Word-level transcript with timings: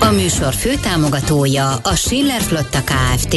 A 0.00 0.10
műsor 0.10 0.54
főtámogatója 0.54 1.74
a 1.74 1.94
Schiller 1.94 2.40
Flotta 2.40 2.82
Kft. 2.82 3.36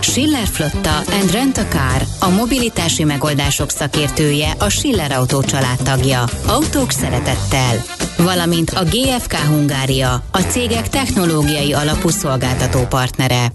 Schiller 0.00 0.46
Flotta 0.46 0.96
and 0.96 1.30
Rent 1.32 1.58
a 1.58 1.66
Car, 1.66 2.06
a 2.20 2.28
mobilitási 2.28 3.04
megoldások 3.04 3.70
szakértője, 3.70 4.50
a 4.58 4.68
Schiller 4.68 5.12
Autó 5.12 5.44
tagja. 5.84 6.24
Autók 6.46 6.90
szeretettel. 6.90 7.84
Valamint 8.16 8.70
a 8.70 8.84
GFK 8.84 9.34
Hungária, 9.34 10.24
a 10.30 10.38
cégek 10.38 10.88
technológiai 10.88 11.72
alapú 11.72 12.08
szolgáltató 12.08 12.86
partnere. 12.86 13.52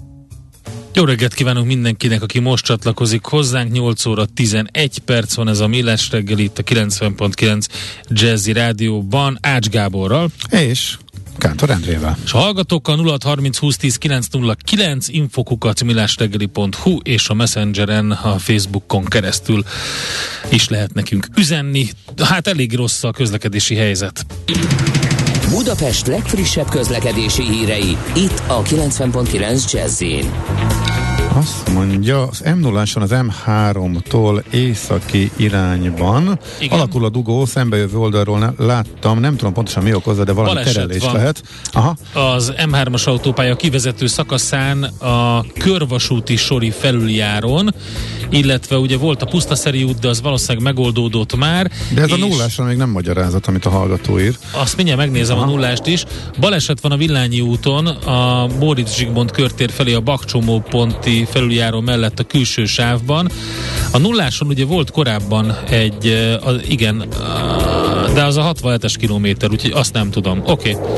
Jó 0.94 1.04
reggelt 1.04 1.34
kívánunk 1.34 1.68
mindenkinek, 1.68 2.22
aki 2.22 2.40
most 2.40 2.66
csatlakozik 2.66 3.26
hozzánk. 3.26 3.72
8 3.72 4.06
óra 4.06 4.26
11 4.26 5.00
perc 5.00 5.34
van 5.34 5.48
ez 5.48 5.60
a 5.60 5.68
Millás 5.68 6.10
reggel 6.12 6.40
itt 6.40 6.58
a 6.58 6.64
90.9 6.64 7.66
Jazzy 8.08 8.52
Rádióban 8.52 9.38
Ács 9.42 9.68
Gáborral. 9.68 10.30
És 10.50 10.98
Kántor 11.38 11.70
Endrével. 11.70 12.18
És 12.24 12.34
a 12.34 12.38
hallgatókkal 12.38 12.98
0630 12.98 13.60
2010 13.60 13.98
909 13.98 15.08
infokukat 15.08 15.84
millásreggeli.hu 15.84 16.98
és 17.04 17.30
a 17.30 17.34
Messengeren, 17.34 18.12
a 18.12 18.38
Facebookon 18.38 19.06
keresztül 19.06 19.64
is 20.50 20.70
lehet 20.70 20.94
nekünk 20.94 21.28
üzenni. 21.38 21.90
Hát 22.24 22.48
elég 22.48 22.76
rossz 22.76 23.04
a 23.04 23.12
közlekedési 23.12 23.76
helyzet. 23.76 24.26
Budapest 25.50 26.08
legfrissebb 26.08 26.70
közlekedési 26.70 27.44
hírei, 27.44 27.98
itt 28.16 28.42
a 28.48 28.62
90.9 28.62 29.72
jazz 29.72 30.02
azt 31.36 31.74
mondja, 31.74 32.28
az 32.28 32.40
m 32.56 32.60
0 32.60 32.80
az 32.80 33.14
M3-tól 33.46 34.44
északi 34.52 35.32
irányban. 35.36 36.40
Igen. 36.60 36.78
Alakul 36.78 37.06
a 37.06 37.10
dugó, 37.10 37.46
szembejövő 37.46 37.98
oldalról 37.98 38.40
ne, 38.40 38.66
láttam, 38.66 39.20
nem 39.20 39.36
tudom 39.36 39.54
pontosan 39.54 39.84
mi 39.84 39.94
okozza, 39.94 40.24
de 40.24 40.32
valami 40.32 40.54
Baleset 40.54 40.74
terelés 40.74 41.04
van. 41.04 41.14
lehet. 41.14 41.44
Aha. 41.72 41.96
Az 42.14 42.54
M3-as 42.58 43.04
autópálya 43.04 43.56
kivezető 43.56 44.08
szakaszán 44.08 44.84
a 44.84 45.46
körvasúti 45.60 46.36
sori 46.36 46.70
felüljáron, 46.70 47.74
illetve 48.30 48.78
ugye 48.78 48.98
volt 48.98 49.22
a 49.22 49.26
pusztaszeri 49.26 49.84
út, 49.84 50.00
de 50.00 50.08
az 50.08 50.22
valószínűleg 50.22 50.64
megoldódott 50.64 51.36
már. 51.36 51.72
De 51.94 52.02
ez 52.02 52.12
a 52.12 52.18
nullásra 52.18 52.64
még 52.64 52.78
nem 52.78 52.90
magyarázat, 52.90 53.48
amit 53.48 53.66
a 53.66 53.70
hallgató 53.70 54.20
ír. 54.20 54.38
Azt 54.52 54.76
mindjárt 54.76 55.00
megnézem 55.00 55.38
Aha. 55.38 55.46
a 55.46 55.50
nullást 55.50 55.86
is. 55.86 56.06
Baleset 56.40 56.82
van 56.82 56.92
a 56.92 56.98
Villányi 56.98 57.42
úton, 57.42 57.88
a 57.88 58.48
Móricz 58.60 58.96
Zsigmond 58.96 59.32
körtér 59.32 59.72
felé 59.72 59.94
a 59.94 60.00
Bakcsomó 60.00 60.60
ponti 60.70 61.23
felüljáró 61.26 61.80
mellett 61.80 62.20
a 62.20 62.24
külső 62.24 62.66
sávban. 62.66 63.30
A 63.92 63.98
nulláson 63.98 64.48
ugye 64.48 64.66
volt 64.66 64.92
korábban 64.92 65.58
egy, 65.70 66.08
a, 66.46 66.52
igen, 66.68 67.06
de 68.14 68.24
az 68.24 68.38
a 68.38 68.54
67-es 68.54 68.94
kilométer, 69.00 69.52
úgyhogy 69.52 69.72
azt 69.72 69.94
nem 69.94 70.12
tudom. 70.12 70.42
Oké. 70.46 70.72
Okay. 70.72 70.92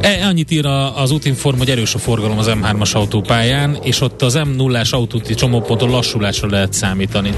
E, 0.00 0.26
annyit 0.26 0.50
ír 0.50 0.66
a, 0.66 1.00
az 1.00 1.10
útinform, 1.10 1.58
hogy 1.58 1.70
erős 1.70 1.94
a 1.94 1.98
forgalom 1.98 2.38
az 2.38 2.50
M3-as 2.50 2.92
autópályán, 2.92 3.78
és 3.82 4.00
ott 4.00 4.22
az 4.22 4.38
M0-ás 4.38 4.90
autóti 4.90 5.34
csomóponton 5.34 5.90
lassulásra 5.90 6.48
lehet 6.48 6.72
számítani. 6.72 7.34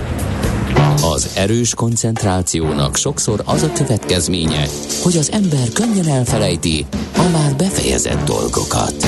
Az 1.03 1.31
erős 1.35 1.75
koncentrációnak 1.75 2.97
sokszor 2.97 3.43
az 3.45 3.63
a 3.63 3.73
következménye, 3.73 4.67
hogy 5.03 5.17
az 5.17 5.31
ember 5.33 5.69
könnyen 5.73 6.09
elfelejti 6.09 6.87
a 7.17 7.29
már 7.33 7.55
befejezett 7.57 8.25
dolgokat. 8.25 9.07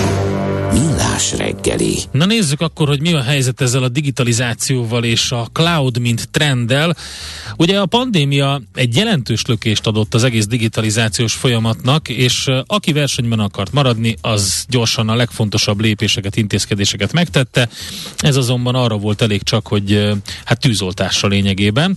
Millás 0.72 0.99
reggeli. 1.36 1.98
Na 2.12 2.24
nézzük 2.24 2.60
akkor, 2.60 2.88
hogy 2.88 3.00
mi 3.00 3.12
a 3.12 3.22
helyzet 3.22 3.60
ezzel 3.60 3.82
a 3.82 3.88
digitalizációval 3.88 5.04
és 5.04 5.30
a 5.30 5.48
cloud, 5.52 5.98
mint 5.98 6.28
trenddel. 6.30 6.96
Ugye 7.56 7.80
a 7.80 7.86
pandémia 7.86 8.60
egy 8.74 8.96
jelentős 8.96 9.44
lökést 9.46 9.86
adott 9.86 10.14
az 10.14 10.24
egész 10.24 10.46
digitalizációs 10.46 11.32
folyamatnak, 11.32 12.08
és 12.08 12.50
aki 12.66 12.92
versenyben 12.92 13.38
akart 13.38 13.72
maradni, 13.72 14.16
az 14.20 14.64
gyorsan 14.68 15.08
a 15.08 15.14
legfontosabb 15.14 15.80
lépéseket, 15.80 16.36
intézkedéseket 16.36 17.12
megtette. 17.12 17.68
Ez 18.18 18.36
azonban 18.36 18.74
arra 18.74 18.96
volt 18.96 19.22
elég 19.22 19.42
csak, 19.42 19.66
hogy 19.66 20.10
hát 20.44 20.60
tűzoltásra 20.60 21.28
lényegében. 21.28 21.96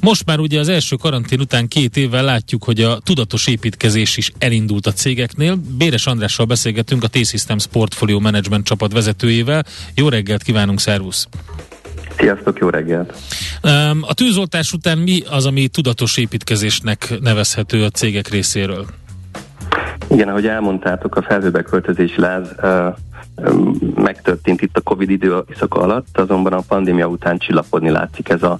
Most 0.00 0.24
már 0.26 0.38
ugye 0.38 0.58
az 0.58 0.68
első 0.68 0.96
karantén 0.96 1.40
után 1.40 1.68
két 1.68 1.96
évvel 1.96 2.24
látjuk, 2.24 2.64
hogy 2.64 2.80
a 2.80 2.98
tudatos 2.98 3.46
építkezés 3.46 4.16
is 4.16 4.32
elindult 4.38 4.86
a 4.86 4.92
cégeknél. 4.92 5.60
Béres 5.78 6.06
Andrással 6.06 6.46
beszélgetünk 6.46 7.04
a 7.04 7.08
T-Systems 7.08 7.66
Portfolio 7.66 8.18
Management 8.60 8.66
csapat 8.66 8.92
vezetőjével. 8.92 9.64
Jó 9.94 10.08
reggelt 10.08 10.42
kívánunk, 10.42 10.80
szervusz! 10.80 11.28
Sziasztok, 12.18 12.58
jó 12.58 12.68
reggelt! 12.68 13.14
A 14.00 14.14
tűzoltás 14.14 14.72
után 14.72 14.98
mi 14.98 15.22
az, 15.30 15.46
ami 15.46 15.68
tudatos 15.68 16.16
építkezésnek 16.16 17.20
nevezhető 17.20 17.84
a 17.84 17.90
cégek 17.90 18.28
részéről? 18.28 18.86
Igen, 20.10 20.28
ahogy 20.28 20.46
elmondtátok, 20.46 21.16
a 21.16 21.22
felhőbe 21.22 21.62
költözési 21.62 22.20
láz 22.20 22.48
megtörtént 23.94 24.62
itt 24.62 24.76
a 24.76 24.80
Covid 24.80 25.10
időszaka 25.10 25.80
alatt, 25.80 26.18
azonban 26.18 26.52
a 26.52 26.60
pandémia 26.68 27.06
után 27.06 27.38
csillapodni 27.38 27.90
látszik 27.90 28.28
ez 28.28 28.42
a 28.42 28.58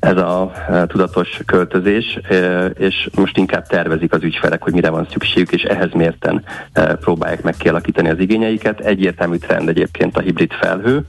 ez 0.00 0.16
a 0.16 0.52
e, 0.68 0.86
tudatos 0.86 1.40
költözés, 1.46 2.18
e, 2.22 2.66
és 2.66 3.08
most 3.14 3.36
inkább 3.36 3.66
tervezik 3.66 4.12
az 4.12 4.22
ügyfelek, 4.22 4.62
hogy 4.62 4.72
mire 4.72 4.90
van 4.90 5.06
szükségük, 5.10 5.52
és 5.52 5.62
ehhez 5.62 5.92
mérten 5.92 6.44
e, 6.72 6.94
próbálják 6.94 7.42
meg 7.42 7.54
kialakítani 7.56 8.08
az 8.08 8.18
igényeiket. 8.18 8.80
Egyértelmű 8.80 9.36
trend 9.36 9.68
egyébként 9.68 10.16
a 10.16 10.20
hibrid 10.20 10.52
felhő, 10.52 11.04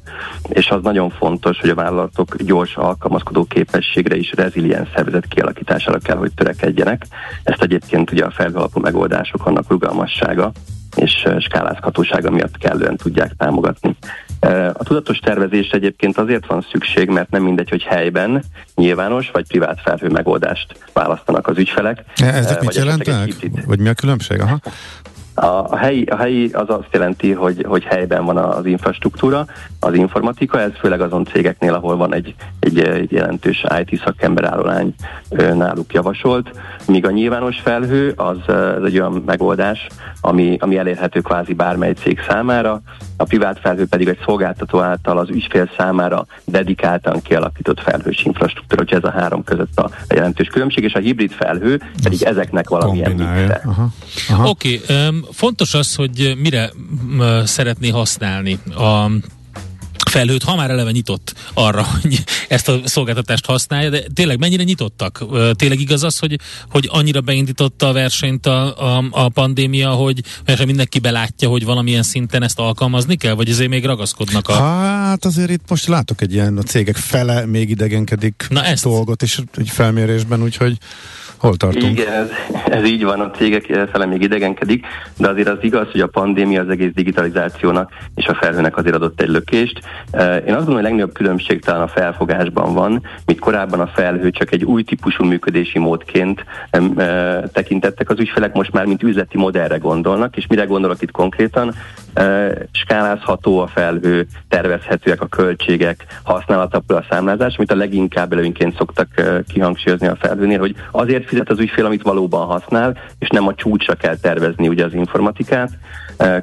és 0.50 0.70
az 0.70 0.82
nagyon 0.82 1.10
fontos, 1.10 1.60
hogy 1.60 1.70
a 1.70 1.76
vállalatok 1.76 2.36
gyors 2.36 2.76
alkalmazkodó 2.76 3.44
képességre 3.44 4.16
és 4.16 4.34
reziliens 4.36 4.90
szervezet 4.96 5.28
kialakítására 5.28 5.98
kell, 5.98 6.18
hogy 6.18 6.34
törekedjenek. 6.34 7.06
Ezt 7.44 7.62
egyébként 7.62 8.12
ugye 8.12 8.26
a 8.26 8.32
felhő 8.32 8.56
alapú 8.56 8.80
megoldások, 8.80 9.46
annak 9.46 9.70
rugalmassága 9.70 10.52
és 10.96 11.28
skálázhatósága 11.40 12.30
miatt 12.30 12.58
kellően 12.58 12.96
tudják 12.96 13.32
támogatni. 13.38 13.96
A 14.74 14.84
tudatos 14.84 15.20
tervezés 15.20 15.70
egyébként 15.70 16.18
azért 16.18 16.46
van 16.46 16.66
szükség, 16.72 17.10
mert 17.10 17.30
nem 17.30 17.44
mindegy, 17.44 17.70
hogy 17.70 17.84
helyben, 17.84 18.44
nyilvános 18.76 19.32
vagy 19.32 19.48
privát 19.48 19.82
felhő 19.82 20.10
megoldást 20.10 20.76
választanak 20.94 21.48
az 21.48 21.58
ügyfelek. 21.58 22.04
Ezek 22.16 22.62
mit 22.62 22.76
jelentenek? 22.76 23.34
Vagy 23.66 23.80
mi 23.80 23.90
a 23.90 23.94
különbség? 23.94 24.42
Aha. 24.42 24.60
A, 25.34 25.46
a, 25.46 25.78
helyi, 25.78 26.04
a 26.04 26.16
helyi 26.16 26.50
az 26.52 26.70
azt 26.70 26.88
jelenti, 26.92 27.32
hogy, 27.32 27.66
hogy 27.68 27.84
helyben 27.84 28.26
van 28.26 28.38
az 28.38 28.66
infrastruktúra, 28.66 29.46
az 29.80 29.94
informatika, 29.94 30.60
ez 30.60 30.72
főleg 30.80 31.02
azon 31.02 31.26
cégeknél, 31.26 31.74
ahol 31.74 31.98
van 31.98 32.14
egy, 32.14 32.36
egy, 32.60 32.80
egy 32.80 33.12
jelentős 33.12 33.64
IT 33.86 34.02
szakember 34.04 34.44
állomány 34.44 34.96
náluk 35.30 35.94
javasolt, 35.94 36.52
míg 36.88 37.06
a 37.06 37.12
nyilvános 37.12 37.60
felhő 37.60 38.14
az 38.16 38.38
ez 38.48 38.84
egy 38.84 39.00
olyan 39.00 39.24
megoldás, 39.26 39.88
ami, 40.22 40.58
ami 40.60 40.78
elérhető 40.78 41.20
kvázi 41.20 41.54
bármely 41.54 41.94
cég 41.94 42.20
számára, 42.28 42.82
a 43.22 43.26
privát 43.26 43.60
felhő 43.60 43.86
pedig 43.86 44.08
egy 44.08 44.20
szolgáltató 44.26 44.80
által 44.80 45.18
az 45.18 45.30
ügyfél 45.30 45.70
számára 45.78 46.26
dedikáltan 46.46 47.22
kialakított 47.22 47.82
felhős 47.82 48.24
infrastruktúra, 48.24 48.84
hogy 48.84 48.94
ez 48.94 49.04
a 49.04 49.20
három 49.20 49.44
között 49.44 49.78
a 49.78 49.90
jelentős 50.10 50.48
különbség, 50.48 50.84
és 50.84 50.94
a 50.94 51.00
hibrid 51.00 51.32
felhő 51.32 51.82
pedig 52.04 52.24
ezeknek 52.24 52.70
valamilyen 52.70 53.12
mixe. 53.12 53.62
Oké, 54.44 54.82
okay, 54.84 55.08
um, 55.08 55.26
fontos 55.32 55.74
az, 55.74 55.96
hogy 55.96 56.34
mire 56.38 56.70
um, 56.76 57.46
szeretné 57.46 57.90
használni 57.90 58.60
a 58.76 59.10
felhőt, 60.10 60.44
ha 60.44 60.56
már 60.56 60.70
eleve 60.70 60.92
nyitott 60.92 61.34
arra, 61.54 61.84
hogy 62.02 62.24
ezt 62.48 62.70
a 62.70 62.80
szolgáltatást 62.86 63.46
használja, 63.46 63.90
de 63.90 64.04
tényleg 64.14 64.40
mennyire 64.40 64.64
nyitottak? 64.64 65.24
Tényleg 65.56 65.80
igaz 65.80 66.04
az, 66.04 66.20
hogy, 66.20 66.40
hogy 66.70 66.90
annyira 66.92 67.22
beindította 67.22 67.88
a 67.88 67.94
versenyt 67.94 68.46
a, 68.46 68.98
a, 68.98 69.04
a 69.12 69.30
pandémia, 69.30 69.90
hogy 69.90 70.22
mindenki 70.66 71.00
belátja, 71.00 71.50
hogy 71.50 71.66
valamilyen 71.66 72.04
szinten 72.04 72.44
ezt 72.44 72.60
alkalmazni 72.60 73.16
kell, 73.16 73.34
vagy 73.34 73.50
ezért 73.50 73.70
még 73.70 73.86
ragaszkodnak 73.86 74.48
a... 74.48 74.54
Hát 74.54 75.26
azért 75.26 75.50
itt 75.50 75.70
most 75.70 75.88
látok 75.88 76.22
egy 76.22 76.34
ilyen, 76.34 76.58
a 76.58 76.62
cégek 76.62 76.96
fele 76.96 77.46
még 77.46 77.70
idegenkedik 77.70 78.46
Na 78.50 78.64
ezt... 78.64 78.84
dolgot, 78.84 79.22
és 79.22 79.40
egy 79.58 79.70
felmérésben, 79.70 80.44
úgyhogy 80.44 80.78
Hol 81.42 81.56
tartunk? 81.56 82.00
Igen, 82.00 82.14
ez, 82.14 82.30
ez 82.66 82.86
így 82.86 83.04
van, 83.04 83.20
a 83.20 83.32
cégek 83.32 83.88
fele 83.92 84.06
még 84.06 84.22
idegenkedik, 84.22 84.86
de 85.18 85.30
azért 85.30 85.48
az 85.48 85.58
igaz, 85.62 85.92
hogy 85.92 86.02
a 86.02 86.08
pandémia 86.08 86.62
az 86.62 86.70
egész 86.70 86.92
digitalizációnak 86.94 87.92
és 88.16 88.26
a 88.26 88.34
felhőnek 88.34 88.78
azért 88.78 88.96
adott 88.96 89.22
egy 89.22 89.30
lökést. 89.30 89.80
Én 90.14 90.20
azt 90.22 90.46
gondolom, 90.46 90.66
hogy 90.66 90.80
a 90.80 90.82
legnagyobb 90.82 91.14
különbség 91.14 91.62
talán 91.62 91.82
a 91.82 91.88
felfogásban 91.88 92.74
van, 92.74 93.04
mint 93.26 93.40
korábban 93.40 93.80
a 93.80 93.88
felhő 93.88 94.32
csak 94.32 94.52
egy 94.52 94.64
új 94.64 94.84
típusú 94.84 95.24
működési 95.24 95.80
módként 95.80 96.46
tekintettek 97.54 98.10
az 98.10 98.20
ügyfelek, 98.20 98.54
most 98.54 98.72
már 98.72 98.86
mint 98.86 99.04
üzleti 99.04 99.38
modellre 99.38 99.78
gondolnak, 99.78 100.38
és 100.38 100.48
mire 100.48 100.64
gondolok 100.64 101.02
itt 101.02 101.12
konkrétan? 101.12 101.74
Skálázható 102.72 103.60
a 103.60 103.68
felhő, 103.68 104.28
tervezhetőek 104.50 105.22
a 105.22 105.28
költségek, 105.28 106.06
használható 106.24 106.96
a 106.96 107.06
számlázás, 107.10 107.56
amit 107.58 107.72
a 107.72 107.76
leginkább 107.76 108.34
előnként 108.34 108.76
szoktak 108.76 109.08
kihangsúlyozni 109.48 110.08
a 110.08 110.16
felhőnél, 110.16 110.60
hogy 110.60 110.76
azért 110.92 111.28
fizet 111.28 111.50
az 111.50 111.60
ügyfél, 111.60 111.86
amit 111.86 112.02
valóban 112.02 112.46
használ, 112.46 112.98
és 113.20 113.30
nem 113.30 113.48
a 113.48 113.56
csúcsra 113.56 113.94
kell 113.94 114.16
tervezni 114.16 114.68
ugye 114.68 114.86
az 114.86 114.94
informatikát. 114.94 115.70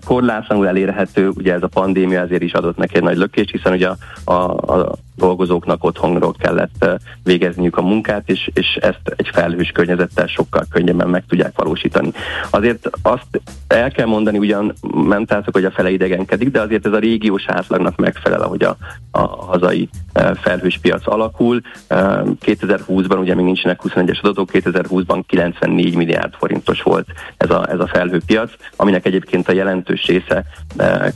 Korlátlanul 0.05 0.69
elérhető, 0.69 1.29
ugye 1.29 1.53
ez 1.53 1.63
a 1.63 1.69
pandémia 1.69 2.21
ezért 2.21 2.43
is 2.43 2.53
adott 2.53 2.77
neki 2.77 2.97
egy 2.97 3.03
nagy 3.03 3.17
lökést, 3.17 3.51
hiszen 3.51 3.73
ugye 3.73 3.89
a, 4.25 4.33
a 4.33 4.95
dolgozóknak 5.19 5.85
otthonról 5.85 6.35
kellett 6.39 7.01
végezniük 7.25 7.77
a 7.77 7.83
munkát, 7.83 8.23
és, 8.29 8.51
és 8.55 8.79
ezt 8.81 9.15
egy 9.17 9.31
felhős 9.33 9.71
környezettel 9.71 10.27
sokkal 10.27 10.65
könnyebben 10.71 11.09
meg 11.09 11.25
tudják 11.29 11.53
valósítani. 11.57 12.13
Azért 12.51 12.91
azt 13.03 13.41
el 13.67 13.91
kell 13.91 14.07
mondani, 14.07 14.39
ugyan 14.39 14.75
mentáltak, 14.93 15.55
hogy 15.55 15.65
a 15.65 15.71
fele 15.71 15.91
idegenkedik, 15.91 16.51
de 16.51 16.61
azért 16.61 16.87
ez 16.87 16.93
a 16.93 16.99
régiós 16.99 17.45
átlagnak 17.47 17.97
megfelel, 17.97 18.41
ahogy 18.41 18.63
a, 18.63 18.77
a 19.11 19.21
hazai 19.21 19.89
felhős 20.35 20.79
piac 20.83 21.07
alakul. 21.07 21.61
2020-ban 21.89 23.21
ugye 23.21 23.35
még 23.35 23.45
nincsenek 23.45 23.81
21-es 23.85 24.21
adatok, 24.21 24.51
2020-ban 24.53 25.23
94 25.27 25.95
milliárd 25.95 26.35
forintos 26.35 26.83
volt 26.83 27.07
ez 27.37 27.51
a, 27.51 27.71
ez 27.71 27.81
a 27.81 27.87
felhőpiac, 27.87 28.51
aminek 28.77 29.07
egyébként 29.07 29.49
a 29.49 29.53
jelentős 29.53 30.07
része 30.07 30.45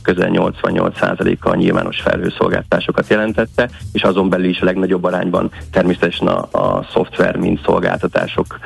közel 0.01 0.29
88%-a 0.33 1.49
a 1.49 1.55
nyilvános 1.55 2.01
felhőszolgáltásokat 2.01 3.09
jelentette, 3.09 3.69
és 3.93 4.01
azon 4.01 4.29
belül 4.29 4.49
is 4.49 4.59
a 4.59 4.65
legnagyobb 4.65 5.03
arányban 5.03 5.51
természetesen 5.71 6.27
a, 6.27 6.47
a 6.51 6.87
szoftver, 6.93 7.35
mint 7.35 7.63
szolgáltatások 7.65 8.59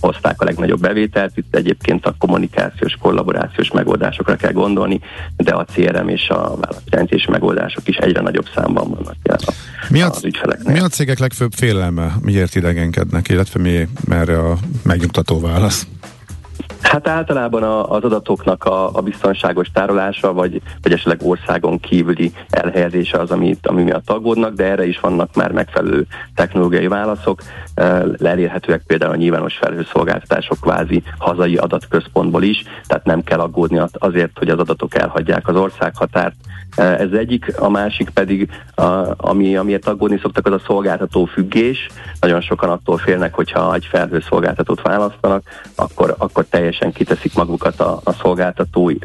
hozták 0.00 0.40
a 0.40 0.44
legnagyobb 0.44 0.80
bevételt. 0.80 1.36
Itt 1.36 1.54
egyébként 1.54 2.06
a 2.06 2.14
kommunikációs, 2.18 2.96
kollaborációs 3.00 3.70
megoldásokra 3.70 4.36
kell 4.36 4.52
gondolni, 4.52 5.00
de 5.36 5.52
a 5.52 5.64
CRM 5.74 6.08
és 6.08 6.28
a 6.28 6.56
válaszjelentési 6.56 7.30
megoldások 7.30 7.88
is 7.88 7.96
egyre 7.96 8.20
nagyobb 8.20 8.46
számban 8.54 8.90
vannak 8.90 9.16
jelen 9.22 9.40
mi 9.90 10.02
a, 10.02 10.10
az 10.10 10.24
ügyfeleknek. 10.24 10.74
Mi 10.74 10.80
a 10.80 10.88
cégek 10.88 11.18
legfőbb 11.18 11.52
félelme? 11.52 12.14
Miért 12.22 12.54
idegenkednek, 12.54 13.28
illetve 13.28 13.60
mi 13.60 13.88
erre 14.10 14.38
a 14.38 14.56
megnyugtató 14.82 15.40
válasz? 15.40 15.86
Hát 16.82 17.08
általában 17.08 17.62
a, 17.62 17.90
az 17.90 18.04
adatoknak 18.04 18.64
a, 18.64 18.96
a 18.96 19.00
biztonságos 19.00 19.70
tárolása, 19.72 20.32
vagy, 20.32 20.62
vagy 20.82 20.92
esetleg 20.92 21.20
országon 21.22 21.80
kívüli 21.80 22.32
elhelyezése 22.50 23.18
az, 23.18 23.30
amit, 23.30 23.66
ami 23.66 23.82
miatt 23.82 24.10
aggódnak, 24.10 24.54
de 24.54 24.64
erre 24.64 24.86
is 24.86 25.00
vannak 25.00 25.34
már 25.34 25.52
megfelelő 25.52 26.06
technológiai 26.34 26.88
válaszok. 26.88 27.42
Elérhetőek 28.18 28.82
például 28.86 29.12
a 29.12 29.16
nyilvános 29.16 29.56
felhőszolgáltatások 29.56 30.60
kvázi 30.60 31.02
hazai 31.18 31.56
adatközpontból 31.56 32.42
is, 32.42 32.62
tehát 32.86 33.04
nem 33.04 33.22
kell 33.22 33.38
aggódni 33.38 33.80
azért, 33.92 34.38
hogy 34.38 34.48
az 34.48 34.58
adatok 34.58 34.94
elhagyják 34.94 35.48
az 35.48 35.56
országhatárt. 35.56 36.34
Ez 36.76 37.12
egyik, 37.12 37.58
a 37.58 37.68
másik 37.70 38.10
pedig, 38.10 38.50
a, 38.74 39.14
ami, 39.16 39.56
amiért 39.56 39.86
aggódni 39.86 40.18
szoktak, 40.22 40.46
az 40.46 40.52
a 40.52 40.62
szolgáltató 40.66 41.24
függés. 41.24 41.88
Nagyon 42.20 42.40
sokan 42.40 42.70
attól 42.70 42.96
félnek, 42.96 43.34
hogyha 43.34 43.74
egy 43.74 43.84
felhőszolgáltatót 43.84 44.82
választanak, 44.82 45.42
akkor, 45.74 46.14
akkor 46.18 46.44
teljesen 46.44 46.67
kiteszik 46.92 47.34
magukat 47.34 47.80
a, 47.80 48.00
a 48.04 48.12
szolgáltatói 48.12 48.96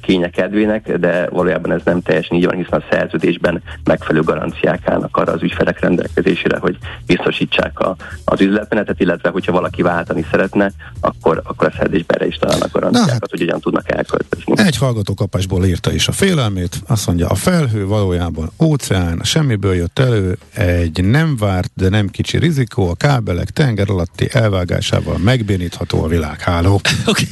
kénye 0.00 0.30
kedvének, 0.30 0.96
de 0.96 1.28
valójában 1.30 1.72
ez 1.72 1.80
nem 1.84 2.02
teljesen 2.02 2.36
így 2.36 2.44
van, 2.44 2.56
hiszen 2.56 2.78
a 2.80 2.84
szerződésben 2.90 3.62
megfelelő 3.84 4.24
garanciák 4.24 4.88
állnak 4.88 5.16
arra 5.16 5.32
az 5.32 5.42
ügyfelek 5.42 5.80
rendelkezésére, 5.80 6.58
hogy 6.58 6.78
biztosítsák 7.06 7.78
a, 7.78 7.96
az 8.24 8.40
üzletmenetet, 8.40 9.00
illetve 9.00 9.28
hogyha 9.28 9.52
valaki 9.52 9.82
váltani 9.82 10.26
szeretne, 10.30 10.72
akkor, 11.00 11.40
akkor 11.44 11.66
a 11.66 11.70
szerződésben 11.70 12.16
erre 12.16 12.26
is 12.26 12.36
találnak 12.36 12.72
garanciákat, 12.72 13.12
hát, 13.12 13.30
hogy 13.30 13.40
hogyan 13.40 13.60
tudnak 13.60 13.90
elköltözni. 13.92 14.52
Egy 14.56 14.76
hallgató 14.76 15.14
kapásból 15.14 15.64
írta 15.64 15.92
is 15.92 16.08
a 16.08 16.12
félelmét, 16.12 16.76
azt 16.86 17.06
mondja, 17.06 17.26
a 17.28 17.34
felhő 17.34 17.86
valójában 17.86 18.50
óceán, 18.62 19.20
semmiből 19.22 19.74
jött 19.74 19.98
elő, 19.98 20.38
egy 20.54 21.04
nem 21.04 21.36
várt, 21.36 21.70
de 21.74 21.88
nem 21.88 22.08
kicsi 22.08 22.38
rizikó, 22.38 22.88
a 22.88 22.94
kábelek 22.94 23.50
tenger 23.50 23.90
alatti 23.90 24.28
elvágásával 24.32 25.18
megbénítható 25.18 26.04
a 26.04 26.06
világháló. 26.06 26.80
Okay. 27.10 27.26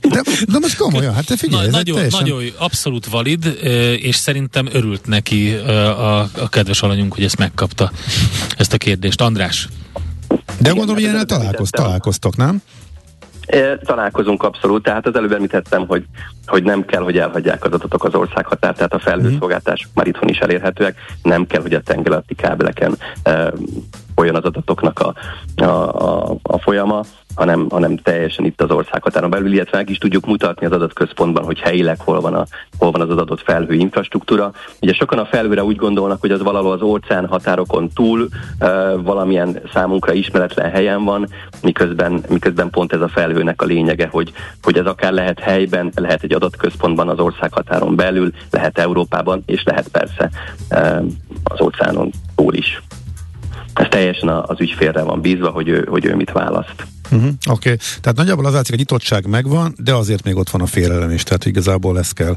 De, 0.00 0.22
de 0.52 0.58
most 0.58 0.76
komolyan, 0.76 1.14
hát 1.14 1.26
te 1.26 1.36
figyelj, 1.36 1.68
Na, 1.70 1.71
nagyon, 1.72 1.94
teljesen... 1.94 2.20
nagyon 2.22 2.42
abszolút 2.58 3.06
valid, 3.06 3.58
és 3.96 4.16
szerintem 4.16 4.68
örült 4.72 5.06
neki 5.06 5.54
a, 5.54 6.18
a 6.20 6.48
kedves 6.48 6.82
alanyunk, 6.82 7.14
hogy 7.14 7.24
ezt 7.24 7.38
megkapta, 7.38 7.90
ezt 8.56 8.72
a 8.72 8.76
kérdést. 8.76 9.20
András? 9.20 9.68
De 10.28 10.70
Igen, 10.70 10.74
gondolom, 10.74 11.02
hogy 11.02 11.26
találkoz, 11.26 11.70
találkoztok, 11.70 12.36
nem? 12.36 12.62
Találkozunk 13.84 14.42
abszolút, 14.42 14.82
tehát 14.82 15.06
az 15.06 15.14
előbb 15.14 15.32
említettem, 15.32 15.86
hogy, 15.86 16.04
hogy 16.46 16.62
nem 16.62 16.84
kell, 16.84 17.02
hogy 17.02 17.18
elhagyják 17.18 17.64
az 17.64 17.72
adatok 17.72 18.04
az 18.04 18.14
országhatár, 18.14 18.74
tehát 18.74 18.92
a 18.92 18.98
felhőszolgáltások 18.98 19.90
már 19.94 20.06
itthon 20.06 20.28
is 20.28 20.38
elérhetőek, 20.38 20.96
nem 21.22 21.46
kell, 21.46 21.60
hogy 21.62 21.74
a 21.74 21.80
tengeralatti 21.80 22.34
kábeleken 22.34 22.98
olyan 24.22 24.36
az 24.36 24.44
adatoknak 24.44 24.98
a, 24.98 25.14
a, 25.56 25.64
a, 25.64 26.36
a 26.42 26.58
folyama, 26.58 27.02
hanem, 27.34 27.66
hanem 27.70 27.96
teljesen 27.96 28.44
itt 28.44 28.62
az 28.62 28.70
országhatáron 28.70 29.30
belül, 29.30 29.52
illetve 29.52 29.76
meg 29.76 29.90
is 29.90 29.98
tudjuk 29.98 30.26
mutatni 30.26 30.66
az 30.66 30.72
adatközpontban, 30.72 31.44
hogy 31.44 31.58
helyileg 31.58 32.00
hol 32.00 32.20
van, 32.20 32.34
a, 32.34 32.46
hol 32.78 32.90
van 32.90 33.00
az 33.00 33.18
adott 33.18 33.42
felhő 33.42 33.74
infrastruktúra. 33.74 34.52
Ugye 34.80 34.92
sokan 34.92 35.18
a 35.18 35.24
felhőre 35.24 35.64
úgy 35.64 35.76
gondolnak, 35.76 36.20
hogy 36.20 36.30
az 36.30 36.42
valahol 36.42 36.72
az 36.72 36.82
óceán 36.82 37.26
határokon 37.26 37.88
túl 37.94 38.28
e, 38.58 38.94
valamilyen 38.96 39.60
számunkra 39.72 40.12
ismeretlen 40.12 40.70
helyen 40.70 41.04
van, 41.04 41.28
miközben, 41.62 42.24
miközben 42.28 42.70
pont 42.70 42.92
ez 42.92 43.00
a 43.00 43.08
felhőnek 43.08 43.62
a 43.62 43.64
lényege, 43.64 44.08
hogy, 44.10 44.32
hogy 44.62 44.78
ez 44.78 44.86
akár 44.86 45.12
lehet 45.12 45.40
helyben, 45.40 45.92
lehet 45.94 46.22
egy 46.22 46.32
adatközpontban 46.32 47.08
az 47.08 47.18
országhatáron 47.18 47.96
belül, 47.96 48.32
lehet 48.50 48.78
Európában, 48.78 49.42
és 49.46 49.62
lehet 49.62 49.88
persze 49.88 50.30
e, 50.68 51.02
az 51.44 51.60
óceánon 51.60 52.10
túl 52.34 52.54
is. 52.54 52.82
Ez 53.74 53.86
teljesen 53.88 54.28
az 54.28 54.60
ügyfélre 54.60 55.02
van 55.02 55.20
bízva, 55.20 55.50
hogy 55.50 55.68
ő, 55.68 55.86
hogy 55.90 56.04
ő 56.04 56.14
mit 56.14 56.32
választ. 56.32 56.86
Uh-huh, 57.12 57.32
Oké, 57.50 57.72
okay. 57.72 57.76
tehát 58.00 58.18
nagyjából 58.18 58.46
az 58.46 58.52
látszik, 58.52 58.74
a 58.74 58.76
nyitottság 58.76 59.26
megvan, 59.26 59.74
de 59.76 59.94
azért 59.94 60.24
még 60.24 60.36
ott 60.36 60.50
van 60.50 60.60
a 60.60 60.66
félelem 60.66 61.10
is, 61.10 61.22
tehát 61.22 61.44
igazából 61.44 61.94
lesz 61.94 62.12
kell 62.12 62.36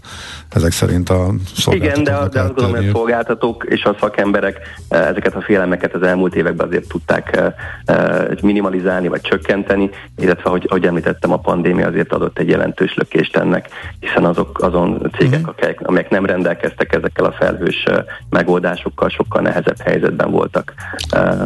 ezek 0.50 0.72
szerint 0.72 1.10
a 1.10 1.34
Igen, 1.66 2.04
de, 2.04 2.28
de 2.32 2.40
azt 2.40 2.54
gondolom, 2.54 2.76
hogy 2.76 2.88
a 2.88 2.92
szolgáltatók 2.92 3.66
és 3.70 3.84
a 3.84 3.96
szakemberek 4.00 4.60
eh, 4.90 5.08
ezeket 5.08 5.36
a 5.36 5.42
félelmeket 5.42 5.94
az 5.94 6.02
elmúlt 6.02 6.36
években 6.36 6.68
azért 6.68 6.88
tudták 6.88 7.36
eh, 7.36 7.54
eh, 7.86 8.28
minimalizálni 8.42 9.08
vagy 9.08 9.22
csökkenteni, 9.22 9.90
illetve, 10.18 10.50
hogy, 10.50 10.66
ahogy 10.68 10.86
említettem, 10.86 11.32
a 11.32 11.38
pandémia 11.38 11.88
azért 11.88 12.14
adott 12.14 12.40
egy 12.40 12.50
jelentős 12.50 12.94
lökést 12.96 13.36
ennek, 13.36 13.70
hiszen 14.00 14.26
azok 14.26 14.64
azon 14.64 15.12
cégek, 15.18 15.48
uh-huh. 15.48 15.74
amelyek 15.80 16.10
nem 16.10 16.26
rendelkeztek 16.26 16.94
ezekkel 16.94 17.26
a 17.26 17.32
felhős 17.32 17.86
megoldásokkal, 18.30 19.10
sokkal 19.10 19.42
nehezebb 19.42 19.80
helyzetben 19.80 20.32
voltak, 20.32 20.74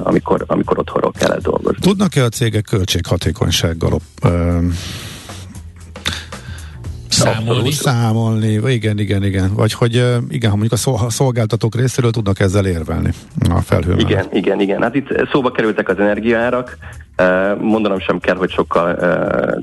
amikor, 0.04 0.44
amikor 0.48 0.80
otthonról 0.80 1.12
kellett 1.12 1.42
dolgozni. 1.42 1.82
Tudnak-e 1.82 2.24
a 2.24 2.30
cégek 2.30 2.64
költség 2.64 3.06
hatékonysággal 3.20 4.00
Számolni. 7.10 7.72
Számolni, 7.72 8.60
igen, 8.74 9.00
igen, 9.00 9.24
igen. 9.24 9.54
Vagy 9.54 9.74
hogy 9.74 9.94
igen, 10.30 10.50
ha 10.50 10.56
mondjuk 10.56 10.82
a 11.02 11.10
szolgáltatók 11.10 11.76
részéről 11.76 12.12
tudnak 12.12 12.40
ezzel 12.40 12.66
érvelni 12.66 13.10
a 13.50 13.62
felhő 13.62 13.96
Igen, 13.98 14.26
igen, 14.32 14.60
igen. 14.60 14.82
Hát 14.82 14.96
itt 14.96 15.28
szóba 15.32 15.52
kerültek 15.52 15.90
az 15.90 16.00
energiaárak, 16.00 16.78
mondanom 17.60 18.00
sem 18.00 18.20
kell, 18.20 18.36
hogy 18.36 18.52
sokkal 18.52 18.96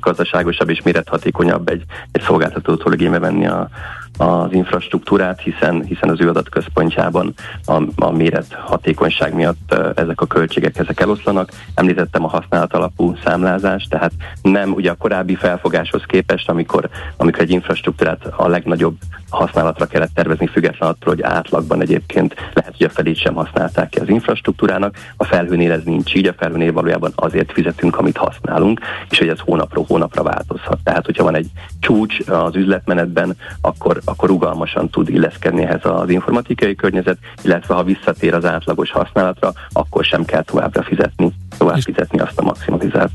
gazdaságosabb 0.01 0.69
és 0.69 0.83
mérethatékonyabb 0.83 1.69
egy, 1.69 1.83
egy 2.13 2.23
szolgáltatótól 2.23 2.93
igénybe 2.93 3.19
venni 3.19 3.47
a, 3.47 3.69
az 4.17 4.53
infrastruktúrát, 4.53 5.41
hiszen, 5.41 5.85
hiszen 5.85 6.09
az 6.09 6.21
ő 6.21 6.29
adatközpontjában 6.29 7.35
a, 7.65 7.83
a 7.97 8.11
méret 8.11 8.53
hatékonyság 8.53 9.35
miatt 9.35 9.75
ezek 9.95 10.21
a 10.21 10.27
költségek 10.27 10.79
ezek 10.79 11.01
eloszlanak. 11.01 11.51
Említettem 11.75 12.25
a 12.25 12.29
használat 12.29 12.73
alapú 12.73 13.15
számlázást, 13.25 13.91
tehát 13.91 14.13
nem 14.43 14.73
ugye 14.73 14.91
a 14.91 14.95
korábbi 14.95 15.35
felfogáshoz 15.35 16.03
képest, 16.07 16.49
amikor, 16.49 16.89
amikor 17.17 17.43
egy 17.43 17.51
infrastruktúrát 17.51 18.27
a 18.37 18.49
legnagyobb 18.49 18.97
használatra 19.31 19.87
kellett 19.87 20.15
tervezni, 20.15 20.47
független 20.47 20.89
attól, 20.89 21.15
hogy 21.15 21.23
átlagban 21.23 21.81
egyébként 21.81 22.35
lehet, 22.53 22.75
hogy 22.77 22.87
a 22.87 22.91
felét 22.91 23.17
sem 23.17 23.35
használták 23.35 23.89
ki 23.89 23.99
az 23.99 24.09
infrastruktúrának. 24.09 24.97
A 25.17 25.25
felhőnél 25.25 25.73
ez 25.73 25.83
nincs 25.85 26.15
így, 26.15 26.27
a 26.27 26.33
felhőnél 26.33 26.73
valójában 26.73 27.13
azért 27.15 27.53
fizetünk, 27.53 27.99
amit 27.99 28.17
használunk, 28.17 28.81
és 29.11 29.19
hogy 29.19 29.29
ez 29.29 29.39
hónapról 29.39 29.85
hónapra 29.89 30.23
változhat. 30.23 30.79
Tehát, 30.83 31.05
hogyha 31.05 31.25
van 31.25 31.35
egy 31.35 31.51
csúcs 31.81 32.29
az 32.29 32.57
üzletmenetben, 32.57 33.37
akkor, 33.61 34.01
akkor 34.09 34.29
rugalmasan 34.29 34.89
tud 34.89 35.09
illeszkedni 35.09 35.63
ehhez 35.63 35.85
az 35.85 36.09
informatikai 36.09 36.75
környezet, 36.75 37.19
illetve 37.43 37.75
ha 37.75 37.83
visszatér 37.83 38.35
az 38.35 38.45
átlagos 38.45 38.91
használatra, 38.91 39.53
akkor 39.73 40.05
sem 40.05 40.25
kell 40.25 40.43
továbbra 40.43 40.83
fizetni 40.83 41.33
tovább 41.59 41.81
fizetni 41.81 42.19
azt 42.19 42.39
a 42.39 42.43
maximalizált 42.43 43.11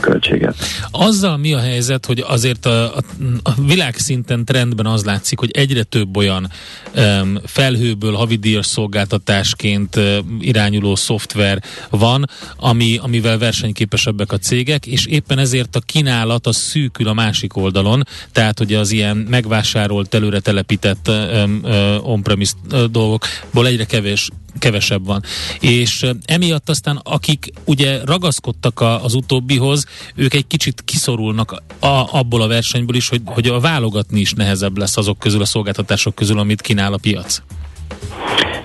költséget. 0.00 0.56
Azzal 0.90 1.36
mi 1.36 1.54
a 1.54 1.58
helyzet, 1.58 2.06
hogy 2.06 2.24
azért 2.26 2.66
a, 2.66 2.96
a, 2.96 3.00
a 3.42 3.50
világszinten 3.66 4.44
trendben 4.44 4.86
az 4.86 5.04
látszik, 5.04 5.38
hogy 5.38 5.50
egyre 5.50 5.82
több 5.82 6.16
olyan 6.16 6.50
um, 6.96 7.38
felhőből 7.44 8.14
havidíjas 8.14 8.66
szolgáltatásként 8.66 9.96
um, 9.96 10.38
irányuló 10.40 10.94
szoftver 10.94 11.62
van, 11.90 12.30
ami, 12.56 12.98
amivel 13.02 13.38
versenyképesebbek 13.38 14.32
a 14.32 14.38
cégek, 14.38 14.86
és 14.86 15.06
éppen 15.06 15.38
ezért 15.38 15.76
a 15.76 15.80
kínálat 15.80 16.46
az 16.46 16.56
szűkül 16.56 17.08
a 17.08 17.12
másik 17.12 17.56
oldalon, 17.56 18.02
tehát 18.32 18.58
hogy 18.58 18.74
az 18.74 18.90
ilyen 18.90 19.16
megvásárolt, 19.16 20.14
előre 20.14 20.40
telepített 20.40 21.08
um, 21.08 21.60
uh, 21.62 22.08
on-premise 22.08 22.52
dolgokból 22.90 23.66
egyre 23.66 23.84
kevés 23.84 24.28
kevesebb 24.58 25.06
van. 25.06 25.22
És 25.60 26.06
emiatt 26.24 26.68
aztán 26.68 27.00
akik 27.02 27.52
ugye 27.64 28.04
ragaszkodtak 28.04 28.80
a, 28.80 29.04
az 29.04 29.14
utóbbihoz, 29.14 29.86
ők 30.14 30.34
egy 30.34 30.46
kicsit 30.46 30.82
kiszorulnak 30.84 31.62
a, 31.80 32.18
abból 32.18 32.42
a 32.42 32.46
versenyből 32.46 32.96
is, 32.96 33.08
hogy, 33.08 33.20
hogy 33.24 33.46
a 33.46 33.60
válogatni 33.60 34.20
is 34.20 34.32
nehezebb 34.32 34.78
lesz 34.78 34.96
azok 34.96 35.18
közül, 35.18 35.40
a 35.40 35.44
szolgáltatások 35.44 36.14
közül, 36.14 36.38
amit 36.38 36.60
kínál 36.60 36.92
a 36.92 36.98
piac. 37.02 37.42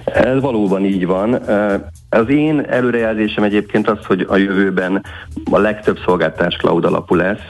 Ez 0.05 0.41
valóban 0.41 0.85
így 0.85 1.05
van. 1.05 1.41
Az 2.13 2.29
én 2.29 2.65
előrejelzésem 2.69 3.43
egyébként 3.43 3.89
az, 3.89 4.05
hogy 4.05 4.25
a 4.29 4.37
jövőben 4.37 5.05
a 5.51 5.57
legtöbb 5.57 5.99
szolgáltás 6.05 6.55
cloud 6.55 6.85
alapú 6.85 7.15
lesz. 7.15 7.41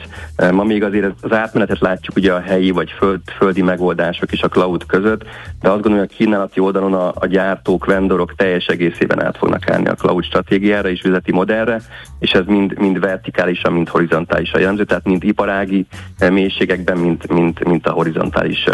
Ma 0.50 0.64
még 0.64 0.82
azért 0.84 1.12
az 1.20 1.32
átmenetet 1.32 1.80
látjuk 1.80 2.16
ugye 2.16 2.32
a 2.32 2.40
helyi 2.40 2.70
vagy 2.70 2.90
föld, 2.90 3.20
földi 3.36 3.62
megoldások 3.62 4.32
is 4.32 4.42
a 4.42 4.48
cloud 4.48 4.86
között, 4.86 5.22
de 5.60 5.68
azt 5.68 5.82
gondolom, 5.82 5.98
hogy 5.98 6.08
a 6.12 6.16
kínálati 6.16 6.60
oldalon 6.60 6.94
a, 6.94 7.12
a 7.14 7.26
gyártók, 7.26 7.84
vendorok 7.84 8.34
teljes 8.34 8.66
egészében 8.66 9.22
át 9.22 9.36
fognak 9.36 9.70
állni 9.70 9.88
a 9.88 9.94
cloud 9.94 10.24
stratégiára 10.24 10.88
és 10.88 11.02
üzleti 11.02 11.32
modellre, 11.32 11.80
és 12.18 12.30
ez 12.30 12.44
mind, 12.46 12.78
mind 12.78 13.00
vertikálisan, 13.00 13.72
mind 13.72 13.88
horizontálisan 13.88 14.60
jellemző, 14.60 14.84
tehát 14.84 15.04
mind 15.04 15.24
iparági 15.24 15.86
mélységekben, 16.30 16.98
mint, 16.98 17.32
mint, 17.32 17.64
mint 17.64 17.86
a 17.86 17.92
horizontális 17.92 18.64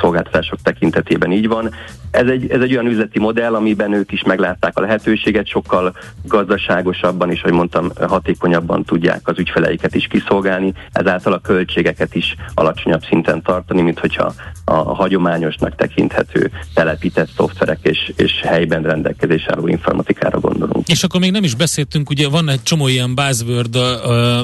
szolgáltatások 0.00 0.58
tekintetében 0.62 1.32
így 1.32 1.48
van. 1.48 1.70
Ez 2.10 2.26
egy, 2.26 2.50
ez 2.50 2.60
egy 2.60 2.72
olyan 2.72 2.86
üzleti 2.86 3.18
modell, 3.18 3.54
amiben 3.54 3.92
ők 3.92 4.12
is 4.12 4.22
meglátták 4.22 4.78
a 4.78 4.80
lehetőséget, 4.80 5.28
sokkal 5.46 5.96
gazdaságosabban 6.24 7.30
és, 7.30 7.40
hogy 7.40 7.52
mondtam, 7.52 7.90
hatékonyabban 8.08 8.84
tudják 8.84 9.28
az 9.28 9.38
ügyfeleiket 9.38 9.94
is 9.94 10.06
kiszolgálni, 10.06 10.72
ezáltal 10.92 11.32
a 11.32 11.38
költségeket 11.38 12.14
is 12.14 12.34
alacsonyabb 12.54 13.02
szinten 13.08 13.42
tartani, 13.42 13.82
mint 13.82 13.98
hogyha 13.98 14.34
a 14.64 14.94
hagyományosnak 14.94 15.76
tekinthető 15.76 16.50
telepített 16.74 17.28
szoftverek 17.36 17.78
és, 17.82 18.12
és 18.16 18.40
helyben 18.42 18.82
rendelkezés 18.82 19.46
álló 19.46 19.66
informatikára 19.66 20.40
gondolunk. 20.40 20.88
És 20.88 21.02
akkor 21.02 21.20
még 21.20 21.30
nem 21.30 21.44
is 21.44 21.54
beszéltünk, 21.54 22.10
ugye 22.10 22.28
van 22.28 22.48
egy 22.48 22.62
csomó 22.62 22.88
ilyen 22.88 23.14
buzzword, 23.14 23.78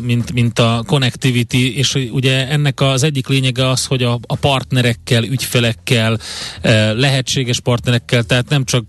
mint, 0.02 0.32
mint 0.32 0.58
a 0.58 0.82
connectivity, 0.86 1.76
és 1.76 1.94
ugye 2.12 2.48
ennek 2.48 2.80
az 2.80 3.02
egyik 3.02 3.28
lényege 3.28 3.68
az, 3.68 3.86
hogy 3.86 4.02
a, 4.02 4.18
a 4.26 4.36
partnerekkel, 4.36 5.24
ügyfelekkel, 5.24 6.18
lehetséges 6.96 7.60
partnerekkel, 7.60 8.22
tehát 8.22 8.48
nem 8.48 8.64
csak 8.64 8.84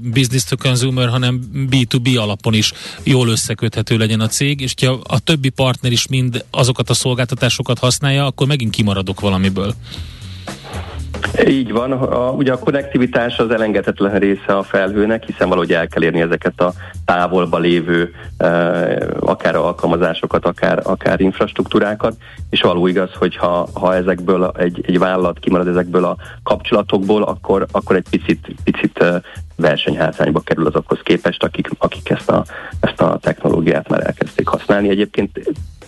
business 0.00 0.44
to 0.44 0.56
consumer, 0.56 1.08
hanem 1.08 1.37
B2B 1.54 2.18
alapon 2.20 2.54
is 2.54 2.72
jól 3.02 3.28
összeköthető 3.28 3.96
legyen 3.96 4.20
a 4.20 4.26
cég, 4.26 4.60
és 4.60 4.74
ha 4.86 5.00
a 5.02 5.18
többi 5.18 5.48
partner 5.48 5.92
is 5.92 6.06
mind 6.06 6.44
azokat 6.50 6.90
a 6.90 6.94
szolgáltatásokat 6.94 7.78
használja, 7.78 8.26
akkor 8.26 8.46
megint 8.46 8.74
kimaradok 8.74 9.20
valamiből. 9.20 9.74
Így 11.46 11.72
van, 11.72 11.92
a, 11.92 12.30
ugye 12.30 12.52
a 12.52 12.58
konnektivitás 12.58 13.38
az 13.38 13.50
elengedhetetlen 13.50 14.18
része 14.18 14.56
a 14.56 14.62
felhőnek, 14.62 15.24
hiszen 15.24 15.48
valahogy 15.48 15.72
el 15.72 15.86
kell 15.86 16.02
érni 16.02 16.20
ezeket 16.20 16.60
a 16.60 16.72
távolba 17.04 17.58
lévő 17.58 18.14
e, 18.36 18.46
akár 19.20 19.56
alkalmazásokat, 19.56 20.46
akár, 20.46 20.80
akár 20.82 21.20
infrastruktúrákat, 21.20 22.16
és 22.50 22.60
való 22.60 22.86
igaz, 22.86 23.10
hogy 23.12 23.36
ha, 23.36 23.68
ha 23.72 23.94
ezekből 23.94 24.52
egy, 24.58 24.84
egy 24.86 24.98
vállalat 24.98 25.38
kimarad 25.38 25.68
ezekből 25.68 26.04
a 26.04 26.16
kapcsolatokból, 26.42 27.22
akkor, 27.22 27.66
akkor 27.70 27.96
egy 27.96 28.06
picit, 28.10 28.46
picit 28.64 28.98
e, 28.98 29.22
versenyhátrányba 29.56 30.40
kerül 30.40 30.66
azokhoz 30.66 30.98
képest, 31.02 31.42
akik, 31.42 31.70
akik 31.78 32.10
ezt, 32.10 32.30
a, 32.30 32.44
ezt 32.80 33.00
a 33.00 33.18
technológiát 33.22 33.88
már 33.88 34.06
elkezdték 34.06 34.48
használni. 34.48 34.88
Egyébként 34.88 35.40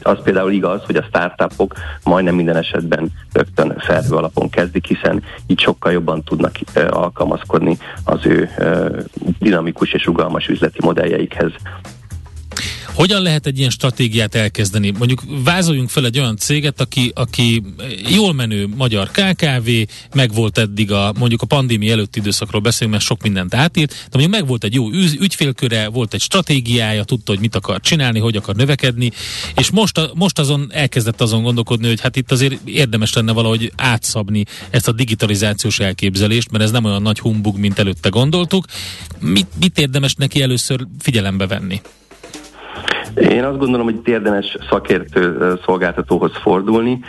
az 0.02 0.18
például 0.22 0.52
igaz, 0.52 0.84
hogy 0.84 0.96
a 0.96 1.02
startupok 1.02 1.74
majdnem 2.04 2.34
minden 2.34 2.56
esetben 2.56 3.12
rögtön 3.32 3.74
felhő 3.78 4.14
alapon 4.16 4.50
kezdik, 4.50 4.86
hiszen 4.86 5.22
így 5.46 5.60
sokkal 5.60 5.92
jobban 5.92 6.22
tudnak 6.22 6.54
alkalmazkodni 6.90 7.78
az 8.04 8.26
ő 8.26 8.50
dinamikus 9.38 9.92
és 9.92 10.04
rugalmas 10.04 10.48
üzleti 10.48 10.78
modelljeikhez. 10.82 11.52
Hogyan 12.94 13.22
lehet 13.22 13.46
egy 13.46 13.58
ilyen 13.58 13.70
stratégiát 13.70 14.34
elkezdeni? 14.34 14.90
Mondjuk 14.90 15.22
vázoljunk 15.44 15.88
fel 15.88 16.04
egy 16.04 16.18
olyan 16.18 16.36
céget, 16.36 16.80
aki, 16.80 17.12
aki 17.14 17.62
jól 18.08 18.32
menő 18.32 18.68
magyar 18.76 19.10
KKV, 19.10 19.70
meg 20.14 20.32
volt 20.32 20.58
eddig 20.58 20.92
a, 20.92 21.12
mondjuk 21.18 21.42
a 21.42 21.46
pandémia 21.46 21.92
előtti 21.92 22.18
időszakról 22.18 22.60
beszélünk, 22.60 22.92
mert 22.92 23.06
sok 23.06 23.22
mindent 23.22 23.54
átírt, 23.54 23.90
de 23.90 24.18
mondjuk 24.18 24.32
meg 24.32 24.46
volt 24.46 24.64
egy 24.64 24.74
jó 24.74 24.90
ügyfélköre, 24.92 25.88
volt 25.88 26.14
egy 26.14 26.20
stratégiája, 26.20 27.04
tudta, 27.04 27.32
hogy 27.32 27.40
mit 27.40 27.54
akar 27.54 27.80
csinálni, 27.80 28.18
hogy 28.18 28.36
akar 28.36 28.54
növekedni, 28.54 29.10
és 29.56 29.70
most, 29.70 30.10
most 30.14 30.38
azon 30.38 30.70
elkezdett 30.72 31.20
azon 31.20 31.42
gondolkodni, 31.42 31.88
hogy 31.88 32.00
hát 32.00 32.16
itt 32.16 32.30
azért 32.30 32.58
érdemes 32.64 33.12
lenne 33.12 33.32
valahogy 33.32 33.72
átszabni 33.76 34.44
ezt 34.70 34.88
a 34.88 34.92
digitalizációs 34.92 35.78
elképzelést, 35.78 36.50
mert 36.50 36.64
ez 36.64 36.70
nem 36.70 36.84
olyan 36.84 37.02
nagy 37.02 37.18
humbug, 37.18 37.58
mint 37.58 37.78
előtte 37.78 38.08
gondoltuk. 38.08 38.64
Mit, 39.18 39.46
mit 39.60 39.78
érdemes 39.78 40.14
neki 40.14 40.42
először 40.42 40.86
figyelembe 40.98 41.46
venni? 41.46 41.80
Én 43.14 43.44
azt 43.44 43.58
gondolom, 43.58 43.84
hogy 43.84 44.00
érdemes 44.04 44.56
szakértő 44.68 45.54
szolgáltatóhoz 45.64 46.32
fordulni. 46.42 47.00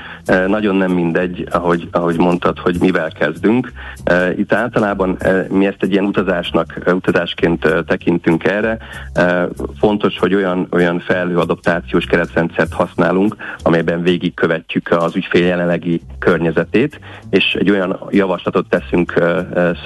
Nagyon 0.48 0.76
nem 0.76 0.92
mindegy, 0.92 1.48
ahogy, 1.52 1.88
ahogy 1.92 2.18
mondtad, 2.18 2.60
hogy 2.60 2.78
mivel 2.80 3.12
kezdünk. 3.12 3.72
Itt 4.38 4.54
általában 4.54 5.18
mi 5.50 5.66
ezt 5.66 5.78
egy 5.80 5.92
ilyen 5.92 6.06
utazásnak, 6.06 6.80
utazásként 6.94 7.68
tekintünk 7.88 8.44
erre. 8.44 8.78
Fontos, 9.80 10.18
hogy 10.20 10.36
olyan, 10.36 10.68
olyan 10.72 11.00
felhőadaptációs 11.00 12.06
keretrendszert 12.06 12.74
használunk, 12.74 13.36
amelyben 13.64 14.02
végigkövetjük 14.02 14.92
az 14.92 15.16
ügyfél 15.16 15.46
jelenlegi 15.46 16.02
környezetét, 16.20 17.00
és 17.30 17.56
egy 17.60 17.70
olyan 17.70 18.00
javaslatot 18.10 18.70
teszünk 18.70 19.14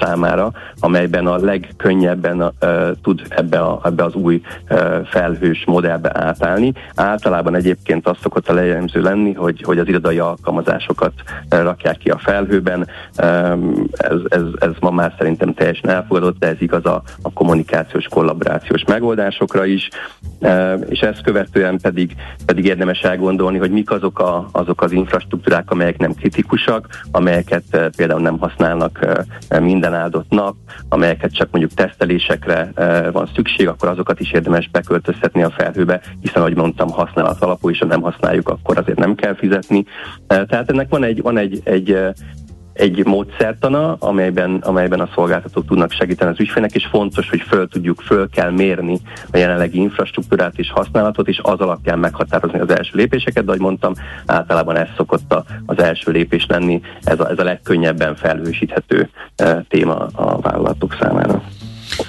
számára, 0.00 0.52
amelyben 0.80 1.26
a 1.26 1.36
legkönnyebben 1.36 2.52
tud 3.02 3.22
ebbe, 3.28 3.58
a, 3.58 3.80
ebbe 3.84 4.04
az 4.04 4.14
új 4.14 4.40
felhős 5.04 5.64
modellbe 5.66 6.08
átállni. 6.16 6.72
Általában 6.94 7.54
egyébként 7.54 8.06
az 8.06 8.16
szokott 8.22 8.48
a 8.48 8.54
lejellemző 8.54 9.00
lenni, 9.00 9.32
hogy, 9.32 9.62
hogy 9.62 9.78
az 9.78 9.88
irodai 9.88 10.18
alkalmazásokat 10.18 11.12
eh, 11.48 11.62
rakják 11.62 11.98
ki 11.98 12.10
a 12.10 12.18
felhőben. 12.18 12.88
Ez, 13.96 14.18
ez, 14.28 14.42
ez 14.58 14.70
ma 14.80 14.90
már 14.90 15.14
szerintem 15.18 15.54
teljesen 15.54 15.90
elfogadott, 15.90 16.38
de 16.38 16.46
ez 16.46 16.60
igaz 16.60 16.86
a, 16.86 17.02
a 17.22 17.32
kommunikációs, 17.32 18.06
kollaborációs 18.10 18.84
megoldásokra 18.84 19.64
is, 19.64 19.88
és 20.88 21.00
ezt 21.00 21.22
követően 21.22 21.78
pedig, 21.78 22.16
pedig 22.46 22.64
érdemes 22.64 23.00
elgondolni, 23.00 23.58
hogy 23.58 23.70
mik 23.70 23.90
azok, 23.90 24.18
a, 24.18 24.48
azok 24.52 24.82
az 24.82 24.92
infrastruktúrák, 24.92 25.70
amelyek 25.70 25.98
nem 25.98 26.14
kritikusak, 26.14 26.88
amelyeket 27.10 27.64
eh, 27.70 27.86
például 27.96 28.20
nem 28.20 28.38
használnak 28.38 28.98
eh, 29.48 29.60
minden 29.60 29.94
áldott 29.94 30.30
nap, 30.30 30.54
amelyeket 30.88 31.34
csak 31.34 31.50
mondjuk 31.50 31.74
tesztelésekre 31.74 32.72
van 33.12 33.30
szükség, 33.34 33.68
akkor 33.68 33.88
azokat 33.88 34.20
is 34.20 34.32
érdemes 34.32 34.68
beköltöztetni 34.70 35.42
a 35.42 35.50
felhőbe, 35.50 35.95
hiszen 36.20 36.42
ahogy 36.42 36.56
mondtam, 36.56 36.88
használat 36.88 37.42
alapú, 37.42 37.70
és 37.70 37.78
ha 37.78 37.86
nem 37.86 38.00
használjuk, 38.00 38.48
akkor 38.48 38.78
azért 38.78 38.98
nem 38.98 39.14
kell 39.14 39.34
fizetni. 39.34 39.84
Tehát 40.26 40.70
ennek 40.70 40.88
van 40.88 41.04
egy, 41.04 41.22
van 41.22 41.38
egy, 41.38 41.60
egy 41.64 41.98
egy 42.76 43.04
módszertana, 43.04 43.96
amelyben, 43.98 44.54
amelyben 44.54 45.00
a 45.00 45.08
szolgáltatók 45.14 45.66
tudnak 45.66 45.92
segíteni 45.92 46.30
az 46.30 46.40
ügyfélnek, 46.40 46.74
és 46.74 46.86
fontos, 46.86 47.30
hogy 47.30 47.40
föl 47.40 47.68
tudjuk, 47.68 48.00
föl 48.00 48.28
kell 48.28 48.50
mérni 48.50 48.98
a 49.32 49.36
jelenlegi 49.36 49.78
infrastruktúrát 49.78 50.58
és 50.58 50.70
használatot, 50.70 51.28
és 51.28 51.40
az 51.42 51.60
alapján 51.60 51.98
meghatározni 51.98 52.58
az 52.58 52.70
első 52.70 52.90
lépéseket, 52.92 53.44
de 53.44 53.50
ahogy 53.50 53.60
mondtam, 53.60 53.92
általában 54.26 54.76
ez 54.76 54.88
szokott 54.96 55.34
az 55.66 55.78
első 55.78 56.12
lépés 56.12 56.46
lenni, 56.48 56.80
ez 57.02 57.20
a, 57.20 57.30
ez 57.30 57.38
a 57.38 57.44
legkönnyebben 57.44 58.14
felhősíthető 58.14 59.08
e, 59.36 59.64
téma 59.68 60.06
a 60.12 60.40
vállalatok 60.40 60.96
számára. 61.00 61.42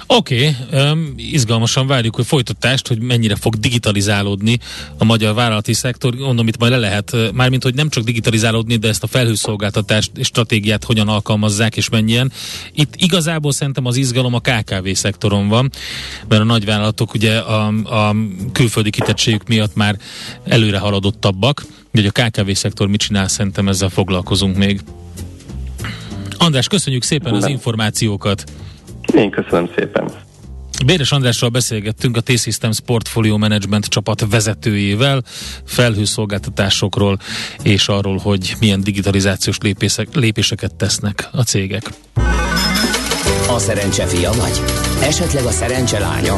Oké, 0.06 0.54
okay, 0.70 0.90
um, 0.90 1.14
izgalmasan 1.16 1.86
várjuk, 1.86 2.14
hogy 2.14 2.26
folytatást, 2.26 2.88
hogy 2.88 3.00
mennyire 3.00 3.36
fog 3.36 3.54
digitalizálódni 3.54 4.58
a 4.98 5.04
magyar 5.04 5.34
vállalati 5.34 5.72
szektor. 5.72 6.14
Mondom, 6.14 6.48
itt 6.48 6.58
majd 6.58 6.72
le 6.72 6.78
lehet, 6.78 7.16
mármint, 7.32 7.62
hogy 7.62 7.74
nem 7.74 7.88
csak 7.88 8.04
digitalizálódni, 8.04 8.76
de 8.76 8.88
ezt 8.88 9.02
a 9.02 9.06
felhőszolgáltatást 9.06 10.10
és 10.16 10.26
stratégiát 10.26 10.84
hogyan 10.84 11.08
alkalmazzák 11.08 11.76
és 11.76 11.88
mennyien. 11.88 12.32
Itt 12.74 12.94
igazából 12.96 13.52
szerintem 13.52 13.86
az 13.86 13.96
izgalom 13.96 14.34
a 14.34 14.40
KKV 14.40 14.88
szektoron 14.92 15.48
van, 15.48 15.70
mert 16.28 16.42
a 16.42 16.44
nagyvállalatok 16.44 17.14
ugye 17.14 17.38
a, 17.38 17.66
a 18.08 18.14
külföldi 18.52 18.90
kitettségük 18.90 19.48
miatt 19.48 19.74
már 19.74 19.98
előre 20.44 20.78
haladottabbak, 20.78 21.64
hogy 21.92 22.06
a 22.06 22.22
KKV 22.22 22.50
szektor 22.50 22.88
mit 22.88 23.00
csinál, 23.00 23.28
szerintem 23.28 23.68
ezzel 23.68 23.88
foglalkozunk 23.88 24.56
még. 24.56 24.80
András, 26.38 26.66
köszönjük 26.66 27.02
szépen 27.02 27.34
az 27.34 27.46
információkat! 27.46 28.44
Én 29.14 29.30
köszönöm 29.30 29.70
szépen. 29.76 30.10
Béres 30.86 31.12
Andrással 31.12 31.48
beszélgettünk 31.48 32.16
a 32.16 32.20
T-Systems 32.20 32.80
Portfolio 32.80 33.38
Management 33.38 33.86
csapat 33.86 34.26
vezetőjével, 34.30 35.22
felhőszolgáltatásokról 35.64 37.18
és 37.62 37.88
arról, 37.88 38.16
hogy 38.16 38.54
milyen 38.60 38.80
digitalizációs 38.80 39.58
lépések, 39.58 40.08
lépéseket 40.14 40.74
tesznek 40.74 41.28
a 41.32 41.42
cégek. 41.42 41.82
A 43.48 43.58
szerencse 43.58 44.06
fia 44.06 44.30
vagy? 44.32 44.62
Esetleg 45.02 45.44
a 45.44 45.50
szerencse 45.50 45.98
lánya? 45.98 46.34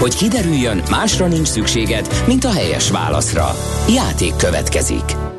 Hogy 0.00 0.14
kiderüljön, 0.14 0.82
másra 0.90 1.26
nincs 1.26 1.48
szükséged, 1.48 2.24
mint 2.26 2.44
a 2.44 2.52
helyes 2.52 2.90
válaszra. 2.90 3.54
Játék 3.94 4.36
következik. 4.36 5.37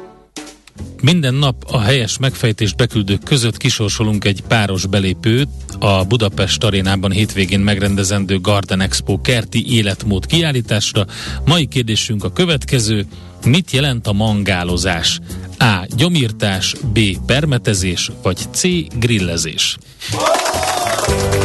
Minden 1.02 1.34
nap 1.34 1.56
a 1.68 1.80
helyes 1.80 2.18
megfejtés 2.18 2.74
beküldők 2.74 3.24
között 3.24 3.58
kisorsolunk 3.58 4.26
egy 4.26 4.44
páros 4.48 4.86
belépőt 4.86 5.48
a 5.80 6.04
Budapest 6.04 6.64
arénában 6.64 7.12
hétvégén 7.12 7.60
megrendezendő 7.60 8.40
Garden 8.40 8.82
Expo 8.82 9.22
kerti 9.22 9.74
életmód 9.76 10.26
kiállításra. 10.26 11.06
Mai 11.46 11.66
kérdésünk 11.66 12.24
a 12.24 12.32
következő. 12.32 13.06
Mit 13.46 13.72
jelent 13.72 14.08
a 14.08 14.14
mangálozás? 14.14 15.20
A. 15.58 15.88
Gyomírtás, 15.96 16.76
B. 16.94 17.00
Permetezés, 17.26 18.12
vagy 18.24 18.38
C. 18.52 18.62
Grillezés? 19.00 19.78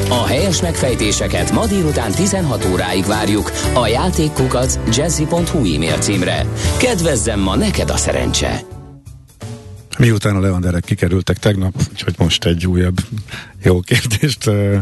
A 0.08 0.26
helyes 0.26 0.60
megfejtéseket 0.60 1.52
ma 1.52 1.66
délután 1.66 2.12
16 2.12 2.64
óráig 2.72 3.04
várjuk 3.04 3.52
a 3.74 3.86
játékkukac 3.86 4.78
jazzy.hu 4.96 5.74
e-mail 5.74 5.98
címre. 5.98 6.46
Kedvezzem 6.78 7.40
ma 7.40 7.56
neked 7.56 7.90
a 7.90 7.96
szerencse! 7.96 8.73
Miután 10.04 10.36
a 10.36 10.40
Leanderek 10.40 10.84
kikerültek 10.84 11.38
tegnap, 11.38 11.74
úgyhogy 11.90 12.14
most 12.18 12.44
egy 12.44 12.66
újabb 12.66 12.96
jó 13.62 13.80
kérdést 13.80 14.46
uh, 14.46 14.76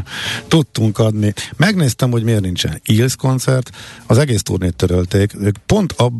tudtunk 0.49 0.99
adni. 0.99 1.33
Megnéztem, 1.57 2.11
hogy 2.11 2.23
miért 2.23 2.41
nincsen 2.41 2.81
Eels 2.85 3.17
koncert, 3.17 3.71
az 4.07 4.19
egész 4.19 4.43
turnét 4.43 4.76
törölték. 4.76 5.35
Ők 5.41 5.57
pont 5.67 5.93
a 5.93 6.12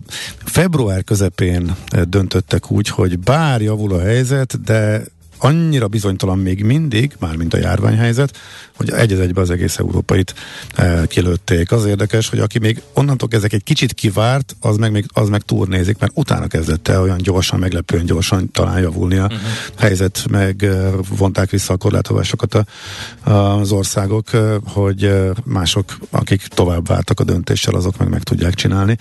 február 0.45 1.05
közepén 1.05 1.77
döntöttek 2.09 2.71
úgy, 2.71 2.89
hogy 2.89 3.19
bár 3.19 3.61
javul 3.61 3.93
a 3.93 4.01
helyzet, 4.01 4.63
de 4.63 5.03
annyira 5.45 5.89
bizonytalan 5.89 6.39
még 6.39 6.65
mindig, 6.65 7.13
mármint 7.19 7.55
a 7.55 7.59
járványhelyzet, 7.59 8.39
hogy 8.77 8.91
egy 8.91 9.13
egybe 9.13 9.41
az 9.41 9.51
egész 9.51 9.79
európait 9.79 10.35
e, 10.75 11.07
kilőtték. 11.07 11.73
Az 11.73 11.85
érdekes, 11.85 12.29
hogy 12.29 12.39
aki 12.39 12.59
még 12.59 12.83
onnantól 12.95 13.29
ezek 13.33 13.53
egy 13.53 13.63
kicsit 13.63 13.93
kivárt, 13.93 14.57
az 14.61 14.77
meg, 14.77 14.93
még, 14.93 15.07
az 15.13 15.29
meg 15.29 15.43
turnézik, 15.43 15.99
mert 15.99 16.13
utána 16.15 16.47
kezdett 16.47 16.89
el 16.89 17.03
olyan 17.03 17.19
gyorsan, 17.19 17.59
meglepően 17.59 18.05
gyorsan 18.05 18.51
talán 18.51 18.81
javulni 18.81 19.17
a 19.17 19.25
uh-huh. 19.25 19.41
helyzet, 19.79 20.25
meg 20.31 20.63
e, 20.63 20.91
vonták 21.17 21.51
vissza 21.51 21.73
a 21.73 21.77
korlátozásokat 21.77 22.55
a, 22.55 22.65
az 23.31 23.73
országok, 23.73 24.33
e, 24.33 24.57
hogy 24.67 25.13
mások, 25.45 25.99
akik 26.11 26.47
tovább 26.47 26.87
vártak 26.87 27.21
a 27.21 27.25
döntéssel, 27.25 27.75
azok 27.75 27.99
meg 27.99 28.09
meg 28.09 28.23
tudják 28.23 28.55
csinálni, 28.55 28.97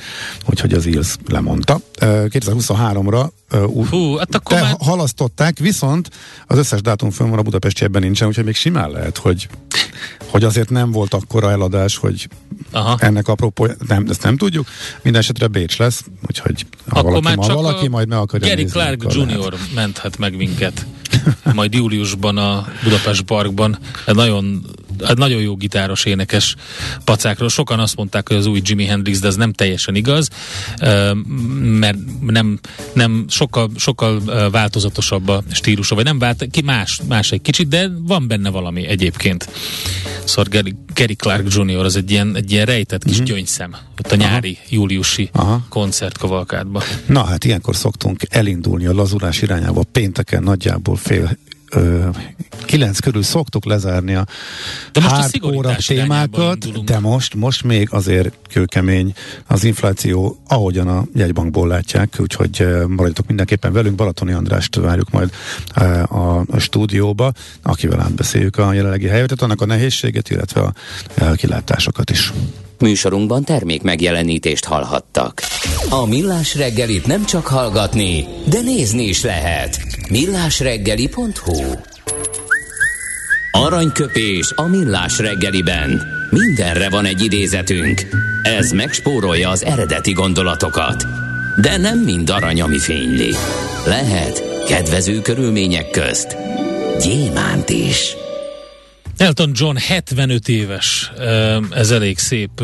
úgyhogy 0.46 0.74
az 0.74 0.86
ILS 0.86 1.16
lemondta. 1.28 1.80
E, 1.96 2.08
2023-ra 2.30 3.30
Uh, 3.54 3.88
Hú, 3.90 4.16
hát 4.16 4.36
akkor 4.36 4.60
már... 4.60 4.76
halasztották, 4.80 5.58
viszont 5.60 6.10
az 6.48 6.58
összes 6.58 6.82
dátum 6.82 7.10
fönn 7.10 7.30
van 7.30 7.40
a 7.40 7.42
Budapesti 7.42 7.84
ebben 7.84 8.02
nincsen, 8.02 8.28
úgyhogy 8.28 8.46
még 8.46 8.56
simán 8.56 8.90
lehet, 8.90 9.18
hogy 9.18 9.48
hogy 10.32 10.44
azért 10.44 10.70
nem 10.70 10.92
volt 10.92 11.14
akkora 11.14 11.52
eladás, 11.52 11.98
hogy 11.98 12.28
Aha. 12.72 12.98
ennek 13.00 13.28
apropó, 13.28 13.68
nem, 13.88 14.06
ezt 14.10 14.24
nem 14.24 14.38
tudjuk. 14.38 14.68
Minden 15.02 15.22
esetre 15.22 15.48
Bécs 15.48 15.78
lesz, 15.78 16.04
úgyhogy 16.28 16.66
ha 16.88 17.00
Akkor 17.00 17.12
valaki, 17.12 17.36
már 17.36 17.48
csak 17.48 17.56
valaki 17.56 17.88
majd 17.88 18.08
meg 18.08 18.18
akarja 18.18 18.48
Gary 18.48 18.62
nézni, 18.62 18.80
Clark 18.80 19.14
Jr. 19.14 19.56
Menthet 19.76 20.18
meg 20.18 20.36
minket. 20.36 20.86
Majd 21.54 21.74
júliusban 21.74 22.38
a 22.38 22.68
Budapest 22.84 23.22
Parkban. 23.22 23.78
Ez 24.06 24.16
nagyon 24.16 24.66
nagyon 25.16 25.42
jó 25.42 25.56
gitáros, 25.56 26.06
énekes 26.06 26.56
pacákról. 27.04 27.50
Sokan 27.50 27.80
azt 27.80 27.96
mondták, 27.96 28.28
hogy 28.28 28.38
az 28.38 28.46
új 28.46 28.62
Jimi 28.64 28.86
Hendrix, 28.86 29.20
de 29.20 29.28
ez 29.28 29.36
nem 29.36 29.54
teljesen 29.54 29.96
igaz, 29.96 30.30
mert 31.62 31.98
nem, 32.22 32.60
nem 32.94 33.26
sokkal, 33.28 33.70
sokkal 33.76 34.22
változatosabb 34.50 35.28
a 35.28 35.44
stílusa, 35.52 35.96
vagy 35.96 36.04
nem 36.04 36.20
vált, 36.20 36.48
ki 36.52 36.62
más, 36.62 37.02
más 37.08 37.32
egy 37.32 37.42
kicsit, 37.42 37.68
de 37.68 37.90
van 38.02 38.28
benne 38.28 38.50
valami 38.50 38.88
egyébként. 38.88 39.50
Szóval 40.24 40.46
Gary, 40.50 40.76
Gary 40.94 41.16
Clark 41.16 41.54
Jr. 41.54 41.86
az 41.86 41.96
egy 41.96 42.12
ilyen, 42.12 42.36
egy 42.36 42.52
ilyen 42.52 42.66
rejtett 42.66 43.04
kis 43.04 43.16
mm-hmm. 43.16 43.24
gyöngyszem 43.24 43.76
ott 44.00 44.12
a 44.12 44.16
nyári, 44.16 44.58
Aha. 44.60 44.68
júliusi 44.70 45.30
Aha. 45.34 45.66
koncertkavalkádban. 45.70 46.84
Na 47.06 47.24
hát 47.24 47.44
ilyenkor 47.46 47.76
szoktunk 47.76 48.22
elindulni 48.30 48.86
a 48.86 48.94
lazulás 48.94 49.42
irányába 49.42 49.84
pénteken 49.92 50.44
nagyjából 50.44 50.96
fél 50.96 51.38
kilenc 52.66 53.00
körül 53.00 53.24
szoktuk 53.24 53.66
lezárni 53.66 54.16
a 54.16 54.26
de 54.92 55.00
most 55.00 55.40
a 55.66 55.76
témákat, 55.88 56.84
de 56.84 57.00
most, 57.00 57.34
most 57.34 57.64
még 57.64 57.88
azért 57.92 58.34
kőkemény 58.50 59.14
az 59.48 59.64
infláció, 59.64 60.38
ahogyan 60.48 60.88
a 60.88 61.06
jegybankból 61.14 61.68
látják, 61.68 62.16
úgyhogy 62.20 62.68
maradjatok 62.88 63.28
mindenképpen 63.28 63.74
velünk, 63.74 63.96
Balatoni 63.96 64.32
Andrást 64.32 64.76
várjuk 64.76 65.10
majd 65.10 65.32
a, 66.10 66.60
stúdióba, 66.60 67.32
akivel 67.62 68.00
átbeszéljük 68.00 68.58
a 68.58 68.74
jelenlegi 68.74 69.08
helyzetet, 69.08 69.42
annak 69.42 69.62
a 69.62 69.66
nehézséget, 69.66 70.30
illetve 70.30 70.62
a, 70.62 70.74
a 71.16 71.32
kilátásokat 71.32 72.10
is. 72.10 72.32
Műsorunkban 72.82 73.44
termék 73.44 73.82
megjelenítést 73.82 74.66
hallhattak. 74.66 75.42
A 75.90 76.06
Millás 76.06 76.56
reggelit 76.56 77.06
nem 77.06 77.26
csak 77.26 77.48
hallgatni, 77.48 78.26
de 78.46 78.62
nézni 78.62 79.04
is 79.04 79.24
lehet. 79.24 79.78
millásreggeli.hu 80.10 81.74
Aranyköpés 83.52 84.52
a 84.56 84.64
Millás 84.68 85.20
reggeliben. 85.20 86.02
Mindenre 86.30 86.90
van 86.90 87.06
egy 87.06 87.24
idézetünk. 87.24 88.02
Ez 88.44 88.72
megspórolja 88.72 89.50
az 89.50 89.64
eredeti 89.64 90.12
gondolatokat. 90.12 91.06
De 91.62 91.78
nem 91.78 92.00
mind 92.00 92.30
arany, 92.30 92.62
ami 92.62 92.80
fényli. 92.80 93.34
Lehet 93.86 94.66
kedvező 94.68 95.22
körülmények 95.22 95.90
közt 95.90 96.38
gyémánt 97.00 97.70
is. 97.70 98.16
Elton 99.22 99.52
John 99.54 99.76
75 99.76 100.48
éves, 100.48 101.12
ez 101.72 101.92
elég 101.92 102.18
szép 102.18 102.64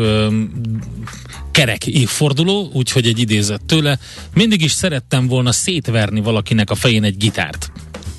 kerek 1.50 1.86
évforduló, 1.86 2.70
úgyhogy 2.72 3.06
egy 3.06 3.18
idézet 3.18 3.64
tőle. 3.66 3.98
Mindig 4.34 4.62
is 4.62 4.72
szerettem 4.72 5.26
volna 5.26 5.52
szétverni 5.52 6.20
valakinek 6.20 6.70
a 6.70 6.74
fején 6.74 7.04
egy 7.04 7.16
gitárt. 7.16 7.70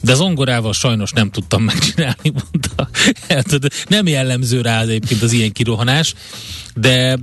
De 0.02 0.14
zongorával 0.14 0.74
sajnos 0.74 1.12
nem 1.12 1.30
tudtam 1.32 1.64
megcsinálni, 1.64 2.32
mondta. 2.40 2.90
Nem 3.88 4.08
jellemző 4.08 4.62
rá 4.62 4.82
egyébként 4.82 5.22
az 5.22 5.32
ilyen 5.32 5.52
kirohanás, 5.52 6.14
de 6.76 7.18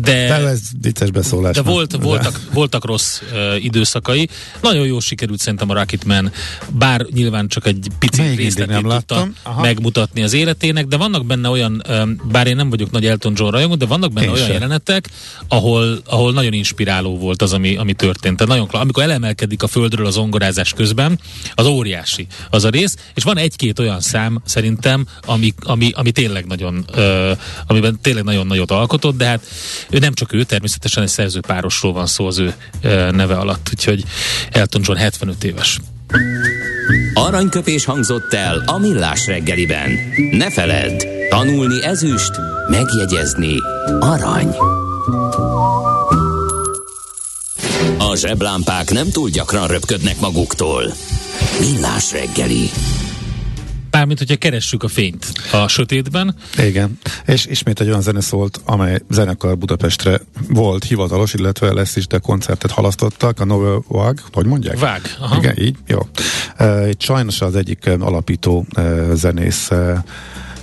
de, 0.00 0.26
de 0.26 0.34
ez 0.34 0.60
vicces 0.80 1.10
beszólás. 1.10 1.54
De 1.54 1.62
volt, 1.62 1.96
voltak, 2.02 2.40
voltak 2.52 2.84
rossz 2.84 3.20
uh, 3.20 3.64
időszakai. 3.64 4.28
Nagyon 4.62 4.86
jó 4.86 5.00
sikerült 5.00 5.38
szerintem 5.38 5.70
a 5.70 5.74
Rocketman, 5.74 6.32
bár 6.68 7.06
nyilván 7.10 7.48
csak 7.48 7.66
egy 7.66 7.88
pici 7.98 8.22
Még 8.22 8.36
részletét 8.36 8.80
nem 8.82 8.90
tudta 8.90 9.28
Aha. 9.42 9.60
megmutatni 9.60 10.22
az 10.22 10.32
életének, 10.32 10.86
de 10.86 10.96
vannak 10.96 11.26
benne 11.26 11.48
olyan, 11.48 11.82
um, 11.88 12.20
bár 12.30 12.46
én 12.46 12.56
nem 12.56 12.70
vagyok 12.70 12.90
nagy 12.90 13.06
Elton 13.06 13.32
John 13.36 13.50
rajongó, 13.50 13.74
de 13.74 13.86
vannak 13.86 14.12
benne 14.12 14.26
én 14.26 14.32
olyan 14.32 14.44
sem. 14.44 14.52
jelenetek, 14.52 15.08
ahol, 15.48 16.00
ahol 16.04 16.32
nagyon 16.32 16.52
inspiráló 16.52 17.18
volt 17.18 17.42
az, 17.42 17.52
ami, 17.52 17.76
ami 17.76 17.92
történt. 17.92 18.36
Tehát 18.36 18.52
nagyon, 18.52 18.80
amikor 18.80 19.02
elemelkedik 19.02 19.62
a 19.62 19.66
földről 19.66 20.06
az 20.06 20.16
ongorázás 20.16 20.72
közben, 20.72 21.20
az 21.54 21.66
óriási 21.66 21.89
az 22.50 22.64
a 22.64 22.68
rész, 22.68 22.96
és 23.14 23.22
van 23.22 23.38
egy-két 23.38 23.78
olyan 23.78 24.00
szám 24.00 24.40
szerintem, 24.44 25.06
ami, 25.26 25.54
ami, 25.60 25.90
ami 25.94 26.10
tényleg 26.10 26.46
nagyon, 26.46 26.84
uh, 26.96 27.30
amiben 27.66 27.98
tényleg 28.02 28.24
nagyon 28.24 28.46
nagyot 28.46 28.70
alkotott, 28.70 29.16
de 29.16 29.24
hát 29.24 29.40
ő 29.90 29.98
nem 29.98 30.12
csak 30.12 30.32
ő, 30.32 30.42
természetesen 30.42 31.02
egy 31.02 31.08
szerzőpárosról 31.08 31.92
van 31.92 32.06
szó 32.06 32.26
az 32.26 32.38
ő 32.38 32.54
neve 33.10 33.34
alatt, 33.34 33.68
úgyhogy 33.70 34.04
Elton 34.50 34.82
John 34.84 34.98
75 34.98 35.44
éves. 35.44 35.80
Aranyköpés 37.14 37.84
hangzott 37.84 38.34
el 38.34 38.62
a 38.66 38.78
millás 38.78 39.26
reggeliben. 39.26 39.90
Ne 40.30 40.50
feledd, 40.50 41.02
tanulni 41.28 41.84
ezüst, 41.84 42.32
megjegyezni 42.68 43.54
arany. 44.00 44.54
A 48.10 48.16
zseblámpák 48.16 48.90
nem 48.90 49.10
túl 49.10 49.28
gyakran 49.28 49.66
röpködnek 49.66 50.20
maguktól. 50.20 50.94
Millás 51.60 52.12
reggeli. 52.12 52.70
Mármint, 53.90 54.18
hogyha 54.18 54.36
keressük 54.36 54.82
a 54.82 54.88
fényt 54.88 55.32
a 55.52 55.68
sötétben. 55.68 56.34
Igen, 56.58 56.98
és 57.26 57.46
ismét 57.46 57.80
egy 57.80 57.88
olyan 57.88 58.02
zene 58.02 58.20
szólt, 58.20 58.60
amely 58.64 59.00
zenekar 59.10 59.58
Budapestre 59.58 60.20
volt 60.48 60.84
hivatalos, 60.84 61.34
illetve 61.34 61.72
lesz 61.72 61.96
is, 61.96 62.06
de 62.06 62.18
koncertet 62.18 62.70
halasztottak, 62.70 63.40
a 63.40 63.44
Novel 63.44 63.82
Wag, 63.88 64.20
hogy 64.32 64.46
mondják? 64.46 64.78
Vág. 64.78 65.16
Aha. 65.20 65.36
Igen, 65.36 65.58
így, 65.58 65.76
jó. 65.86 65.98
Itt 66.88 67.00
sajnos 67.00 67.40
az 67.40 67.56
egyik 67.56 67.90
alapító 68.00 68.66
zenész 69.12 69.70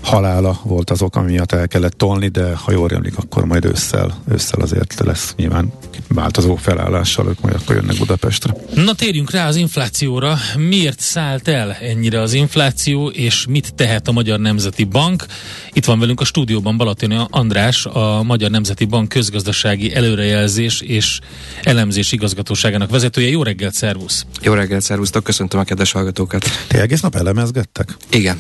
halála 0.08 0.60
volt 0.64 0.90
az 0.90 1.02
ok, 1.02 1.16
ami 1.16 1.32
miatt 1.32 1.52
el 1.52 1.68
kellett 1.68 1.98
tolni, 1.98 2.28
de 2.28 2.56
ha 2.56 2.72
jól 2.72 2.90
emlik, 2.90 3.18
akkor 3.18 3.46
majd 3.46 3.66
ősszel, 3.66 4.22
ősszel 4.32 4.62
azért 4.62 5.00
lesz 5.00 5.34
nyilván 5.36 5.72
változó 6.08 6.56
felállással, 6.56 7.28
ők 7.28 7.42
majd 7.42 7.56
akkor 7.56 7.76
jönnek 7.76 7.98
Budapestre. 7.98 8.54
Na 8.74 8.94
térjünk 8.94 9.32
rá 9.32 9.48
az 9.48 9.56
inflációra. 9.56 10.38
Miért 10.58 11.00
szállt 11.00 11.48
el 11.48 11.72
ennyire 11.72 12.22
az 12.22 12.34
infláció, 12.34 13.08
és 13.08 13.46
mit 13.50 13.74
tehet 13.74 14.08
a 14.08 14.12
Magyar 14.12 14.40
Nemzeti 14.40 14.84
Bank? 14.84 15.26
Itt 15.74 15.86
van 15.86 16.00
velünk 16.00 16.22
a 16.22 16.26
stúdióban 16.26 16.78
Balatoni 16.78 17.18
András, 17.30 17.86
a 17.86 18.24
Magyar 18.24 18.50
Nemzeti 18.50 18.86
Bank 18.86 19.10
közgazdasági 19.10 19.96
előrejelzés 19.96 20.82
és 20.82 21.20
elemzés 21.64 22.12
igazgatóságának 22.12 22.90
vezetője. 22.90 23.30
Jó 23.30 23.44
reggelt, 23.44 23.74
szervusz! 23.74 24.26
Jó 24.42 24.54
reggelt, 24.54 24.82
szervusztok, 24.82 25.24
köszöntöm 25.24 25.60
a 25.60 25.64
kedves 25.64 25.92
hallgatókat. 25.92 26.46
Te 26.68 26.82
egész 26.82 27.02
nap 27.02 27.16
elemezgettek? 27.16 27.98
Igen. 28.10 28.40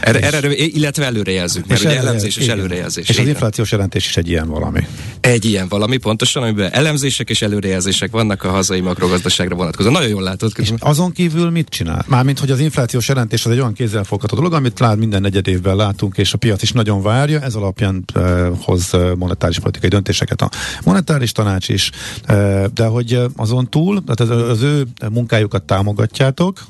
Erre, 0.00 0.20
erre, 0.20 0.54
illetve 0.54 1.04
előrejelzünk, 1.04 1.66
mert 1.66 1.80
és 1.80 1.86
ugye 1.86 1.98
elemzés 1.98 2.36
és 2.36 2.46
előrejelzés. 2.46 3.08
És 3.08 3.18
az 3.18 3.26
inflációs 3.26 3.70
jelentés 3.70 4.06
is 4.06 4.16
egy 4.16 4.28
ilyen 4.28 4.48
valami. 4.48 4.86
Egy 5.20 5.44
ilyen 5.44 5.68
valami, 5.68 5.96
pontosan, 5.96 6.42
amiben 6.42 6.72
elemzések 6.72 7.30
és 7.30 7.42
előrejelzések 7.42 8.10
vannak 8.10 8.42
a 8.42 8.50
hazai 8.50 8.80
makrogazdaságra 8.80 9.54
vonatkozóan. 9.54 9.92
Nagyon 9.92 10.08
jól 10.08 10.22
látod. 10.22 10.52
És 10.56 10.72
azon 10.78 11.12
kívül 11.12 11.50
mit 11.50 11.68
csinál? 11.68 12.04
Mármint, 12.08 12.38
hogy 12.38 12.50
az 12.50 12.60
inflációs 12.60 13.08
jelentés 13.08 13.44
az 13.44 13.52
egy 13.52 13.58
olyan 13.58 13.72
kézzelfogható 13.72 14.36
dolog, 14.36 14.52
amit 14.52 14.78
lát 14.78 14.96
minden 14.96 15.20
negyed 15.20 15.48
évben 15.48 15.76
látunk, 15.76 16.16
és 16.16 16.32
a 16.32 16.38
piac 16.38 16.62
is 16.62 16.72
nagyon 16.72 17.02
várja, 17.02 17.40
ez 17.40 17.54
alapján 17.54 18.04
eh, 18.14 18.48
hoz 18.60 18.94
eh, 18.94 19.14
monetáris 19.14 19.58
politikai 19.58 19.88
döntéseket 19.88 20.42
a 20.42 20.50
monetáris 20.84 21.32
tanács 21.32 21.68
is, 21.68 21.90
eh, 22.24 22.64
de 22.74 22.86
hogy 22.86 23.20
azon 23.36 23.68
túl, 23.70 24.02
tehát 24.04 24.32
az, 24.34 24.50
az 24.50 24.62
ő 24.62 24.86
munkájukat 25.12 25.62
támogatjátok, 25.62 26.66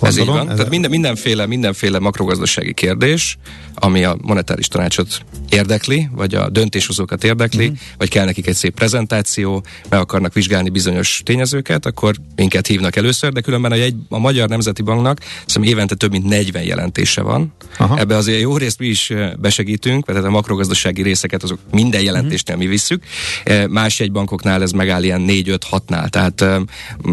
ez 0.00 0.18
így 0.18 0.26
van. 0.26 0.48
Ez 0.48 0.54
Tehát 0.54 0.70
minden, 0.70 0.90
mindenféle, 0.90 1.46
mindenféle 1.46 1.98
makrogazdasági 1.98 2.74
kérdés, 2.74 3.38
ami 3.74 4.04
a 4.04 4.16
monetáris 4.20 4.68
tanácsot 4.68 5.24
érdekli, 5.48 6.08
vagy 6.12 6.34
a 6.34 6.48
döntéshozókat 6.48 7.24
érdekli, 7.24 7.64
uh-huh. 7.64 7.78
vagy 7.98 8.08
kell 8.08 8.24
nekik 8.24 8.46
egy 8.46 8.54
szép 8.54 8.74
prezentáció, 8.74 9.64
meg 9.88 10.00
akarnak 10.00 10.32
vizsgálni 10.32 10.68
bizonyos 10.68 11.20
tényezőket, 11.24 11.86
akkor 11.86 12.14
minket 12.36 12.66
hívnak 12.66 12.96
először, 12.96 13.32
de 13.32 13.40
különben 13.40 13.72
a, 13.72 13.74
egy, 13.74 13.94
a 14.08 14.18
Magyar 14.18 14.48
Nemzeti 14.48 14.82
Banknak 14.82 15.20
szerintem 15.46 15.72
évente 15.72 15.94
több 15.94 16.10
mint 16.10 16.24
40 16.24 16.62
jelentése 16.62 17.22
van. 17.22 17.52
Aha. 17.78 17.98
Ebbe 17.98 18.16
azért 18.16 18.40
jó 18.40 18.56
részt 18.56 18.78
mi 18.78 18.86
is 18.86 19.12
besegítünk, 19.38 20.04
tehát 20.04 20.24
a 20.24 20.30
makrogazdasági 20.30 21.02
részeket 21.02 21.42
azok 21.42 21.58
minden 21.70 22.02
jelentésnél 22.02 22.56
mi 22.56 22.66
visszük. 22.66 23.02
Más 23.68 23.98
jegybankoknál 23.98 24.62
ez 24.62 24.70
megáll 24.70 25.02
ilyen 25.02 25.24
4-5-6-nál, 25.28 26.08
tehát 26.08 26.44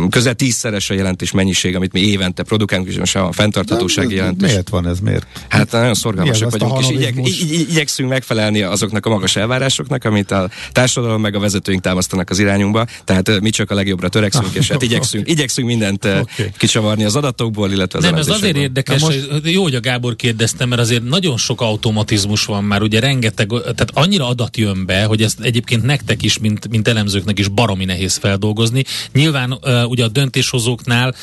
közel 0.10 0.34
tízszeres 0.34 0.90
a 0.90 0.94
jelentés 0.94 1.32
mennyiség, 1.32 1.76
amit 1.76 1.94
mi 1.94 2.00
évente 2.00 2.39
produkálunk, 2.44 2.88
és 2.90 2.98
most 2.98 3.16
a 3.16 3.32
fenntarthatósági 3.32 4.16
jelentés. 4.16 4.50
Miért 4.50 4.70
van 4.70 4.88
ez, 4.88 5.00
miért? 5.00 5.28
Hát 5.48 5.72
nagyon 5.72 5.94
szorgalmasak 5.94 6.52
vagyunk, 6.52 6.80
és 6.80 6.90
igyek, 6.90 7.14
igy, 7.16 7.52
igy, 7.52 7.70
igyekszünk 7.70 8.10
megfelelni 8.10 8.62
azoknak 8.62 9.06
a 9.06 9.10
magas 9.10 9.36
elvárásoknak, 9.36 10.04
amit 10.04 10.32
a 10.32 10.50
társadalom 10.72 11.22
meg 11.22 11.36
a 11.36 11.40
vezetőink 11.40 11.82
támasztanak 11.82 12.30
az 12.30 12.40
irányunkba. 12.40 12.86
Tehát 13.04 13.40
mi 13.40 13.50
csak 13.50 13.72
a 13.72 13.76
legjobbra 13.76 14.10
törekszünk, 14.10 14.54
és 14.54 14.68
hát 14.68 14.82
igyekszünk, 14.90 15.30
igyekszünk 15.30 15.68
mindent 15.68 16.06
okay. 16.06 16.26
kicsavarni 16.58 17.04
az 17.04 17.16
adatokból, 17.16 17.72
illetve 17.72 17.98
az 17.98 18.04
Nem, 18.04 18.16
ez 18.16 18.28
azért 18.28 18.56
érdekes, 18.56 19.02
most... 19.02 19.28
jó, 19.44 19.64
hogy 19.64 19.76
a 19.76 19.80
Gábor 19.80 20.16
kérdezte, 20.16 20.66
mert 20.66 20.82
azért 20.82 21.04
nagyon 21.04 21.38
sok 21.38 21.62
automatizmus 21.62 22.46
van 22.46 22.64
már, 22.64 22.82
ugye 22.82 23.00
rengeteg, 23.00 23.48
tehát 23.48 23.92
annyira 23.94 24.28
adat 24.28 24.58
jön 24.58 24.86
be, 24.86 25.04
hogy 25.04 25.22
ezt 25.22 25.40
egyébként 25.40 25.84
nektek 25.84 26.24
is, 26.24 26.38
mint, 26.38 26.70
mint 26.70 26.88
elemzőknek 26.88 27.40
is 27.40 27.48
baromi 27.48 27.86
nehéz 27.86 28.18
feldolgozni. 28.18 28.84
Nyilván 29.14 29.60
ugye 29.88 30.04
a 30.04 30.08
döntéshozóknál 30.08 31.16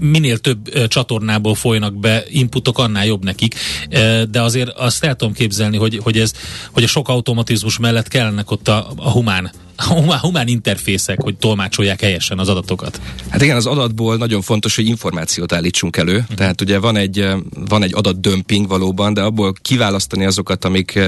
minél 0.00 0.38
több 0.38 0.59
uh, 0.74 0.84
csatornából 0.86 1.54
folynak 1.54 1.94
be 1.94 2.24
inputok, 2.28 2.78
annál 2.78 3.06
jobb 3.06 3.24
nekik, 3.24 3.54
de 4.30 4.42
azért 4.42 4.68
azt 4.68 5.04
el 5.04 5.14
tudom 5.14 5.34
képzelni, 5.34 5.76
hogy, 5.76 6.00
hogy, 6.02 6.18
ez, 6.18 6.32
hogy 6.72 6.82
a 6.82 6.86
sok 6.86 7.08
automatizmus 7.08 7.78
mellett 7.78 8.08
kellenek 8.08 8.50
ott 8.50 8.68
a, 8.68 8.92
a 8.96 9.10
humán 9.10 9.50
humán, 9.88 10.18
humán 10.18 10.48
interfészek, 10.48 11.20
hogy 11.20 11.36
tolmácsolják 11.36 12.00
helyesen 12.00 12.38
az 12.38 12.48
adatokat. 12.48 13.00
Hát 13.28 13.42
igen, 13.42 13.56
az 13.56 13.66
adatból 13.66 14.16
nagyon 14.16 14.42
fontos, 14.42 14.76
hogy 14.76 14.86
információt 14.86 15.52
állítsunk 15.52 15.96
elő. 15.96 16.16
Uh-huh. 16.16 16.36
Tehát 16.36 16.60
ugye 16.60 16.78
van 16.78 16.96
egy, 16.96 17.26
van 17.68 17.82
egy 17.82 17.94
adatdömping 17.94 18.68
valóban, 18.68 19.14
de 19.14 19.22
abból 19.22 19.52
kiválasztani 19.62 20.24
azokat, 20.24 20.64
amik 20.64 20.98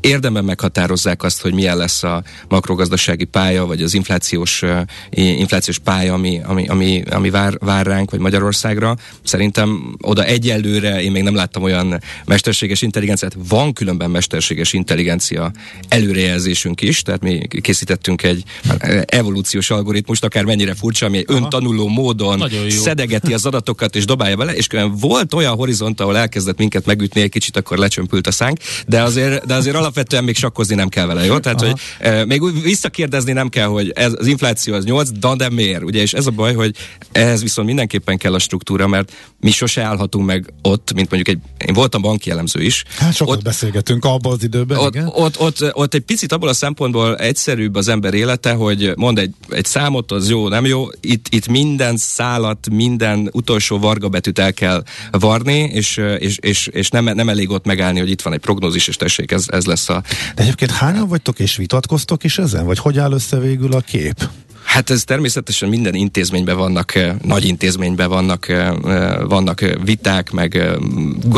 érdemben 0.00 0.44
meghatározzák 0.44 1.22
azt, 1.22 1.40
hogy 1.40 1.54
milyen 1.54 1.76
lesz 1.76 2.02
a 2.02 2.22
makrogazdasági 2.48 3.24
pálya, 3.24 3.66
vagy 3.66 3.82
az 3.82 3.94
inflációs, 3.94 4.62
inflációs 5.10 5.78
pálya, 5.78 6.14
ami, 6.14 6.40
ami, 6.44 6.66
ami, 6.66 7.02
ami 7.10 7.30
vár, 7.30 7.56
vár 7.58 7.86
ránk, 7.86 8.10
vagy 8.10 8.20
Magyarországra. 8.20 8.96
Szerintem 9.22 9.96
oda 10.00 10.24
egyelőre 10.24 11.02
én 11.02 11.10
még 11.10 11.22
nem 11.22 11.34
láttam 11.34 11.62
olyan 11.62 12.00
mesterséges 12.24 12.82
intelligenciát. 12.82 13.36
Van 13.48 13.72
különben 13.72 14.10
mesterséges 14.10 14.72
intelligencia 14.72 15.52
előrejelzésünk 15.88 16.80
is, 16.80 17.02
tehát 17.02 17.20
mi 17.20 17.46
készítettünk 17.60 18.11
fejlesztettünk 18.20 18.22
egy 18.22 19.04
evolúciós 19.06 19.70
algoritmust, 19.70 20.24
akár 20.24 20.44
mennyire 20.44 20.74
furcsa, 20.74 21.06
ami 21.06 21.24
Aha. 21.26 21.38
öntanuló 21.38 21.88
módon 21.88 22.44
szedegeti 22.68 23.34
az 23.34 23.46
adatokat 23.46 23.96
és 23.96 24.04
dobálja 24.04 24.36
bele, 24.36 24.54
és 24.54 24.66
volt 24.92 25.34
olyan 25.34 25.54
horizont, 25.54 26.00
ahol 26.00 26.16
elkezdett 26.16 26.58
minket 26.58 26.86
megütni 26.86 27.20
egy 27.20 27.30
kicsit, 27.30 27.56
akkor 27.56 27.78
lecsömpült 27.78 28.26
a 28.26 28.30
szánk, 28.32 28.58
de 28.86 29.02
azért, 29.02 29.46
de 29.46 29.54
azért 29.54 29.76
alapvetően 29.76 30.24
még 30.24 30.36
sakkozni 30.36 30.74
nem 30.74 30.88
kell 30.88 31.06
vele, 31.06 31.24
jó? 31.24 31.38
Tehát, 31.38 31.62
Aha. 31.62 31.76
hogy 32.00 32.26
még 32.26 32.42
úgy 32.42 32.62
visszakérdezni 32.62 33.32
nem 33.32 33.48
kell, 33.48 33.66
hogy 33.66 33.90
ez, 33.90 34.12
az 34.18 34.26
infláció 34.26 34.74
az 34.74 34.84
8, 34.84 35.08
de, 35.10 35.34
de 35.36 35.50
miért? 35.50 35.82
Ugye, 35.82 36.00
és 36.00 36.12
ez 36.12 36.26
a 36.26 36.30
baj, 36.30 36.54
hogy 36.54 36.76
ehhez 37.12 37.42
viszont 37.42 37.66
mindenképpen 37.66 38.18
kell 38.18 38.34
a 38.34 38.38
struktúra, 38.38 38.86
mert 38.86 39.12
mi 39.42 39.50
sose 39.50 39.82
állhatunk 39.82 40.26
meg 40.26 40.52
ott, 40.62 40.92
mint 40.94 41.10
mondjuk 41.10 41.36
egy, 41.36 41.66
én 41.68 41.74
voltam 41.74 42.02
banki 42.02 42.30
elemző 42.30 42.62
is. 42.62 42.84
Hát 42.98 43.14
sokat 43.14 43.36
ott, 43.36 43.42
beszélgetünk 43.42 44.04
abban 44.04 44.32
az 44.32 44.42
időben, 44.42 44.78
ott, 44.78 44.94
igen. 44.94 45.06
Ott, 45.06 45.40
ott, 45.40 45.74
ott, 45.74 45.94
egy 45.94 46.00
picit 46.00 46.32
abból 46.32 46.48
a 46.48 46.52
szempontból 46.52 47.16
egyszerűbb 47.16 47.74
az 47.74 47.88
ember 47.88 48.14
élete, 48.14 48.52
hogy 48.52 48.92
mond 48.96 49.18
egy, 49.18 49.34
egy 49.48 49.64
számot, 49.64 50.12
az 50.12 50.30
jó, 50.30 50.48
nem 50.48 50.64
jó. 50.64 50.86
Itt, 51.00 51.26
itt 51.30 51.48
minden 51.48 51.96
szálat, 51.96 52.68
minden 52.70 53.28
utolsó 53.32 53.78
varga 53.78 54.08
betűt 54.08 54.38
el 54.38 54.52
kell 54.52 54.82
varni, 55.10 55.58
és, 55.58 56.00
és, 56.18 56.38
és, 56.40 56.66
és 56.66 56.88
nem, 56.88 57.04
nem 57.04 57.28
elég 57.28 57.50
ott 57.50 57.64
megállni, 57.64 57.98
hogy 57.98 58.10
itt 58.10 58.22
van 58.22 58.32
egy 58.32 58.40
prognózis, 58.40 58.88
és 58.88 58.96
tessék, 58.96 59.30
ez, 59.30 59.44
ez 59.48 59.64
lesz 59.64 59.88
a... 59.88 60.02
De 60.34 60.42
egyébként 60.42 60.70
hányan 60.70 61.08
vagytok, 61.08 61.38
és 61.38 61.56
vitatkoztok 61.56 62.24
is 62.24 62.38
ezen? 62.38 62.66
Vagy 62.66 62.78
hogy 62.78 62.98
áll 62.98 63.12
össze 63.12 63.38
végül 63.38 63.72
a 63.72 63.80
kép? 63.80 64.28
Hát 64.72 64.90
ez 64.90 65.04
természetesen 65.04 65.68
minden 65.68 65.94
intézményben 65.94 66.56
vannak, 66.56 66.94
eh, 66.94 67.14
nagy 67.22 67.44
intézményben 67.44 68.08
vannak, 68.08 68.48
eh, 68.48 68.68
eh, 68.68 69.16
vannak 69.24 69.60
viták, 69.84 70.30
meg 70.30 70.62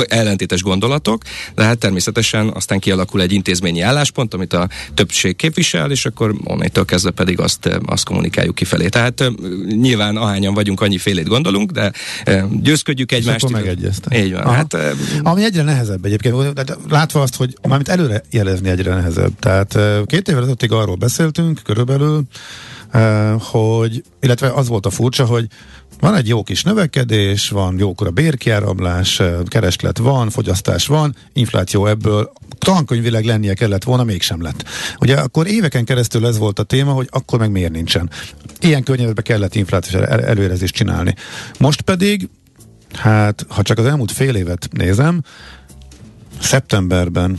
ellentétes 0.08 0.62
gondolatok, 0.62 1.22
de 1.54 1.62
hát 1.62 1.78
természetesen 1.78 2.48
aztán 2.48 2.78
kialakul 2.78 3.20
egy 3.20 3.32
intézményi 3.32 3.80
álláspont, 3.80 4.34
amit 4.34 4.52
a 4.52 4.68
többség 4.94 5.36
képvisel, 5.36 5.90
és 5.90 6.06
akkor 6.06 6.34
onnantól 6.44 6.84
kezdve 6.84 7.10
pedig 7.10 7.40
azt, 7.40 7.80
azt 7.86 8.04
kommunikáljuk 8.04 8.54
kifelé. 8.54 8.88
Tehát 8.88 9.30
nyilván 9.66 10.16
ahányan 10.16 10.54
vagyunk, 10.54 10.80
annyi 10.80 10.98
félét 10.98 11.28
gondolunk, 11.28 11.70
de 11.70 11.92
győzködjük 12.62 13.12
egymást. 13.12 13.44
És 13.44 13.50
megegyeztek. 13.50 14.18
Így 14.18 14.32
van. 14.32 14.54
Hát, 14.54 14.76
Ami 15.22 15.44
egyre 15.44 15.62
nehezebb 15.62 16.04
egyébként, 16.04 16.36
látva 16.88 17.20
azt, 17.20 17.36
hogy 17.36 17.56
mármint 17.62 17.88
előre 17.88 18.22
jelezni 18.30 18.68
egyre 18.68 18.94
nehezebb. 18.94 19.32
Tehát 19.38 19.78
két 20.06 20.28
évvel 20.28 20.40
ezelőttig 20.40 20.72
arról 20.72 20.96
beszéltünk 20.96 21.60
körülbelül, 21.64 22.24
hogy, 23.38 24.04
illetve 24.20 24.52
az 24.52 24.68
volt 24.68 24.86
a 24.86 24.90
furcsa, 24.90 25.24
hogy 25.24 25.46
van 26.00 26.14
egy 26.14 26.28
jó 26.28 26.42
kis 26.42 26.62
növekedés, 26.62 27.48
van 27.48 27.78
jókora 27.78 28.10
bérkiáramlás, 28.10 29.22
kereslet 29.44 29.98
van, 29.98 30.30
fogyasztás 30.30 30.86
van, 30.86 31.14
infláció 31.32 31.86
ebből 31.86 32.32
tankönyvileg 32.58 33.24
lennie 33.24 33.54
kellett 33.54 33.84
volna, 33.84 34.04
mégsem 34.04 34.42
lett. 34.42 34.64
Ugye 35.00 35.16
akkor 35.16 35.46
éveken 35.46 35.84
keresztül 35.84 36.26
ez 36.26 36.38
volt 36.38 36.58
a 36.58 36.62
téma, 36.62 36.92
hogy 36.92 37.08
akkor 37.10 37.38
meg 37.38 37.50
miért 37.50 37.72
nincsen. 37.72 38.10
Ilyen 38.60 38.82
környezetben 38.82 39.24
kellett 39.24 39.54
inflációs 39.54 40.02
előrezést 40.02 40.74
csinálni. 40.74 41.14
Most 41.58 41.80
pedig, 41.80 42.28
hát 42.92 43.46
ha 43.48 43.62
csak 43.62 43.78
az 43.78 43.86
elmúlt 43.86 44.12
fél 44.12 44.34
évet 44.34 44.68
nézem, 44.70 45.22
szeptemberben 46.40 47.38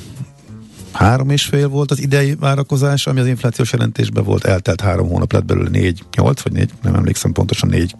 három 0.96 1.30
és 1.30 1.44
fél 1.44 1.68
volt 1.68 1.92
az 1.92 2.02
idei 2.02 2.36
várakozás, 2.36 3.08
ami 3.08 3.20
az 3.20 3.28
inflációs 3.28 3.72
jelentésben 3.72 4.24
volt, 4.24 4.46
eltelt 4.46 4.82
három 4.82 5.08
hónap 5.08 5.32
lett 5.32 5.46
belőle 5.46 5.70
négy, 5.70 6.04
nyolc 6.18 6.42
vagy 6.42 6.52
négy, 6.52 6.72
nem 6.82 6.96
emlékszem 6.96 7.32
pontosan 7.32 7.70
négy. 7.70 7.96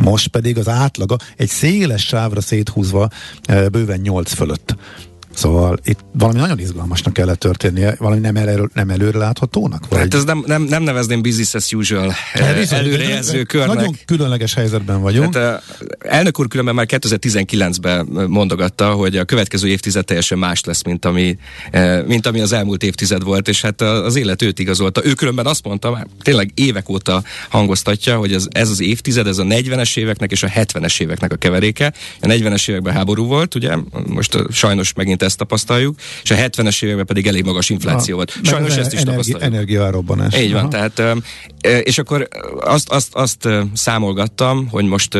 Most 0.00 0.28
pedig 0.28 0.58
az 0.58 0.68
átlaga 0.68 1.16
egy 1.36 1.48
széles 1.48 2.06
sávra 2.06 2.40
széthúzva 2.40 3.08
eh, 3.42 3.68
bőven 3.68 4.00
nyolc 4.00 4.32
fölött. 4.32 4.76
Szóval 5.34 5.78
itt 5.84 5.98
valami 6.12 6.38
nagyon 6.38 6.58
izgalmasnak 6.58 7.12
kellett 7.12 7.38
történnie, 7.38 7.94
valami 7.98 8.20
nem, 8.20 8.36
elő, 8.36 8.70
nem 8.74 8.90
előre 8.90 9.18
láthatónak? 9.18 9.88
Vagy? 9.88 9.98
Hát 9.98 10.14
ez 10.14 10.24
nem, 10.24 10.44
nem, 10.46 10.62
nem 10.62 10.82
nevezném 10.82 11.22
business 11.22 11.54
as 11.54 11.72
usual 11.72 12.14
hát, 12.32 12.72
előrejelző 12.72 13.42
körnek. 13.42 13.76
Nagyon 13.76 13.96
különleges 14.04 14.54
helyzetben 14.54 15.00
vagyunk. 15.00 15.36
Hát, 15.36 15.62
elnök 15.98 16.40
úr 16.40 16.48
különben 16.48 16.74
már 16.74 16.86
2019-ben 16.88 18.26
mondogatta, 18.28 18.92
hogy 18.92 19.16
a 19.16 19.24
következő 19.24 19.68
évtized 19.68 20.04
teljesen 20.04 20.38
más 20.38 20.64
lesz, 20.64 20.82
mint 20.82 21.04
ami, 21.04 21.36
mint 22.06 22.26
ami 22.26 22.40
az 22.40 22.52
elmúlt 22.52 22.82
évtized 22.82 23.22
volt, 23.22 23.48
és 23.48 23.60
hát 23.60 23.80
az 23.80 24.16
élet 24.16 24.42
őt 24.42 24.58
igazolta. 24.58 25.04
Ő 25.04 25.12
különben 25.12 25.46
azt 25.46 25.64
mondta, 25.64 25.90
már 25.90 26.06
tényleg 26.22 26.50
évek 26.54 26.88
óta 26.88 27.22
hangoztatja, 27.48 28.16
hogy 28.16 28.32
ez, 28.32 28.46
ez 28.50 28.70
az 28.70 28.80
évtized, 28.80 29.26
ez 29.26 29.38
a 29.38 29.44
40-es 29.44 29.96
éveknek 29.96 30.30
és 30.30 30.42
a 30.42 30.48
70-es 30.48 31.00
éveknek 31.00 31.32
a 31.32 31.36
keveréke. 31.36 31.92
A 32.20 32.26
40-es 32.26 32.70
években 32.70 32.94
háború 32.94 33.26
volt, 33.26 33.54
ugye, 33.54 33.76
most 34.06 34.38
sajnos 34.50 34.92
megint 34.92 35.21
évente 35.22 35.24
ezt 35.24 35.38
tapasztaljuk, 35.38 35.98
és 36.22 36.30
a 36.30 36.34
70-es 36.34 36.82
években 36.82 37.06
pedig 37.06 37.26
elég 37.26 37.44
magas 37.44 37.70
infláció 37.70 38.16
volt. 38.16 38.38
Sajnos 38.42 38.76
ezt 38.76 38.92
is 38.92 39.02
tapasztaljuk. 39.02 39.42
Energiárobbanás. 39.42 40.38
Így 40.38 40.52
van, 40.52 40.68
tehát 40.68 41.02
és 41.82 41.98
akkor 41.98 42.28
azt, 42.60 42.88
azt, 42.88 43.14
azt 43.14 43.48
számolgattam, 43.74 44.68
hogy 44.68 44.84
most 44.84 45.18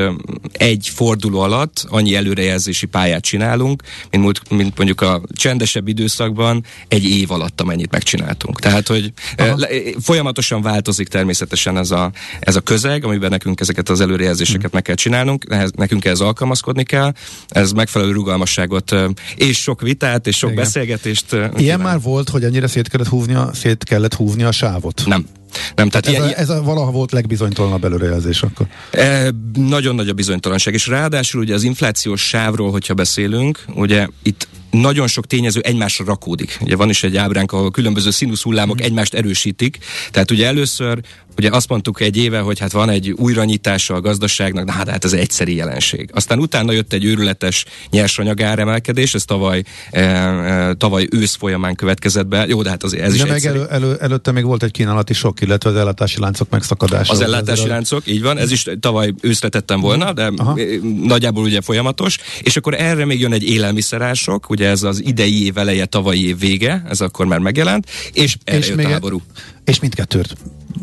egy 0.53 0.91
forduló 0.95 1.41
alatt 1.41 1.85
annyi 1.89 2.15
előrejelzési 2.15 2.87
pályát 2.87 3.23
csinálunk, 3.23 3.83
mint, 4.11 4.23
múlt, 4.23 4.51
mint 4.51 4.77
mondjuk 4.77 5.01
a 5.01 5.21
csendesebb 5.33 5.89
időszakban 5.89 6.65
egy 6.89 7.05
év 7.05 7.31
alatt 7.31 7.61
amennyit 7.61 7.91
megcsináltunk. 7.91 8.61
Tehát, 8.61 8.87
hogy 8.87 9.13
Aha. 9.37 9.67
folyamatosan 10.01 10.63
változik 10.63 11.09
természetesen 11.09 11.79
ez 11.79 11.91
a, 11.91 12.11
ez 12.41 12.57
a 12.57 12.61
közeg, 12.61 13.05
amiben 13.05 13.31
nekünk 13.31 13.61
ezeket 13.61 13.89
az 13.89 14.01
előrejelzéseket 14.01 14.61
hmm. 14.61 14.71
meg 14.73 14.83
kell 14.83 14.95
csinálnunk, 14.95 15.47
nekünk 15.77 16.05
ehhez 16.05 16.21
alkalmazkodni 16.21 16.85
kell, 16.85 17.13
ez 17.49 17.73
megfelelő 17.73 18.13
rugalmasságot 18.13 18.95
és 19.37 19.61
sok 19.61 19.83
vitát 19.93 20.27
és 20.27 20.37
sok 20.37 20.51
Igen. 20.51 20.63
beszélgetést. 20.63 21.33
Ilyen 21.33 21.53
kíván. 21.55 21.81
már 21.81 22.01
volt, 22.01 22.29
hogy 22.29 22.45
ennyire 22.45 22.67
szét 22.67 22.89
kellett 22.89 23.09
húvni 23.09 23.35
a, 23.35 23.51
szét 23.55 23.85
kellett 23.85 24.15
húvni 24.15 24.43
a 24.43 24.53
sávot? 24.53 25.03
Nem. 25.07 25.27
Nem, 25.75 25.89
tehát 25.89 26.07
ez, 26.07 26.13
ilyen, 26.13 26.23
a, 26.23 26.39
ez 26.39 26.49
a 26.49 26.63
valaha 26.63 26.91
volt 26.91 27.13
legbizonytalanabb 27.13 27.85
előrejelzés 27.85 28.43
akkor? 28.43 28.67
E, 28.91 29.31
nagyon 29.55 29.95
nagy 29.95 30.09
a 30.09 30.13
bizonytalanság, 30.13 30.75
és 30.75 30.87
ráadásul 30.87 31.41
ugye 31.41 31.55
az 31.55 31.63
inflációs 31.63 32.21
sávról, 32.29 32.71
hogyha 32.71 32.95
beszélünk, 32.95 33.65
ugye 33.75 34.07
itt 34.23 34.49
nagyon 34.71 35.07
sok 35.07 35.27
tényező 35.27 35.61
egymásra 35.61 36.05
rakódik. 36.05 36.59
Ugye 36.61 36.77
van 36.77 36.89
is 36.89 37.03
egy 37.03 37.17
ábránk, 37.17 37.53
ahol 37.53 37.71
különböző 37.71 38.11
színuszhullámok 38.11 38.81
mm. 38.81 38.85
egymást 38.85 39.15
erősítik. 39.15 39.79
Tehát 40.11 40.31
ugye 40.31 40.47
először 40.47 41.01
Ugye 41.37 41.51
azt 41.51 41.69
mondtuk 41.69 42.01
egy 42.01 42.17
éve, 42.17 42.39
hogy 42.39 42.59
hát 42.59 42.73
van 42.73 42.89
egy 42.89 43.11
újranyitása 43.11 43.95
a 43.95 44.01
gazdaságnak, 44.01 44.65
de 44.65 44.73
hát, 44.73 44.89
hát 44.89 45.05
ez 45.05 45.13
egy 45.13 45.21
egyszeri 45.21 45.55
jelenség. 45.55 46.11
Aztán 46.13 46.39
utána 46.39 46.73
jött 46.73 46.93
egy 46.93 47.05
őrületes 47.05 47.65
nyersanyag 47.91 48.43
áremelkedés, 48.43 49.15
ez 49.15 49.25
tavaly, 49.25 49.63
e, 49.91 50.01
e, 50.01 50.75
tavaly 50.75 51.07
ősz 51.11 51.35
folyamán 51.35 51.75
következett 51.75 52.27
be. 52.27 52.47
Jó, 52.47 52.63
de 52.63 52.69
hát 52.69 52.83
az, 52.83 52.97
ez 52.97 53.17
de 53.17 53.23
is 53.23 53.31
meg 53.31 53.45
elő, 53.45 53.67
elő, 53.71 53.97
előtte 54.01 54.33
még 54.33 54.45
volt 54.45 54.63
egy 54.63 54.71
kínálati 54.71 55.13
sok, 55.13 55.41
illetve 55.41 55.71
az 55.71 55.77
ellátási 55.77 56.21
láncok 56.21 56.51
megszakadása. 56.51 57.13
Az 57.13 57.21
ellátási 57.21 57.67
láncok, 57.67 58.07
így 58.07 58.23
van, 58.23 58.39
ez 58.39 58.51
is 58.51 58.67
tavaly 58.81 59.15
őszre 59.21 59.49
tettem 59.49 59.81
volna, 59.81 60.13
de 60.13 60.31
Aha. 60.37 60.59
nagyjából 61.03 61.45
ugye 61.45 61.61
folyamatos. 61.61 62.19
És 62.41 62.57
akkor 62.57 62.75
erre 62.75 63.05
még 63.05 63.21
jön 63.21 63.33
egy 63.33 63.45
élelmiszerások, 63.45 64.51
ugye 64.51 64.69
ez 64.69 64.83
az 64.83 65.03
idei 65.05 65.45
év 65.45 65.59
eleje, 65.59 65.85
tavalyi 65.85 66.27
év 66.27 66.39
vége, 66.39 66.83
ez 66.89 67.01
akkor 67.01 67.27
már 67.27 67.39
megjelent, 67.39 67.87
és 68.13 68.37
erre 68.45 68.59
és 68.59 68.69
jött 68.69 68.85
a 68.85 68.89
háború. 68.89 69.23
És 69.65 69.81
mindkettőt 69.81 70.37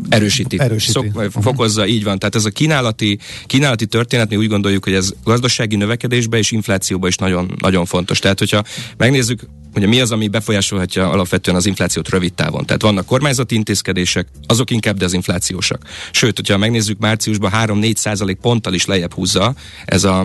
erősíti, 0.09 0.59
erősíti. 0.59 0.91
Szok, 0.91 1.05
uh-huh. 1.05 1.43
fokozza, 1.43 1.87
így 1.87 2.03
van. 2.03 2.19
Tehát 2.19 2.35
ez 2.35 2.45
a 2.45 2.49
kínálati, 2.49 3.19
kínálati 3.45 3.85
történet, 3.85 4.29
mi 4.29 4.35
úgy 4.35 4.47
gondoljuk, 4.47 4.83
hogy 4.83 4.93
ez 4.93 5.11
gazdasági 5.23 5.75
növekedésbe 5.75 6.37
és 6.37 6.51
inflációba 6.51 7.07
is 7.07 7.15
nagyon, 7.15 7.55
nagyon 7.59 7.85
fontos. 7.85 8.19
Tehát, 8.19 8.39
hogyha 8.39 8.63
megnézzük, 8.97 9.41
hogy 9.73 9.87
mi 9.87 10.01
az, 10.01 10.11
ami 10.11 10.27
befolyásolhatja 10.27 11.09
alapvetően 11.09 11.57
az 11.57 11.65
inflációt 11.65 12.09
rövid 12.09 12.33
távon. 12.33 12.65
Tehát 12.65 12.81
vannak 12.81 13.05
kormányzati 13.05 13.55
intézkedések, 13.55 14.27
azok 14.47 14.71
inkább 14.71 14.97
dezinflációsak. 14.97 15.81
Sőt, 16.11 16.35
hogyha 16.35 16.57
megnézzük 16.57 16.99
márciusban 16.99 17.51
3-4 17.55 17.95
százalék 17.95 18.37
ponttal 18.37 18.73
is 18.73 18.85
lejjebb 18.85 19.13
húzza 19.13 19.55
ez 19.85 20.03
a, 20.03 20.21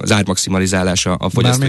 az 0.00 0.12
ármaximalizálása 0.12 1.14
a 1.14 1.30
fogyasztói 1.30 1.68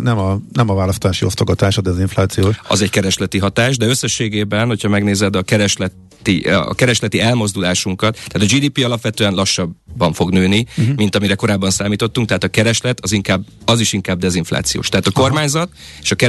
nem 0.00 0.18
a, 0.18 0.40
nem 0.52 0.70
a 0.70 0.74
választási 0.74 1.24
osztogatás 1.24 1.76
a 1.78 1.80
dezinfláció. 1.80 2.52
Az 2.68 2.82
egy 2.82 2.90
keresleti 2.90 3.38
hatás, 3.38 3.76
de 3.76 3.86
összességében, 3.86 4.66
hogyha 4.66 4.88
megnézed 4.88 5.36
a 5.36 5.42
kereslet 5.42 5.92
a 6.44 6.74
keresleti 6.74 7.20
elmozdulásunkat, 7.20 8.18
tehát 8.26 8.52
a 8.52 8.56
GDP 8.56 8.84
alapvetően 8.84 9.34
lassabban 9.34 10.12
fog 10.12 10.30
nőni, 10.30 10.66
uh-huh. 10.76 10.96
mint 10.96 11.16
amire 11.16 11.34
korábban 11.34 11.70
számítottunk, 11.70 12.26
tehát 12.26 12.44
a 12.44 12.48
kereslet 12.48 13.00
az, 13.00 13.12
inkább, 13.12 13.44
az 13.64 13.80
is 13.80 13.92
inkább 13.92 14.18
dezinflációs. 14.18 14.88
Tehát 14.88 15.06
a 15.06 15.10
kormányzat 15.10 15.70
Aha. 15.72 15.80
és 16.02 16.10
a 16.10 16.14
kereslet 16.14 16.27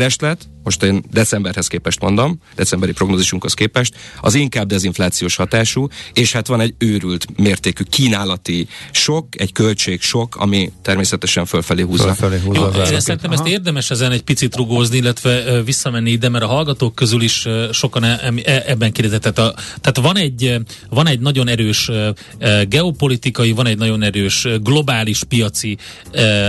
most 0.64 0.84
én 0.84 1.04
decemberhez 1.12 1.68
képest 1.68 2.00
mondom, 2.00 2.40
decemberi 2.56 2.92
prognózisunkhoz 2.92 3.54
képest, 3.54 3.96
az 4.22 4.34
inkább 4.34 4.68
dezinflációs 4.68 5.36
hatású, 5.36 5.88
és 6.14 6.32
hát 6.32 6.48
van 6.48 6.60
egy 6.62 6.74
őrült 6.78 7.38
mértékű 7.38 7.84
kínálati 7.90 8.68
sok, 8.92 9.28
egy 9.38 9.52
költség 9.52 10.02
sok, 10.02 10.36
ami 10.36 10.72
természetesen 10.82 11.46
fölfelé 11.46 11.82
húzza. 11.82 12.14
Fölfelé 12.14 12.42
húzza 12.46 12.72
Jó, 12.76 12.82
én 12.82 13.00
szerintem 13.00 13.32
ezt 13.32 13.48
érdemes 13.48 13.90
ezen 13.90 14.12
egy 14.12 14.22
picit 14.22 14.56
rugózni, 14.56 14.98
illetve 14.98 15.62
visszamenni 15.62 16.12
ide, 16.12 16.30
mert 16.30 16.44
a 16.44 16.48
hallgatók 16.48 16.96
közül 16.96 17.22
is 17.22 17.48
sokan 17.72 18.04
e, 18.04 18.34
e, 18.44 18.64
ebben 18.66 18.92
kérdezett. 18.92 19.22
Tehát, 19.22 19.56
tehát 19.82 20.00
van, 20.02 20.18
egy, 20.18 20.56
van 20.90 21.08
egy 21.08 21.20
nagyon 21.20 21.48
erős 21.48 21.92
geopolitikai, 22.68 23.52
van 23.52 23.68
egy 23.68 23.78
nagyon 23.78 24.04
erős 24.04 24.48
globális 24.62 25.24
piaci 25.24 25.78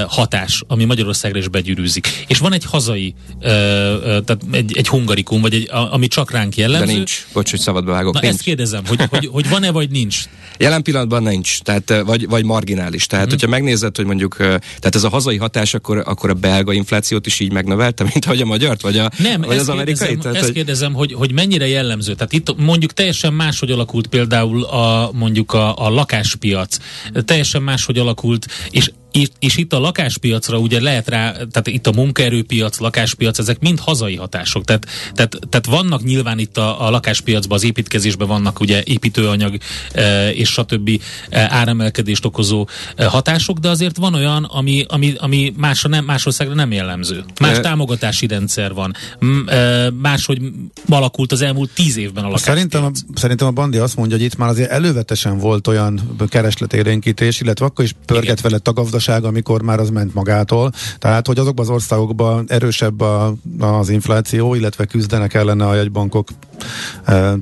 hatás, 0.06 0.62
ami 0.66 0.84
Magyarországra 0.84 1.38
is 1.38 1.48
begyűrűzik. 1.48 2.24
És 2.26 2.38
van 2.38 2.52
egy 2.52 2.64
hazai 2.64 3.14
tehát 3.40 4.38
egy, 4.50 4.76
egy 4.76 4.88
hungarikum, 4.88 5.40
vagy 5.40 5.54
egy, 5.54 5.68
ami 5.90 6.06
csak 6.06 6.30
ránk 6.30 6.56
jellemző. 6.56 6.86
De 6.86 6.92
nincs. 6.92 7.26
Bocs, 7.32 7.50
hogy 7.50 7.60
szabadba 7.60 7.92
vágok. 7.92 8.14
Na 8.14 8.20
nincs. 8.20 8.34
ezt 8.34 8.42
kérdezem, 8.42 8.86
hogy, 8.86 9.00
hogy, 9.10 9.26
hogy 9.32 9.48
van-e, 9.48 9.70
vagy 9.70 9.90
nincs? 9.90 10.18
Jelen 10.58 10.82
pillanatban 10.82 11.22
nincs, 11.22 11.60
tehát 11.60 12.02
vagy, 12.04 12.28
vagy 12.28 12.44
marginális. 12.44 13.06
Tehát, 13.06 13.26
mm. 13.26 13.28
hogyha 13.28 13.48
megnézed, 13.48 13.96
hogy 13.96 14.04
mondjuk, 14.04 14.36
tehát 14.36 14.94
ez 14.94 15.04
a 15.04 15.08
hazai 15.08 15.36
hatás, 15.36 15.74
akkor, 15.74 16.02
akkor 16.06 16.30
a 16.30 16.34
belga 16.34 16.72
inflációt 16.72 17.26
is 17.26 17.40
így 17.40 17.52
megnövelte, 17.52 18.04
mint 18.12 18.24
hogy 18.24 18.40
a 18.40 18.44
magyart, 18.44 18.80
vagy, 18.80 18.98
a, 18.98 19.10
Nem, 19.18 19.40
vagy 19.40 19.56
az 19.56 19.68
amerikai? 19.68 20.06
Kérdezem, 20.06 20.20
tehát, 20.20 20.36
ezt 20.36 20.44
hogy... 20.44 20.54
kérdezem, 20.54 20.92
hogy, 20.92 21.12
hogy 21.12 21.32
mennyire 21.32 21.66
jellemző. 21.66 22.14
Tehát 22.14 22.32
itt 22.32 22.56
mondjuk 22.56 22.92
teljesen 22.92 23.32
máshogy 23.32 23.70
alakult 23.70 24.06
például 24.06 24.62
a, 24.64 25.10
mondjuk 25.12 25.52
a, 25.52 25.86
a 25.86 25.88
lakáspiac. 25.88 26.76
Teljesen 27.24 27.62
máshogy 27.62 27.98
alakult, 27.98 28.46
és 28.70 28.90
és, 29.38 29.56
itt 29.56 29.72
a 29.72 29.78
lakáspiacra 29.78 30.58
ugye 30.58 30.80
lehet 30.80 31.08
rá, 31.08 31.32
tehát 31.32 31.66
itt 31.66 31.86
a 31.86 31.92
munkaerőpiac, 31.92 32.78
lakáspiac, 32.78 33.38
ezek 33.38 33.60
mind 33.60 33.78
hazai 33.78 34.16
hatások. 34.16 34.64
Tehát, 34.64 34.86
tehát, 35.14 35.38
tehát 35.48 35.66
vannak 35.66 36.02
nyilván 36.02 36.38
itt 36.38 36.56
a, 36.56 36.86
a 36.86 36.90
lakáspiacban, 36.90 37.56
az 37.56 37.64
építkezésben 37.64 38.28
vannak 38.28 38.60
ugye 38.60 38.82
építőanyag 38.84 39.58
e, 39.92 40.30
és 40.30 40.48
stb. 40.48 40.90
E, 41.28 41.46
áremelkedést 41.50 42.24
okozó 42.24 42.66
e, 42.96 43.06
hatások, 43.06 43.58
de 43.58 43.68
azért 43.68 43.96
van 43.96 44.14
olyan, 44.14 44.44
ami, 44.44 44.84
ami, 44.88 45.14
ami 45.16 45.54
másra 45.56 45.88
nem, 45.88 46.04
más 46.04 46.26
országra 46.26 46.54
nem 46.54 46.72
jellemző. 46.72 47.24
Más 47.40 47.56
e... 47.56 47.60
támogatási 47.60 48.26
rendszer 48.26 48.74
van. 48.74 48.94
M, 49.18 49.48
e, 49.48 49.90
máshogy 49.90 50.40
alakult 50.88 51.32
az 51.32 51.42
elmúlt 51.42 51.70
tíz 51.74 51.96
évben 51.96 52.24
a 52.24 52.26
lakáspiac. 52.26 52.56
Szerintem 52.56 52.84
a, 52.84 52.90
szerintem 53.14 53.46
a 53.46 53.50
Bandi 53.50 53.78
azt 53.78 53.96
mondja, 53.96 54.16
hogy 54.16 54.24
itt 54.24 54.36
már 54.36 54.48
azért 54.48 54.70
elővetesen 54.70 55.38
volt 55.38 55.66
olyan 55.66 56.16
keresletérénkítés, 56.28 57.40
illetve 57.40 57.64
akkor 57.64 57.84
is 57.84 57.94
pörget 58.06 58.40
vele 58.40 58.58
a 58.64 58.72
gazdaság, 58.72 58.99
amikor 59.08 59.62
már 59.62 59.78
az 59.78 59.90
ment 59.90 60.14
magától. 60.14 60.72
Tehát, 60.98 61.26
hogy 61.26 61.38
azokban 61.38 61.64
az 61.64 61.70
országokban 61.70 62.44
erősebb 62.48 63.00
a, 63.00 63.34
az 63.58 63.88
infláció, 63.88 64.54
illetve 64.54 64.84
küzdenek 64.84 65.34
ellene 65.34 65.66
a 65.66 65.74
jegybankok, 65.74 66.28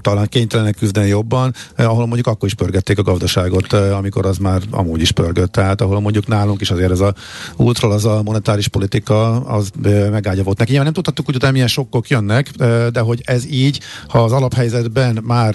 talán 0.01 0.29
kénytelenek 0.29 0.77
küzdeni 0.77 1.09
jobban, 1.09 1.55
ahol 1.77 2.07
mondjuk 2.07 2.27
akkor 2.27 2.49
is 2.49 2.55
pörgették 2.55 2.99
a 2.99 3.03
gazdaságot, 3.03 3.73
amikor 3.73 4.27
az 4.27 4.37
már 4.37 4.61
amúgy 4.71 5.01
is 5.01 5.13
pörgött. 5.13 5.53
Tehát, 5.53 5.81
ahol 5.81 6.01
mondjuk 6.01 6.27
nálunk 6.27 6.61
is 6.61 6.71
azért 6.71 6.91
ez 6.91 7.01
a 7.01 7.15
útról 7.57 7.93
az 7.93 8.05
a 8.05 8.23
monetáris 8.23 8.69
politika, 8.69 9.41
az 9.41 9.71
megágya 10.11 10.43
volt 10.43 10.59
neki. 10.59 10.77
nem 10.77 10.93
tudhattuk, 10.93 11.27
hogy 11.27 11.35
utána 11.35 11.53
milyen 11.53 11.69
sokkok 11.69 12.09
jönnek, 12.09 12.51
de 12.93 13.01
hogy 13.01 13.23
ez 13.25 13.47
így, 13.51 13.81
ha 14.09 14.25
az 14.25 14.33
alaphelyzetben 14.33 15.19
már 15.23 15.55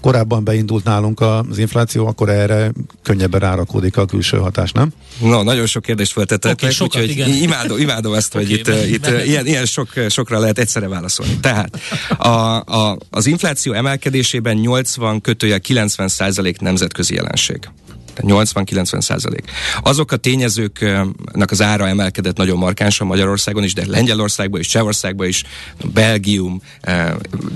korábban 0.00 0.44
beindult 0.44 0.84
nálunk 0.84 1.20
az 1.20 1.58
infláció, 1.58 2.06
akkor 2.06 2.28
erre 2.28 2.72
könnyebben 3.02 3.40
rárakódik 3.40 3.96
a 3.96 4.04
külső 4.04 4.36
hatás, 4.36 4.72
nem? 4.72 4.92
No, 5.20 5.42
nagyon 5.42 5.66
sok 5.66 5.82
kérdést 5.82 6.12
feltettek 6.12 6.52
okay, 6.52 6.68
meg, 6.68 6.88
úgyhogy 6.88 7.42
imádom, 7.42 7.78
imádom 7.78 8.14
ezt, 8.14 8.32
hogy 8.32 8.58
okay, 8.60 8.92
itt, 8.92 8.94
itt 8.94 9.26
ilyen, 9.26 9.46
ilyen 9.46 9.64
sok, 9.64 9.88
sokra 10.08 10.38
lehet 10.38 10.58
egyszerre 10.58 10.88
válaszolni. 10.88 11.38
Tehát 11.40 11.80
a, 12.18 12.27
a, 12.28 12.98
az 13.10 13.26
infláció 13.26 13.72
emelkedésében 13.72 14.56
80 14.56 15.20
kötője 15.20 15.58
90 15.58 16.08
százalék 16.08 16.60
nemzetközi 16.60 17.14
jelenség. 17.14 17.68
80-90 18.22 19.00
százalék. 19.00 19.50
Azok 19.82 20.12
a 20.12 20.16
tényezőknek 20.16 21.50
az 21.50 21.62
ára 21.62 21.88
emelkedett 21.88 22.36
nagyon 22.36 22.58
markánsan 22.58 23.06
Magyarországon 23.06 23.64
is, 23.64 23.74
de 23.74 23.84
Lengyelországban 23.86 24.60
is, 24.60 24.66
Csehországban 24.66 25.26
is, 25.26 25.44
Belgium, 25.92 26.62
eh, 26.80 27.12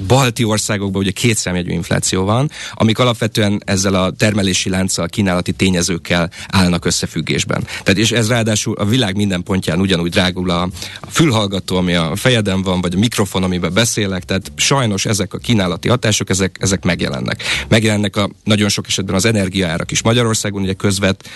balti 0.06 0.44
országokban 0.44 1.02
ugye 1.02 1.10
kétszámjegyű 1.10 1.70
infláció 1.72 2.24
van, 2.24 2.50
amik 2.72 2.98
alapvetően 2.98 3.62
ezzel 3.64 3.94
a 3.94 4.10
termelési 4.10 4.68
lánccal, 4.68 5.08
kínálati 5.08 5.52
tényezőkkel 5.52 6.30
állnak 6.48 6.84
összefüggésben. 6.84 7.64
Tehát 7.82 7.98
és 7.98 8.12
ez 8.12 8.28
ráadásul 8.28 8.74
a 8.74 8.84
világ 8.84 9.16
minden 9.16 9.42
pontján 9.42 9.80
ugyanúgy 9.80 10.10
drágul 10.10 10.50
a, 10.50 10.62
a 11.00 11.10
fülhallgató, 11.10 11.76
ami 11.76 11.94
a 11.94 12.16
fejedem 12.16 12.62
van, 12.62 12.80
vagy 12.80 12.94
a 12.94 12.98
mikrofon, 12.98 13.42
amiben 13.42 13.72
beszélek, 13.72 14.24
tehát 14.24 14.52
sajnos 14.56 15.06
ezek 15.06 15.34
a 15.34 15.38
kínálati 15.38 15.88
hatások, 15.88 16.30
ezek, 16.30 16.56
ezek 16.60 16.84
megjelennek. 16.84 17.42
Megjelennek 17.68 18.16
a 18.16 18.30
nagyon 18.44 18.68
sok 18.68 18.86
esetben 18.86 19.14
az 19.14 19.24
energiaárak 19.24 19.90
is 19.90 20.02
Magyarországon, 20.02 20.51
Magyarországon 20.52 20.62
ugye 20.62 20.72
közvet, 20.72 21.28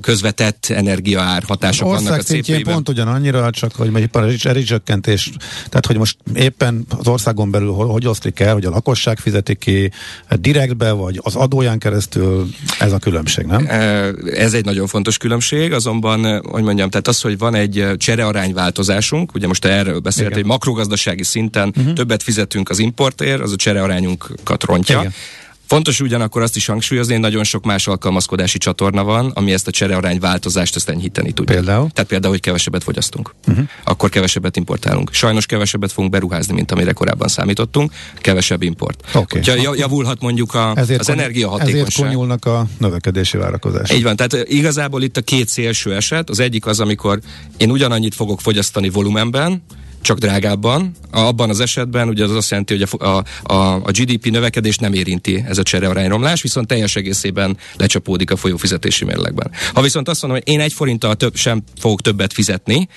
közvetett 0.00 0.66
energiaár 0.68 1.42
hatások 1.46 1.88
Ország 1.88 2.04
vannak 2.04 2.20
a 2.20 2.22
szintjén 2.22 2.62
pont 2.62 2.88
ugyanannyira, 2.88 3.50
csak 3.50 3.74
hogy 3.74 3.90
egy 3.94 4.42
rezsicsökkentés, 4.42 5.30
tehát 5.68 5.86
hogy 5.86 5.96
most 5.96 6.16
éppen 6.34 6.86
az 6.98 7.06
országon 7.06 7.50
belül 7.50 7.72
hogy 7.72 8.06
oszlik 8.06 8.40
el, 8.40 8.52
hogy 8.52 8.64
a 8.64 8.70
lakosság 8.70 9.18
fizeti 9.18 9.54
ki 9.54 9.90
direktbe, 10.40 10.92
vagy 10.92 11.20
az 11.22 11.34
adóján 11.34 11.78
keresztül, 11.78 12.48
ez 12.78 12.92
a 12.92 12.98
különbség, 12.98 13.44
nem? 13.44 13.66
Ez 14.34 14.54
egy 14.54 14.64
nagyon 14.64 14.86
fontos 14.86 15.16
különbség, 15.16 15.72
azonban, 15.72 16.40
hogy 16.44 16.62
mondjam, 16.62 16.90
tehát 16.90 17.08
az, 17.08 17.20
hogy 17.20 17.38
van 17.38 17.54
egy 17.54 17.86
cserearányváltozásunk, 17.96 19.34
ugye 19.34 19.46
most 19.46 19.64
erről 19.64 19.98
beszélt, 19.98 20.34
hogy 20.34 20.44
makrogazdasági 20.44 21.24
szinten 21.24 21.72
uh-huh. 21.76 21.92
többet 21.92 22.22
fizetünk 22.22 22.70
az 22.70 22.78
importért, 22.78 23.40
az 23.40 23.52
a 23.52 23.56
cserearányunkat 23.56 24.64
rontja. 24.64 24.98
Igen. 24.98 25.12
Fontos 25.70 26.00
ugyanakkor 26.00 26.42
azt 26.42 26.56
is 26.56 26.66
hangsúlyozni, 26.66 27.12
hogy 27.12 27.22
nagyon 27.22 27.44
sok 27.44 27.64
más 27.64 27.86
alkalmazkodási 27.86 28.58
csatorna 28.58 29.04
van, 29.04 29.30
ami 29.34 29.52
ezt 29.52 29.66
a 29.66 29.70
cserearány 29.70 30.18
változást 30.18 30.76
ezt 30.76 30.88
enyhíteni 30.88 31.32
tudja. 31.32 31.54
Például? 31.54 31.90
Tehát 31.90 32.10
például, 32.10 32.32
hogy 32.32 32.42
kevesebbet 32.42 32.82
fogyasztunk. 32.82 33.34
Uh-huh. 33.48 33.68
Akkor 33.84 34.08
kevesebbet 34.08 34.56
importálunk. 34.56 35.12
Sajnos 35.12 35.46
kevesebbet 35.46 35.92
fogunk 35.92 36.12
beruházni, 36.12 36.54
mint 36.54 36.70
amire 36.70 36.92
korábban 36.92 37.28
számítottunk. 37.28 37.92
Kevesebb 38.16 38.62
import. 38.62 39.04
Okay. 39.14 39.42
Hogyha 39.42 39.74
javulhat 39.76 40.20
mondjuk 40.20 40.54
a, 40.54 40.72
ezért 40.76 41.00
az 41.00 41.08
energiahatékonyság. 41.08 41.86
Ezért 41.86 42.08
konyulnak 42.08 42.44
a 42.44 42.66
növekedési 42.78 43.36
várakozások. 43.36 43.96
Így 43.96 44.02
van, 44.02 44.16
tehát 44.16 44.48
igazából 44.48 45.02
itt 45.02 45.16
a 45.16 45.22
két 45.22 45.48
szélső 45.48 45.94
eset. 45.94 46.30
Az 46.30 46.40
egyik 46.40 46.66
az, 46.66 46.80
amikor 46.80 47.20
én 47.56 47.70
ugyanannyit 47.70 48.14
fogok 48.14 48.40
fogyasztani 48.40 48.88
volumenben, 48.88 49.62
csak 50.00 50.18
drágábban. 50.18 50.94
Abban 51.10 51.50
az 51.50 51.60
esetben 51.60 52.08
ugye 52.08 52.24
az 52.24 52.34
azt 52.34 52.50
jelenti, 52.50 52.76
hogy 52.76 52.88
a, 52.98 53.04
a, 53.04 53.24
a, 53.74 53.90
GDP 53.90 54.30
növekedés 54.30 54.76
nem 54.76 54.92
érinti 54.92 55.44
ez 55.46 55.58
a 55.58 55.62
cserearányromlás, 55.62 56.42
viszont 56.42 56.66
teljes 56.66 56.96
egészében 56.96 57.56
lecsapódik 57.76 58.30
a 58.30 58.36
folyófizetési 58.36 59.04
mérlegben. 59.04 59.50
Ha 59.74 59.82
viszont 59.82 60.08
azt 60.08 60.22
mondom, 60.22 60.40
hogy 60.44 60.54
én 60.54 60.60
egy 60.60 60.72
forinttal 60.72 61.14
több 61.14 61.36
sem 61.36 61.62
fogok 61.78 62.00
többet 62.00 62.32
fizetni 62.32 62.88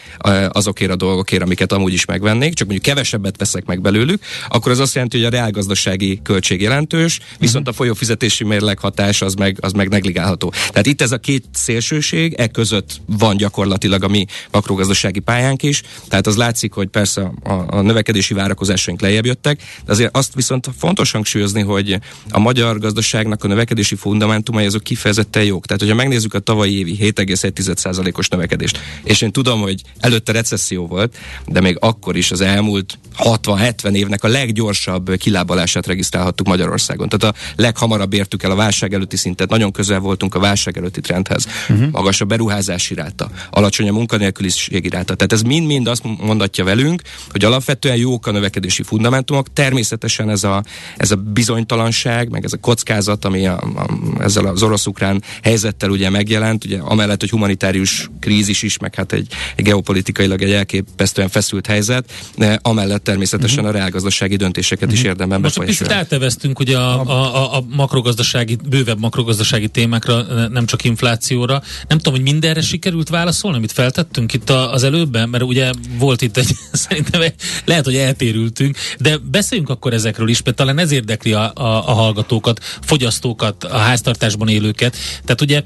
azokért 0.50 0.92
a 0.92 0.96
dolgokért, 0.96 1.42
amiket 1.42 1.72
amúgy 1.72 1.94
is 1.94 2.06
megvennék, 2.06 2.54
csak 2.54 2.68
mondjuk 2.68 2.96
kevesebbet 2.96 3.38
veszek 3.38 3.66
meg 3.66 3.82
belőlük, 3.82 4.22
akkor 4.50 4.72
az 4.72 4.80
azt 4.80 4.94
jelenti, 4.94 5.18
hogy 5.18 5.26
a 5.26 5.30
reálgazdasági 5.30 6.20
költség 6.24 6.62
jelentős, 6.62 7.20
viszont 7.40 7.68
a 7.68 7.74
folyófizetési 7.74 8.44
mérleg 8.44 8.80
hatás 8.80 9.22
az 9.22 9.34
meg, 9.34 9.58
az 9.60 9.72
meg 9.72 9.90
negligálható. 9.90 10.54
Tehát 10.70 10.86
itt 10.86 11.02
ez 11.02 11.12
a 11.12 11.18
két 11.18 11.46
szélsőség, 11.54 12.34
e 12.34 12.48
között 12.48 13.02
van 13.06 13.38
gyakorlatilag 13.38 14.04
a 14.04 14.08
mi 14.08 14.26
makrogazdasági 14.52 15.20
pályánk 15.20 15.64
is, 15.64 15.82
tehát 16.08 16.28
az 16.28 16.36
látszik, 16.36 16.74
hogy 16.74 16.88
persze 16.94 17.32
a, 17.44 17.54
a 17.68 17.82
növekedési 17.82 18.34
várakozásaink 18.34 19.02
lejjebb 19.02 19.26
jöttek, 19.26 19.62
de 19.86 19.92
azért 19.92 20.16
azt 20.18 20.34
viszont 20.36 20.70
fontos 20.78 21.12
hangsúlyozni, 21.12 21.62
hogy 21.62 22.00
a 22.30 22.40
magyar 22.40 22.80
gazdaságnak 22.80 23.44
a 23.44 23.48
növekedési 23.48 23.96
fundamentumai 23.96 24.66
azok 24.66 24.84
kifejezetten 24.84 25.44
jók. 25.44 25.66
Tehát, 25.66 25.82
hogyha 25.82 25.98
megnézzük 25.98 26.34
a 26.34 26.40
tavalyi 26.40 26.78
évi 26.78 26.98
7,1%-os 27.00 28.28
növekedést, 28.28 28.80
és 29.04 29.22
én 29.22 29.32
tudom, 29.32 29.62
hogy 29.62 29.82
előtte 30.00 30.32
recesszió 30.32 30.88
volt, 30.88 31.18
de 31.48 31.62
még 31.62 31.78
akkor 31.80 32.16
is 32.16 32.32
az 32.32 32.42
elmúlt 32.42 32.98
60-70 33.18 33.94
évnek 33.94 34.24
a 34.24 34.28
leggyorsabb 34.28 35.16
kilábalását 35.16 35.88
regisztrálhattuk 35.88 36.48
Magyarországon. 36.48 37.10
Tehát 37.10 37.36
a 37.36 37.40
leghamarabb 37.56 38.14
értük 38.14 38.44
el 38.44 38.52
a 38.52 38.56
válság 38.56 38.94
előtti 38.94 39.18
szintet, 39.18 39.50
nagyon 39.50 39.72
közel 39.72 40.00
voltunk 40.00 40.36
a 40.36 40.40
válság 40.40 40.78
előtti 40.78 41.02
trendhez. 41.02 41.48
Uh-huh. 41.70 41.92
Magas 41.92 42.22
a 42.22 42.26
beruházási 42.26 42.94
ráta, 42.94 43.30
alacsony 43.52 43.90
a 43.90 43.92
munkanélküliségi 43.92 44.90
ráta. 44.90 45.16
Tehát 45.16 45.34
ez 45.34 45.42
mind-mind 45.42 45.88
azt 45.88 46.04
mondatja 46.20 46.64
velünk, 46.64 46.83
beszélünk, 46.84 47.02
hogy 47.32 47.46
alapvetően 47.46 47.96
jók 47.96 48.28
a 48.28 48.32
növekedési 48.32 48.84
fundamentumok. 48.84 49.54
Természetesen 49.54 50.30
ez 50.30 50.44
a, 50.44 50.64
ez 50.98 51.12
a 51.12 51.16
bizonytalanság, 51.16 52.30
meg 52.30 52.44
ez 52.44 52.54
a 52.54 52.58
kockázat, 52.58 53.26
ami 53.26 53.48
a, 53.48 53.58
a, 53.58 53.88
ezzel 54.20 54.46
az 54.46 54.64
orosz-ukrán 54.64 55.24
helyzettel 55.44 55.90
ugye 55.90 56.10
megjelent, 56.10 56.66
ugye 56.66 56.78
amellett, 56.80 57.20
hogy 57.20 57.30
humanitárius 57.30 58.10
krízis 58.20 58.62
is, 58.62 58.78
meg 58.78 58.96
hát 58.96 59.12
egy, 59.12 59.28
egy 59.56 59.66
geopolitikailag 59.66 60.42
egy 60.42 60.52
elképesztően 60.52 61.30
feszült 61.30 61.68
helyzet, 61.68 62.12
de 62.38 62.60
amellett 62.62 63.04
természetesen 63.04 63.60
uh-huh. 63.60 63.76
a 63.76 63.78
reálgazdasági 63.78 64.36
döntéseket 64.36 64.84
uh-huh. 64.84 65.00
is 65.00 65.06
érdemben 65.06 65.42
Most 65.42 65.60
picit 65.60 65.88
elteveztünk 65.88 66.60
ugye 66.60 66.78
a, 66.78 67.02
a, 67.02 67.58
a 67.58 67.64
makrogazdasági, 67.76 68.58
bővebb 68.70 69.00
makrogazdasági 69.00 69.68
témákra, 69.68 70.48
nem 70.48 70.66
csak 70.66 70.84
inflációra. 70.84 71.62
Nem 71.88 71.98
tudom, 71.98 72.14
hogy 72.14 72.32
mindenre 72.32 72.62
sikerült 72.62 73.10
válaszolni, 73.10 73.58
amit 73.58 73.72
feltettünk 73.72 74.34
itt 74.34 74.50
az 74.50 74.84
előbben, 74.84 75.30
mert 75.30 75.44
ugye 75.44 75.72
volt 75.98 76.22
itt 76.22 76.38
egy 76.38 76.56
szerintem 76.88 77.22
lehet, 77.66 77.86
hogy 77.86 77.96
eltérültünk, 77.96 78.78
de 79.00 79.18
beszéljünk 79.18 79.70
akkor 79.70 79.94
ezekről 79.94 80.30
is, 80.30 80.44
mert 80.44 80.58
talán 80.58 80.78
ez 80.78 80.92
érdekli 80.92 81.34
a, 81.34 81.52
a, 81.54 81.90
a 81.90 81.94
hallgatókat, 81.94 82.60
fogyasztókat, 82.82 83.64
a 83.64 83.78
háztartásban 83.78 84.48
élőket. 84.48 84.96
Tehát 85.26 85.42
ugye 85.42 85.62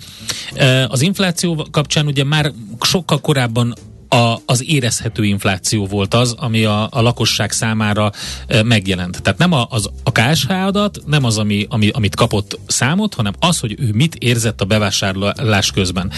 e, 0.56 0.88
az 0.88 1.02
infláció 1.02 1.68
kapcsán 1.72 2.06
ugye 2.06 2.24
már 2.24 2.52
sokkal 2.82 3.22
korábban 3.22 3.76
a, 4.10 4.36
az 4.46 4.64
érezhető 4.68 5.24
infláció 5.24 5.86
volt 5.86 6.14
az, 6.14 6.36
ami 6.38 6.64
a, 6.64 6.88
a 6.92 7.02
lakosság 7.02 7.52
számára 7.52 8.12
e, 8.48 8.64
megjelent. 8.64 9.22
Tehát 9.22 9.40
nem 9.40 9.52
a, 9.52 9.68
az, 9.70 9.90
a 10.04 10.12
KSH 10.12 10.52
adat, 10.52 11.02
nem 11.06 11.24
az, 11.24 11.38
ami, 11.38 11.66
ami, 11.70 11.90
amit 11.90 12.16
kapott 12.16 12.60
számot, 12.68 13.14
hanem 13.14 13.34
az, 13.40 13.60
hogy 13.60 13.76
ő 13.80 13.90
mit 13.94 14.16
érzett 14.16 14.62
a 14.62 14.66
bevásárlás 14.66 15.72
közben. 15.72 16.12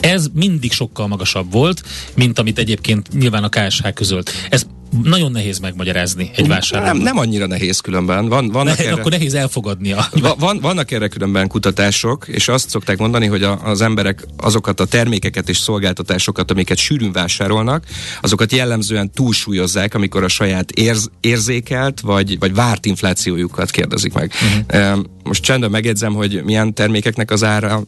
Ez 0.00 0.26
mindig 0.32 0.72
sokkal 0.72 1.06
magasabb 1.06 1.52
volt, 1.52 1.82
mint 2.14 2.38
amit 2.38 2.58
egyébként 2.58 3.12
nyilván 3.12 3.44
a 3.44 3.48
KSH 3.48 3.92
közölt. 3.92 4.30
Ez 4.50 4.66
nagyon 5.02 5.32
nehéz 5.32 5.58
megmagyarázni 5.58 6.30
egy 6.34 6.48
vásárlónak. 6.48 6.94
Nem, 6.94 7.02
nem 7.02 7.18
annyira 7.18 7.46
nehéz 7.46 7.80
különben. 7.80 8.28
Van, 8.28 8.48
vannak 8.48 8.78
ne, 8.78 8.84
erre, 8.84 8.94
akkor 8.94 9.10
nehéz 9.10 9.34
elfogadnia. 9.34 10.06
Van, 10.38 10.58
vannak 10.60 10.90
erre 10.90 11.08
különben 11.08 11.48
kutatások, 11.48 12.28
és 12.28 12.48
azt 12.48 12.68
szokták 12.68 12.98
mondani, 12.98 13.26
hogy 13.26 13.42
a, 13.42 13.60
az 13.64 13.80
emberek 13.80 14.26
azokat 14.36 14.80
a 14.80 14.84
termékeket 14.84 15.48
és 15.48 15.58
szolgáltatásokat, 15.58 16.50
amiket 16.50 16.78
sűrűn 16.78 17.12
vásárolnak, 17.12 17.84
azokat 18.20 18.52
jellemzően 18.52 19.10
túlsúlyozzák, 19.10 19.94
amikor 19.94 20.24
a 20.24 20.28
saját 20.28 20.70
érz, 20.70 21.10
érzékelt 21.20 22.00
vagy, 22.00 22.38
vagy 22.38 22.54
várt 22.54 22.86
inflációjukat 22.86 23.70
kérdezik 23.70 24.12
meg. 24.12 24.32
Uh-huh. 24.68 25.04
Most 25.22 25.42
csendben 25.42 25.70
megjegyzem, 25.70 26.14
hogy 26.14 26.42
milyen 26.44 26.74
termékeknek 26.74 27.30
az 27.30 27.44
ára 27.44 27.82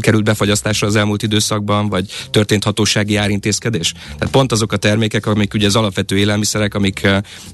került 0.00 0.24
befagyasztásra 0.24 0.86
az 0.86 0.96
elmúlt 0.96 1.22
időszakban, 1.22 1.88
vagy 1.88 2.10
történt 2.30 2.64
hatósági 2.64 3.16
árintézkedés. 3.16 3.92
Tehát 4.18 4.30
pont 4.30 4.52
azok 4.52 4.72
a 4.72 4.76
termékek, 4.76 5.26
amik 5.26 5.54
ugye 5.54 5.66
az 5.66 5.76
alapvető 5.76 6.18
élelmiszerek, 6.54 6.74
amik, 6.74 7.02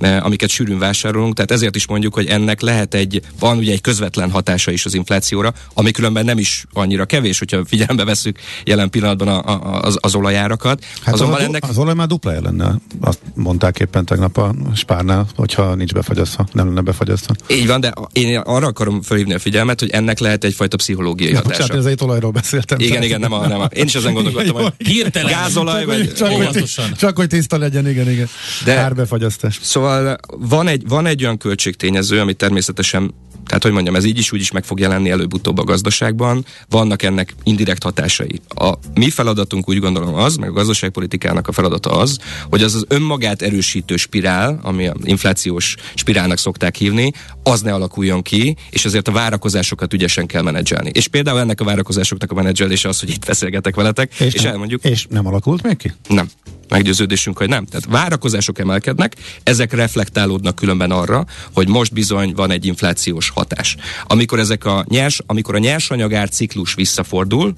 eh, 0.00 0.24
amiket 0.24 0.48
sűrűn 0.48 0.78
vásárolunk, 0.78 1.34
tehát 1.34 1.50
ezért 1.50 1.76
is 1.76 1.86
mondjuk, 1.86 2.14
hogy 2.14 2.26
ennek 2.26 2.60
lehet 2.60 2.94
egy, 2.94 3.20
van 3.38 3.58
ugye 3.58 3.72
egy 3.72 3.80
közvetlen 3.80 4.30
hatása 4.30 4.70
is 4.70 4.84
az 4.84 4.94
inflációra, 4.94 5.52
ami 5.74 5.90
különben 5.90 6.24
nem 6.24 6.38
is 6.38 6.64
annyira 6.72 7.04
kevés, 7.04 7.38
hogyha 7.38 7.64
figyelembe 7.64 8.04
veszük 8.04 8.38
jelen 8.64 8.90
pillanatban 8.90 9.28
a, 9.28 9.38
a, 9.44 9.80
az, 9.80 9.96
az 10.00 10.14
olajárakat. 10.14 10.84
Hát 11.02 11.14
Azonban 11.14 11.38
az, 11.38 11.44
ennek... 11.44 11.64
az 11.68 11.78
olaj 11.78 11.94
már 11.94 12.06
dupla 12.06 12.40
lenne, 12.40 12.74
azt 13.00 13.20
mondták 13.34 13.78
éppen 13.78 14.04
tegnap 14.04 14.36
a 14.36 14.54
spárnál, 14.74 15.26
hogyha 15.36 15.74
nincs 15.74 15.92
befagyasztva, 15.92 16.46
nem 16.52 16.66
lenne 16.66 16.80
befagyasztva. 16.80 17.34
Így 17.48 17.66
van, 17.66 17.80
de 17.80 17.92
én 18.12 18.38
arra 18.38 18.66
akarom 18.66 19.02
felhívni 19.02 19.34
a 19.34 19.38
figyelmet, 19.38 19.80
hogy 19.80 19.90
ennek 19.90 20.18
lehet 20.18 20.44
egyfajta 20.44 20.76
pszichológiai 20.76 21.30
ja, 21.30 21.36
hatása. 21.36 21.60
Bocsánat, 21.60 21.84
ez 21.84 21.90
egy 21.90 21.98
olajról 22.02 22.30
beszéltem. 22.30 22.78
Igen, 22.80 23.02
igen, 23.02 23.20
nem 23.20 23.32
a, 23.32 23.46
nem 23.46 23.60
a, 23.60 23.64
én 23.64 23.84
is 23.84 23.94
ezen 23.94 24.12
gondolkodtam, 24.12 24.54
hogy 24.54 24.72
hirtelen 24.78 25.30
gázolaj, 25.30 25.84
csak, 25.84 25.86
vagy 25.86 26.12
csak, 26.12 26.30
hogy, 26.30 26.64
csak 26.98 27.16
hogy 27.16 27.28
tiszta 27.28 27.58
legyen, 27.58 27.88
igen, 27.88 28.10
igen. 28.10 28.28
De, 28.64 28.77
Árbefagyasztás. 28.78 29.58
Szóval 29.62 30.16
van 30.28 30.68
egy, 30.68 30.88
van 30.88 31.06
egy 31.06 31.22
olyan 31.22 31.38
költségtényező, 31.38 32.20
ami 32.20 32.34
természetesen 32.34 33.14
tehát, 33.48 33.62
hogy 33.62 33.72
mondjam, 33.72 33.94
ez 33.94 34.04
így 34.04 34.18
is 34.18 34.32
úgy 34.32 34.40
is 34.40 34.50
meg 34.50 34.64
fog 34.64 34.80
jelenni 34.80 35.10
előbb-utóbb 35.10 35.58
a 35.58 35.64
gazdaságban, 35.64 36.44
vannak 36.68 37.02
ennek 37.02 37.34
indirekt 37.42 37.82
hatásai. 37.82 38.40
A 38.48 38.72
mi 38.94 39.10
feladatunk 39.10 39.68
úgy 39.68 39.78
gondolom 39.78 40.14
az, 40.14 40.36
meg 40.36 40.48
a 40.48 40.52
gazdaságpolitikának 40.52 41.48
a 41.48 41.52
feladata 41.52 41.90
az, 41.90 42.18
hogy 42.50 42.62
az 42.62 42.74
az 42.74 42.84
önmagát 42.88 43.42
erősítő 43.42 43.96
spirál, 43.96 44.60
ami 44.62 44.86
a 44.86 44.94
inflációs 45.02 45.74
spirálnak 45.94 46.38
szokták 46.38 46.76
hívni, 46.76 47.12
az 47.42 47.60
ne 47.60 47.72
alakuljon 47.72 48.22
ki, 48.22 48.56
és 48.70 48.84
azért 48.84 49.08
a 49.08 49.12
várakozásokat 49.12 49.92
ügyesen 49.92 50.26
kell 50.26 50.42
menedzselni. 50.42 50.90
És 50.94 51.08
például 51.08 51.38
ennek 51.38 51.60
a 51.60 51.64
várakozásoknak 51.64 52.30
a 52.30 52.34
menedzselése 52.34 52.88
az, 52.88 53.00
hogy 53.00 53.10
itt 53.10 53.26
beszélgetek 53.26 53.74
veletek, 53.74 54.14
és, 54.20 54.34
és 54.34 54.42
nem, 54.42 54.52
elmondjuk. 54.52 54.84
És 54.84 55.06
nem 55.10 55.26
alakult 55.26 55.62
még 55.62 55.76
ki? 55.76 55.92
Nem 56.08 56.28
meggyőződésünk, 56.68 57.38
hogy 57.38 57.48
nem. 57.48 57.64
Tehát 57.64 57.86
várakozások 57.88 58.58
emelkednek, 58.58 59.16
ezek 59.42 59.72
reflektálódnak 59.72 60.54
különben 60.54 60.90
arra, 60.90 61.24
hogy 61.54 61.68
most 61.68 61.92
bizony 61.92 62.32
van 62.34 62.50
egy 62.50 62.66
inflációs 62.66 63.30
hatás. 63.30 63.76
Amikor 64.06 64.38
ezek 64.38 64.64
a 64.64 64.84
nyers, 64.88 65.20
amikor 65.26 65.54
a 65.54 65.58
nyersanyagár 65.58 66.28
ciklus 66.28 66.74
visszafordul, 66.74 67.54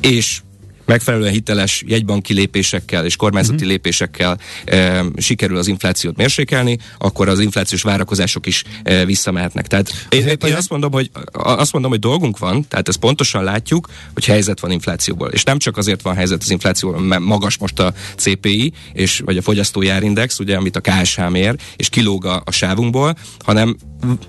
és 0.00 0.40
megfelelően 0.90 1.32
hiteles 1.32 1.82
jegybanki 1.86 2.32
lépésekkel 2.34 3.04
és 3.04 3.16
kormányzati 3.16 3.54
uh-huh. 3.54 3.70
lépésekkel 3.70 4.38
e, 4.64 5.04
sikerül 5.16 5.56
az 5.56 5.66
inflációt 5.66 6.16
mérsékelni, 6.16 6.78
akkor 6.98 7.28
az 7.28 7.40
inflációs 7.40 7.82
várakozások 7.82 8.46
is 8.46 8.64
e, 8.82 9.04
visszamehetnek. 9.04 9.66
Tehát 9.66 10.06
én, 10.08 10.26
én 10.26 10.54
azt 10.54 10.70
mondom, 10.70 10.92
hogy 10.92 11.10
azt 11.32 11.72
mondom, 11.72 11.90
hogy 11.90 12.00
dolgunk 12.00 12.38
van, 12.38 12.68
tehát 12.68 12.88
ezt 12.88 12.98
pontosan 12.98 13.44
látjuk, 13.44 13.88
hogy 14.14 14.24
helyzet 14.24 14.60
van 14.60 14.70
inflációból. 14.70 15.28
És 15.28 15.42
nem 15.42 15.58
csak 15.58 15.76
azért 15.76 16.02
van 16.02 16.14
helyzet 16.14 16.42
az 16.42 16.50
inflációból, 16.50 17.00
mert 17.00 17.22
magas 17.22 17.58
most 17.58 17.78
a 17.78 17.92
CPI, 18.16 18.72
és, 18.92 19.22
vagy 19.24 19.36
a 19.36 19.42
fogyasztói 19.42 19.88
árindex, 19.88 20.38
ugye, 20.38 20.56
amit 20.56 20.76
a 20.76 20.80
KSH 20.80 21.28
mér, 21.28 21.54
és 21.76 21.88
kilóg 21.88 22.24
a, 22.24 22.42
a 22.44 22.50
sávunkból, 22.50 23.16
hanem 23.44 23.76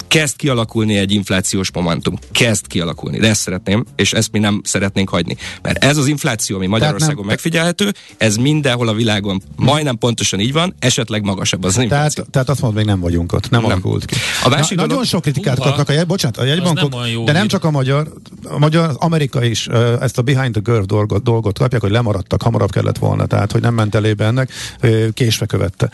kezd 0.08 0.36
kialakulni 0.36 0.97
egy 0.97 1.12
inflációs 1.12 1.71
momentum. 1.71 2.15
Kezd 2.32 2.67
kialakulni. 2.67 3.17
De 3.17 3.28
ezt 3.28 3.41
szeretném, 3.41 3.86
és 3.95 4.13
ezt 4.13 4.32
mi 4.32 4.39
nem 4.39 4.62
szeretnénk 4.63 5.10
hagyni. 5.10 5.38
Mert 5.62 5.84
ez 5.84 5.97
az 5.97 6.08
infláció, 6.08 6.51
ami 6.56 6.68
Magyarországon 6.68 7.16
nem, 7.16 7.26
megfigyelhető, 7.26 7.94
ez 8.18 8.36
mindenhol 8.36 8.88
a 8.88 8.94
világon 8.94 9.42
majdnem 9.56 9.98
pontosan 9.98 10.40
így 10.40 10.54
van, 10.54 10.76
esetleg 10.80 11.24
magasabb 11.24 11.64
az 11.64 11.78
infláció. 11.78 12.10
Tehát, 12.14 12.32
tehát 12.32 12.50
azt 12.50 12.62
mondod, 12.62 12.80
még 12.80 12.88
nem 12.90 13.00
vagyunk 13.00 13.34
ott, 13.34 13.50
nem, 13.50 13.62
nem. 13.62 13.72
alakult 13.72 14.06
ki. 14.06 14.16
A 14.44 14.50
másik 14.50 14.70
Na, 14.70 14.76
dolog, 14.76 14.90
nagyon 14.90 15.06
sok 15.06 15.22
kritikát 15.22 15.60
Uha, 15.60 15.68
kapnak 15.68 15.90
a 15.90 15.92
jegy, 15.92 16.06
bocsánat, 16.06 16.38
a 16.38 16.44
jegybankok, 16.44 16.92
nem 16.92 17.26
de 17.26 17.32
nem 17.32 17.48
csak 17.48 17.64
a 17.64 17.72
magyar, 17.72 18.14
a 18.44 18.58
magyar, 18.58 18.90
az 18.90 18.96
Amerika 18.96 19.44
is 19.44 19.68
ezt 20.02 20.18
a 20.18 20.22
behind 20.22 20.52
the 20.52 20.62
curve 20.62 20.86
dolgot, 20.86 21.24
dolgot 21.24 21.58
kapják, 21.58 21.82
hogy 21.82 21.92
lemaradtak, 21.92 22.42
hamarabb 22.42 22.71
kellett 22.71 22.98
volna, 22.98 23.25
tehát 23.25 23.52
hogy 23.52 23.62
nem 23.62 23.73
ment 23.73 23.96
elébe 23.96 24.25
ennek, 24.25 24.52
késve 25.13 25.46
követte. 25.46 25.90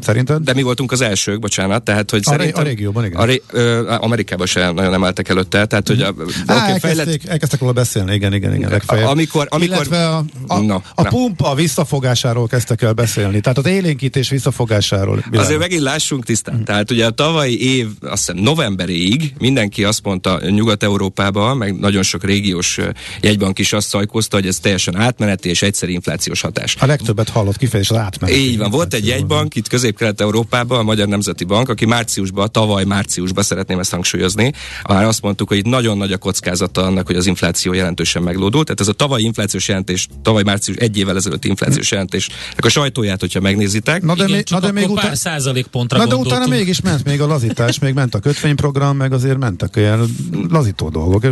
Szerinted? 0.00 0.42
De 0.42 0.54
mi 0.54 0.62
voltunk 0.62 0.92
az 0.92 1.00
elsők, 1.00 1.38
bocsánat, 1.38 1.82
tehát 1.82 2.10
hogy 2.10 2.20
a, 2.24 2.30
szerintem... 2.30 2.62
A 2.62 2.64
régióban, 2.64 3.04
igen. 3.04 3.20
A 3.20 3.24
ré, 3.24 3.42
ö, 3.50 3.88
Amerikában 3.88 4.46
sem 4.46 4.74
nagyon 4.74 4.94
emeltek 4.94 5.28
előtte, 5.28 5.66
tehát 5.66 5.88
hogy 5.88 6.00
a, 6.00 6.14
Á, 6.46 6.54
elkezdték, 6.54 6.80
fejlett... 6.80 7.24
elkezdtek 7.24 7.60
róla 7.60 7.72
beszélni, 7.72 8.14
igen, 8.14 8.32
igen, 8.32 8.54
igen. 8.54 8.70
Legfeljebb. 8.70 9.08
Amikor, 9.08 9.46
amikor... 9.52 9.74
Illetve 9.76 10.08
a, 10.08 10.24
a, 10.46 10.58
no, 10.58 10.80
a 10.94 11.02
pumpa 11.02 11.54
visszafogásáról 11.54 12.46
kezdtek 12.46 12.82
el 12.82 12.92
beszélni, 12.92 13.40
tehát 13.40 13.58
az 13.58 13.66
élénkítés 13.66 14.28
visszafogásáról. 14.28 15.14
Világos. 15.14 15.40
Azért 15.40 15.58
megint 15.58 15.82
lássunk 15.82 16.24
tisztán. 16.24 16.54
Hmm. 16.54 16.64
Tehát 16.64 16.90
ugye 16.90 17.06
a 17.06 17.10
tavalyi 17.10 17.76
év, 17.76 17.88
azt 18.00 18.26
hiszem 18.26 18.42
novemberig 18.42 19.34
mindenki 19.38 19.84
azt 19.84 20.04
mondta 20.04 20.40
Nyugat-Európában, 20.48 21.56
meg 21.56 21.78
nagyon 21.78 22.02
sok 22.02 22.24
régiós 22.24 22.80
jegybank 23.20 23.58
is 23.58 23.72
azt 23.72 23.88
szajkozta, 23.88 24.36
hogy 24.36 24.46
ez 24.46 24.58
teljesen 24.58 24.96
átmeneti 24.96 25.48
és 25.48 25.62
egyszerű 25.62 25.92
inflációs 25.92 26.40
hatás. 26.40 26.76
A 26.80 26.86
legtöbbet 26.86 27.28
hallott 27.28 27.56
kifejezés 27.56 27.96
az 27.96 28.02
átmeneti. 28.04 28.38
Így 28.38 28.58
van, 28.58 28.70
volt 28.70 28.94
egy 28.94 29.06
jegybank 29.06 29.54
itt 29.54 29.68
Közép-Kelet-Európában, 29.68 30.78
a 30.78 30.82
Magyar 30.82 31.08
Nemzeti 31.08 31.44
Bank, 31.44 31.68
aki 31.68 31.86
márciusban, 31.86 32.52
tavaly 32.52 32.84
márciusban 32.84 33.44
szeretném 33.44 33.78
ezt 33.78 33.90
hangsúlyozni, 33.90 34.52
már 34.88 35.04
azt 35.04 35.22
mondtuk, 35.22 35.48
hogy 35.48 35.56
itt 35.56 35.64
nagyon 35.64 35.96
nagy 35.96 36.12
a 36.12 36.18
kockázata 36.18 36.82
annak, 36.82 37.06
hogy 37.06 37.16
az 37.16 37.26
infláció 37.26 37.72
jelentősen 37.72 38.22
meglódult. 38.22 38.64
Tehát 38.64 38.80
ez 38.80 38.88
a 38.88 38.92
tavalyi 38.92 39.24
inflációs 39.42 39.68
jelentés, 39.68 40.08
tavaly 40.22 40.42
március 40.42 40.76
egy 40.76 40.98
évvel 40.98 41.16
ezelőtt 41.16 41.44
inflációs 41.44 41.90
jelentés, 41.90 42.28
a 42.56 42.68
sajtóját, 42.68 43.20
hogyha 43.20 43.40
megnézitek. 43.40 44.02
Na 44.02 44.14
de, 44.14 44.24
Igen, 44.24 44.36
még, 44.36 44.46
na 44.50 44.60
de 44.60 44.72
még 44.72 44.90
után, 44.90 45.14
százalékpontra 45.14 45.98
Na 45.98 46.06
de 46.06 46.14
utána 46.14 46.46
mégis 46.46 46.80
ment 46.80 47.04
még 47.04 47.20
a 47.20 47.26
lazítás, 47.26 47.78
még 47.78 47.94
ment 47.94 48.14
a 48.14 48.18
kötvényprogram, 48.18 48.96
meg 48.96 49.12
azért 49.12 49.38
mentek 49.38 49.76
ilyen 49.76 50.08
lazító 50.48 50.88
dolgok. 50.88 51.24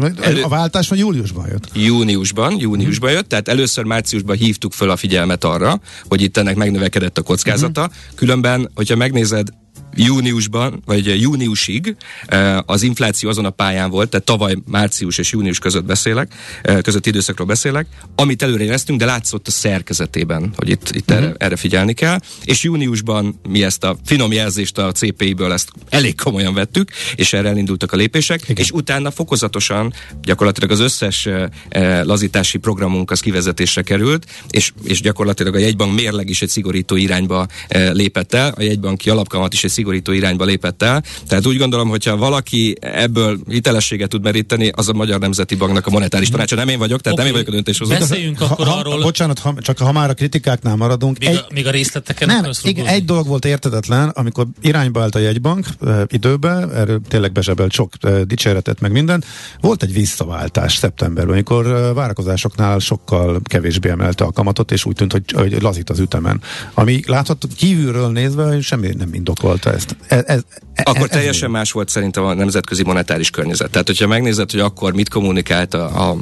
A 0.42 0.48
váltás 0.48 0.88
vagy 0.88 0.98
júliusban 0.98 1.46
jött? 1.48 1.68
Júniusban, 1.74 2.56
júniusban 2.58 3.10
jött, 3.10 3.28
tehát 3.28 3.48
először 3.48 3.84
márciusban 3.84 4.36
hívtuk 4.36 4.72
föl 4.72 4.90
a 4.90 4.96
figyelmet 4.96 5.44
arra, 5.44 5.80
hogy 6.08 6.20
itt 6.22 6.36
ennek 6.36 6.56
megnövekedett 6.56 7.18
a 7.18 7.22
kockázata. 7.22 7.80
Uh-huh. 7.80 7.96
Különben, 8.14 8.70
hogyha 8.74 8.96
megnézed, 8.96 9.48
júniusban, 9.96 10.82
vagy 10.84 11.20
júniusig 11.20 11.96
eh, 12.26 12.58
az 12.66 12.82
infláció 12.82 13.28
azon 13.28 13.44
a 13.44 13.50
pályán 13.50 13.90
volt, 13.90 14.08
tehát 14.10 14.26
tavaly 14.26 14.56
március 14.66 15.18
és 15.18 15.32
június 15.32 15.58
között 15.58 15.84
beszélek, 15.84 16.34
eh, 16.62 16.80
között 16.80 17.06
időszakról 17.06 17.46
beszélek, 17.46 17.86
amit 18.14 18.42
előrejeleztünk, 18.42 18.98
de 18.98 19.04
látszott 19.04 19.46
a 19.46 19.50
szerkezetében, 19.50 20.52
hogy 20.56 20.68
itt, 20.68 20.90
itt 20.90 21.10
uh-huh. 21.10 21.24
erre, 21.24 21.34
erre 21.38 21.56
figyelni 21.56 21.92
kell, 21.92 22.18
és 22.44 22.62
júniusban 22.62 23.40
mi 23.48 23.62
ezt 23.62 23.84
a 23.84 23.96
finom 24.04 24.32
jelzést 24.32 24.78
a 24.78 24.92
CPI-ből 24.92 25.52
ezt 25.52 25.70
elég 25.88 26.20
komolyan 26.20 26.54
vettük, 26.54 26.90
és 27.14 27.32
erre 27.32 27.48
elindultak 27.48 27.92
a 27.92 27.96
lépések, 27.96 28.42
Igen. 28.42 28.56
és 28.56 28.70
utána 28.70 29.10
fokozatosan 29.10 29.92
gyakorlatilag 30.22 30.70
az 30.70 30.80
összes 30.80 31.26
eh, 31.26 32.04
lazítási 32.04 32.58
programunk 32.58 33.10
az 33.10 33.20
kivezetésre 33.20 33.82
került, 33.82 34.26
és, 34.50 34.72
és 34.84 35.00
gyakorlatilag 35.00 35.54
a 35.54 35.58
jegybank 35.58 35.94
mérleg 35.94 36.28
is 36.28 36.42
egy 36.42 36.48
szigorító 36.48 36.96
irányba 36.96 37.46
lépett 37.92 38.34
el, 38.34 38.54
a 38.56 38.62
jegybanki 38.62 39.10
alapkamat 39.10 39.52
is 39.52 39.64
egy 39.64 39.70
szigorító 39.80 40.12
irányba 40.12 40.44
lépett 40.44 40.82
el. 40.82 41.02
Tehát 41.28 41.46
úgy 41.46 41.56
gondolom, 41.56 41.88
hogyha 41.88 42.16
valaki 42.16 42.76
ebből 42.80 43.38
hitelességet 43.48 44.08
tud 44.08 44.22
meríteni, 44.22 44.70
az 44.74 44.88
a 44.88 44.92
Magyar 44.92 45.20
Nemzeti 45.20 45.54
Banknak 45.54 45.86
a 45.86 45.90
monetáris 45.90 46.28
tanácsa. 46.28 46.56
Nem 46.56 46.68
én 46.68 46.78
vagyok, 46.78 47.00
tehát 47.00 47.18
okay. 47.18 47.30
nem 47.30 47.36
én 47.36 47.40
vagyok 47.40 47.48
a 47.48 47.56
döntéshozó. 47.56 47.98
Beszéljünk 47.98 48.40
akkor 48.40 48.66
ha, 48.66 48.72
arról. 48.72 49.02
Bocsánat, 49.02 49.38
ha, 49.38 49.54
csak 49.58 49.78
ha 49.78 49.92
már 49.92 50.10
a 50.10 50.14
kritikáknál 50.14 50.76
maradunk. 50.76 51.18
Még, 51.18 51.28
egy, 51.28 51.36
a, 51.36 51.46
még 51.54 51.66
a 51.66 51.70
részleteken 51.70 52.28
nem, 52.28 52.50
igen, 52.62 52.86
egy 52.86 53.04
dolog 53.04 53.26
volt 53.26 53.44
értetetlen, 53.44 54.08
amikor 54.08 54.46
irányba 54.60 55.00
állt 55.00 55.14
a 55.14 55.18
jegybank 55.18 55.66
e, 55.86 56.04
időbe, 56.06 56.68
erről 56.74 57.00
tényleg 57.08 57.32
bezsebelt 57.32 57.72
sok 57.72 57.92
e, 58.00 58.24
dicséretet, 58.24 58.80
meg 58.80 58.92
minden. 58.92 59.24
Volt 59.60 59.82
egy 59.82 59.92
visszaváltás 59.92 60.76
szeptemberben, 60.76 61.32
amikor 61.32 61.66
e, 61.66 61.92
várakozásoknál 61.92 62.78
sokkal 62.78 63.40
kevésbé 63.44 63.88
emelte 63.88 64.24
a 64.24 64.32
kamatot, 64.32 64.72
és 64.72 64.84
úgy 64.84 64.94
tűnt, 64.94 65.12
hogy, 65.12 65.32
hogy 65.32 65.62
lazít 65.62 65.90
az 65.90 65.98
ütemen. 65.98 66.40
Ami 66.74 67.00
látható 67.06 67.48
kívülről 67.56 68.10
nézve 68.10 68.60
semmi 68.60 68.88
nem 68.98 69.14
indokolta 69.14 69.69
ezt. 69.74 69.96
Ez, 70.06 70.22
ez, 70.26 70.42
akkor 70.74 71.02
ez, 71.02 71.08
teljesen 71.08 71.48
ez 71.48 71.54
más 71.54 71.72
volt 71.72 71.88
szerintem 71.88 72.24
a 72.24 72.34
nemzetközi 72.34 72.82
monetáris 72.82 73.30
környezet. 73.30 73.70
Tehát, 73.70 73.86
hogyha 73.86 74.06
megnézed, 74.06 74.50
hogy 74.50 74.60
akkor 74.60 74.92
mit 74.92 75.08
kommunikált 75.08 75.74
a, 75.74 76.10
a 76.10 76.16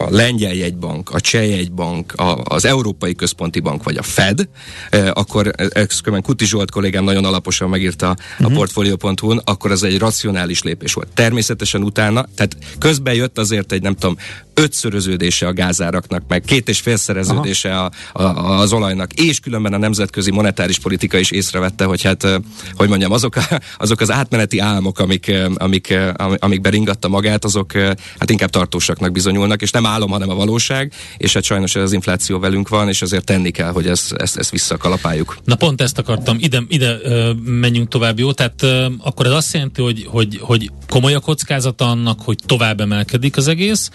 a 0.00 0.10
lengyel 0.10 0.54
jegybank, 0.54 1.10
a 1.10 1.20
cseh 1.20 1.48
jegybank, 1.48 2.12
a, 2.12 2.42
az 2.44 2.64
Európai 2.64 3.14
Központi 3.14 3.60
Bank 3.60 3.82
vagy 3.82 3.96
a 3.96 4.02
Fed, 4.02 4.48
eh, 4.90 5.10
akkor 5.12 5.52
ezt 5.56 6.02
Kuti 6.22 6.44
Zsolt 6.44 6.70
kollégám 6.70 7.04
nagyon 7.04 7.24
alaposan 7.24 7.68
megírta 7.68 8.10
uh-huh. 8.10 8.46
a 8.46 8.48
mhm. 8.48 8.56
portfolio.hu-n, 8.56 9.40
akkor 9.44 9.70
az 9.70 9.82
egy 9.82 9.98
racionális 9.98 10.62
lépés 10.62 10.92
volt. 10.92 11.08
Természetesen 11.14 11.82
utána, 11.82 12.26
tehát 12.34 12.56
közben 12.78 13.14
jött 13.14 13.38
azért 13.38 13.72
egy 13.72 13.82
nem 13.82 13.94
tudom, 13.94 14.16
ötszöröződése 14.60 15.46
a 15.46 15.52
gázáraknak, 15.52 16.22
meg 16.28 16.42
két 16.42 16.68
és 16.68 16.80
félszereződése 16.80 17.78
a, 17.78 17.90
a, 18.12 18.22
az 18.60 18.72
olajnak, 18.72 19.12
és 19.12 19.40
különben 19.40 19.72
a 19.72 19.78
nemzetközi 19.78 20.30
monetáris 20.30 20.78
politika 20.78 21.18
is 21.18 21.30
észrevette, 21.30 21.84
hogy 21.84 22.02
hát, 22.02 22.40
hogy 22.74 22.88
mondjam, 22.88 23.12
azok, 23.12 23.36
a, 23.36 23.60
azok 23.78 24.00
az 24.00 24.10
átmeneti 24.10 24.58
álmok, 24.58 24.98
amik, 24.98 25.32
amik, 25.54 25.94
amik 26.38 26.60
beringatta 26.60 27.08
magát, 27.08 27.44
azok 27.44 27.72
hát 28.18 28.30
inkább 28.30 28.50
tartósaknak 28.50 29.12
bizonyulnak, 29.12 29.62
és 29.62 29.70
nem 29.70 29.86
álom, 29.86 30.10
hanem 30.10 30.28
a 30.28 30.34
valóság, 30.34 30.92
és 31.16 31.32
hát 31.32 31.42
sajnos 31.42 31.74
ez 31.74 31.82
az 31.82 31.92
infláció 31.92 32.38
velünk 32.38 32.68
van, 32.68 32.88
és 32.88 33.02
azért 33.02 33.24
tenni 33.24 33.50
kell, 33.50 33.72
hogy 33.72 33.86
ezt, 33.86 34.12
ezt, 34.12 34.36
ezt 34.36 34.50
visszakalapáljuk. 34.50 35.36
Na 35.44 35.54
pont 35.54 35.80
ezt 35.80 35.98
akartam, 35.98 36.36
ide, 36.40 36.62
ide 36.68 36.96
menjünk 37.44 37.88
tovább, 37.88 38.18
jó? 38.18 38.32
Tehát 38.32 38.66
akkor 38.98 39.26
ez 39.26 39.32
azt 39.32 39.52
jelenti, 39.52 39.82
hogy, 39.82 40.06
hogy, 40.08 40.38
hogy 40.40 40.70
komoly 40.88 41.14
a 41.14 41.20
kockázata 41.20 41.90
annak, 41.90 42.20
hogy 42.20 42.38
tovább 42.46 42.80
emelkedik 42.80 43.36
az 43.36 43.48
egész, 43.48 43.90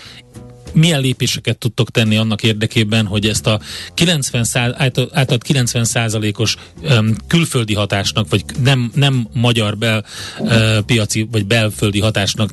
milyen 0.75 1.01
lépéseket 1.01 1.57
tudtok 1.57 1.91
tenni 1.91 2.17
annak 2.17 2.43
érdekében, 2.43 3.05
hogy 3.05 3.27
ezt 3.27 3.47
a 3.47 3.59
90 3.93 4.43
száz, 4.43 4.73
által 5.11 5.37
90 5.37 5.85
százalékos 5.85 6.55
külföldi 7.27 7.73
hatásnak, 7.73 8.29
vagy 8.29 8.43
nem, 8.63 8.91
nem 8.95 9.27
magyar 9.33 9.77
bel 9.77 10.05
piaci, 10.85 11.27
vagy 11.31 11.45
belföldi 11.45 11.99
hatásnak 11.99 12.51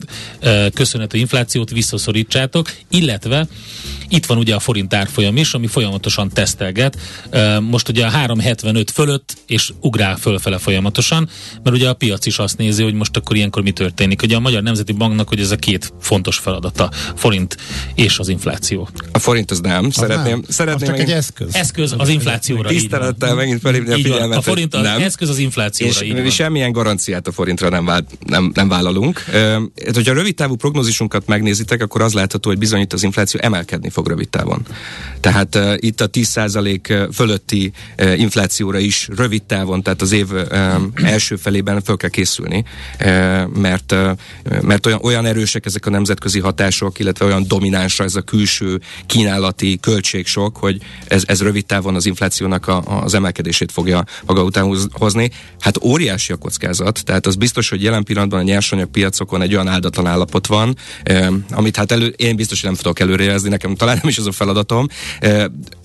köszönhető 0.75 1.19
inflációt 1.19 1.71
visszaszorítsátok, 1.71 2.73
illetve 2.91 3.47
itt 4.09 4.27
van 4.27 4.39
ugye 4.39 4.55
a 4.55 4.59
forint 4.59 4.95
árfolyam 4.95 5.37
is, 5.37 5.55
ami 5.55 5.67
folyamatosan 5.67 6.29
tesztelget. 6.29 6.99
Most 7.61 7.89
ugye 7.89 8.07
a 8.07 8.11
3,75 8.11 8.87
fölött, 8.93 9.37
és 9.47 9.73
ugrál 9.81 10.17
fölfele 10.17 10.59
folyamatosan, 10.59 11.29
mert 11.63 11.77
ugye 11.77 11.89
a 11.89 11.95
piac 11.95 12.27
is 12.27 12.39
azt 12.39 12.59
nézi, 12.59 12.83
hogy 12.83 12.95
most 12.95 13.17
akkor 13.17 13.37
ilyenkor 13.37 13.63
mi 13.63 13.71
történik. 13.71 14.23
Ugye 14.23 14.37
a 14.37 14.41
Magyar 14.41 14.63
Nemzeti 14.63 14.93
Banknak, 14.93 15.29
hogy 15.29 15.41
ez 15.41 15.51
a 15.51 15.57
két 15.57 15.93
fontos 16.01 16.39
feladata, 16.39 16.91
forint 17.15 17.57
és 17.95 18.12
az 18.19 18.29
infláció. 18.29 18.89
A 19.13 19.19
forint 19.19 19.51
az 19.51 19.61
nem. 19.61 19.85
Az 19.85 19.95
szeretném, 19.95 20.33
nem. 20.33 20.43
szeretném 20.49 20.89
az 20.91 20.99
csak 20.99 21.09
egy 21.09 21.11
eszköz. 21.11 21.55
Eszköz 21.55 21.95
az 21.99 22.09
inflációra. 22.09 22.69
Tisztelettel 22.69 23.35
megint 23.35 23.61
felhívni 23.61 23.93
a 23.93 23.95
figyelmet. 23.95 24.39
A 24.39 24.43
forint 24.43 24.75
az 24.75 24.83
nem. 24.83 25.03
eszköz 25.03 25.29
az 25.29 25.39
inflációra. 25.39 26.05
És 26.05 26.23
mi 26.23 26.31
semmilyen 26.31 26.73
garanciát 26.73 27.27
a 27.27 27.33
forintra 27.33 27.69
nem, 27.69 27.85
vál, 27.85 28.05
nem, 28.27 28.51
nem 28.55 28.69
vállalunk. 28.69 29.25
E, 29.33 29.61
hogyha 29.95 30.13
rövid 30.13 30.35
távú 30.35 30.55
prognózisunkat 30.55 31.27
megnézitek, 31.27 31.83
akkor 31.83 32.03
az 32.03 32.13
látható, 32.13 32.49
hogy 32.49 32.59
bizony 32.59 32.81
itt 32.81 32.93
az 32.93 33.03
infláció 33.03 33.41
emelkedni 33.43 33.91
fog 33.91 34.09
rövid 34.09 34.29
távon. 34.29 34.63
Tehát 35.21 35.55
uh, 35.55 35.75
itt 35.77 36.01
a 36.01 36.11
10% 36.11 37.09
fölötti 37.13 37.73
uh, 37.99 38.19
inflációra 38.19 38.79
is 38.79 39.09
rövid 39.17 39.43
távon, 39.43 39.83
tehát 39.83 40.03
az 40.03 40.13
év 40.13 40.33
uh, 40.33 40.47
első 40.95 41.37
felében 41.37 41.83
fel 41.83 41.97
kell 41.97 42.11
készülni, 42.11 42.65
uh, 43.01 43.47
mert, 43.47 43.93
uh, 43.93 44.11
mert 44.63 44.87
olyan, 44.87 44.99
olyan 45.03 45.27
erősek 45.27 45.67
ezek 45.67 45.87
a 45.87 45.91
nemzetközi 45.91 46.41
hatások, 46.41 46.99
illetve 46.99 47.25
olyan 47.25 47.45
dominánsak 47.47 48.02
hatása 48.03 48.05
ez 48.05 48.15
a 48.15 48.21
külső 48.21 48.81
kínálati 49.07 49.79
költségsok, 49.81 50.57
hogy 50.57 50.81
ez, 51.07 51.23
ez 51.27 51.43
rövid 51.43 51.67
távon 51.67 51.95
az 51.95 52.07
inflációnak 52.07 52.67
a, 52.67 53.03
az 53.03 53.15
emelkedését 53.15 53.73
fogja 53.73 54.05
maga 54.27 54.43
után 54.43 54.77
hozni. 54.93 55.31
Hát 55.61 55.83
óriási 55.83 56.33
a 56.33 56.37
kockázat, 56.37 57.05
tehát 57.05 57.27
az 57.27 57.37
biztos, 57.37 57.69
hogy 57.69 57.83
jelen 57.83 58.05
pillanatban 58.05 58.39
a 58.39 58.43
nyersanyagpiacokon 58.43 59.43
egy 59.43 59.55
olyan 59.55 59.69
áldatlan 59.69 60.07
állapot 60.07 60.47
van, 60.47 60.77
eh, 61.03 61.29
amit 61.51 61.77
hát 61.77 61.93
elő, 61.93 62.07
én 62.07 62.37
biztos, 62.37 62.61
hogy 62.61 62.71
nem 62.71 62.79
tudok 62.79 63.01
előrejelzni, 63.01 63.49
nekem 63.49 63.75
talán 63.75 63.99
nem 64.03 64.09
is 64.09 64.19
az 64.19 64.27
a 64.27 64.33
feladatom. 64.33 64.87
Eh, 65.21 65.45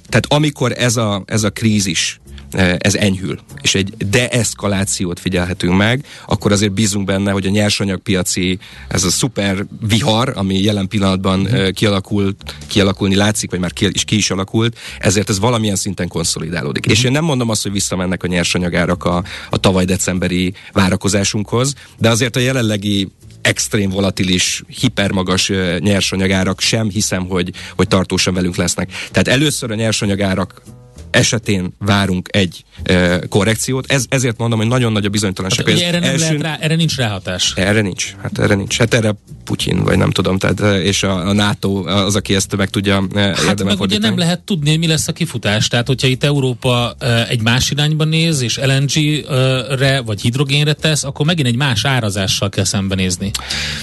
tehát 0.09 0.25
amikor 0.27 0.71
ez 0.71 0.95
a, 0.95 1.23
ez 1.25 1.43
a 1.43 1.49
krízis 1.49 2.19
ez 2.77 2.95
enyhül, 2.95 3.39
és 3.61 3.75
egy 3.75 3.93
deeszkalációt 3.97 5.19
figyelhetünk 5.19 5.77
meg, 5.77 6.05
akkor 6.25 6.51
azért 6.51 6.71
bízunk 6.71 7.05
benne, 7.05 7.31
hogy 7.31 7.45
a 7.45 7.49
nyersanyagpiaci, 7.49 8.59
ez 8.87 9.03
a 9.03 9.09
szuper 9.09 9.65
vihar, 9.87 10.33
ami 10.35 10.61
jelen 10.61 10.87
pillanatban 10.87 11.39
mm. 11.39 11.67
kialakult, 11.73 12.55
kialakulni 12.67 13.15
látszik, 13.15 13.49
vagy 13.49 13.59
már 13.59 13.73
ki, 13.73 13.87
is 13.91 14.03
ki 14.03 14.15
is 14.15 14.31
alakult, 14.31 14.77
ezért 14.99 15.29
ez 15.29 15.39
valamilyen 15.39 15.75
szinten 15.75 16.07
konszolidálódik. 16.07 16.87
Mm. 16.87 16.91
És 16.91 17.03
én 17.03 17.11
nem 17.11 17.23
mondom 17.23 17.49
azt, 17.49 17.63
hogy 17.63 17.71
visszamennek 17.71 18.23
a 18.23 18.27
nyersanyagárak 18.27 19.03
a, 19.03 19.23
a 19.49 19.57
tavaly 19.57 19.85
decemberi 19.85 20.53
várakozásunkhoz, 20.73 21.73
de 21.97 22.09
azért 22.09 22.35
a 22.35 22.39
jelenlegi 22.39 23.07
extrém 23.41 23.89
volatilis, 23.89 24.63
hipermagas 24.67 25.51
nyersanyagárak 25.79 26.59
sem 26.59 26.89
hiszem, 26.89 27.27
hogy, 27.27 27.51
hogy 27.75 27.87
tartósan 27.87 28.33
velünk 28.33 28.55
lesznek. 28.55 28.91
Tehát 29.11 29.27
először 29.27 29.71
a 29.71 29.75
nyersanyagárak 29.75 30.61
esetén 31.11 31.73
várunk 31.79 32.29
egy 32.31 32.63
e, 32.83 33.19
korrekciót. 33.19 33.91
Ez, 33.91 34.05
ezért 34.09 34.37
mondom, 34.37 34.59
hogy 34.59 34.67
nagyon 34.67 34.91
nagy 34.91 35.05
a 35.05 35.09
bizonytalanság. 35.09 35.69
Hát, 35.69 35.79
erre, 35.79 35.99
nem 35.99 36.09
elsőn... 36.09 36.39
rá, 36.39 36.57
erre 36.59 36.75
nincs 36.75 36.95
ráhatás. 36.95 37.53
Erre 37.55 37.81
nincs. 37.81 38.15
Hát 38.21 38.39
erre 38.39 38.55
nincs. 38.55 38.77
Hát 38.77 38.93
erre 38.93 39.15
Putyin, 39.47 39.83
vagy 39.83 39.97
nem 39.97 40.11
tudom, 40.11 40.37
tehát, 40.37 40.83
és 40.83 41.03
a, 41.03 41.27
a 41.27 41.33
NATO 41.33 41.85
az, 41.85 42.15
aki 42.15 42.35
ezt 42.35 42.55
meg 42.55 42.69
tudja 42.69 43.07
Hát 43.15 43.63
meg 43.63 43.79
ugye 43.79 43.97
nem 43.97 44.17
lehet 44.17 44.39
tudni, 44.39 44.75
mi 44.75 44.87
lesz 44.87 45.07
a 45.07 45.11
kifutás. 45.11 45.67
Tehát, 45.67 45.87
hogyha 45.87 46.07
itt 46.07 46.23
Európa 46.23 46.95
egy 47.29 47.41
más 47.41 47.71
irányba 47.71 48.03
néz, 48.03 48.41
és 48.41 48.59
LNG-re 48.63 50.01
vagy 50.01 50.21
hidrogénre 50.21 50.73
tesz, 50.73 51.03
akkor 51.03 51.25
megint 51.25 51.47
egy 51.47 51.55
más 51.55 51.85
árazással 51.85 52.49
kell 52.49 52.63
szembenézni. 52.63 53.31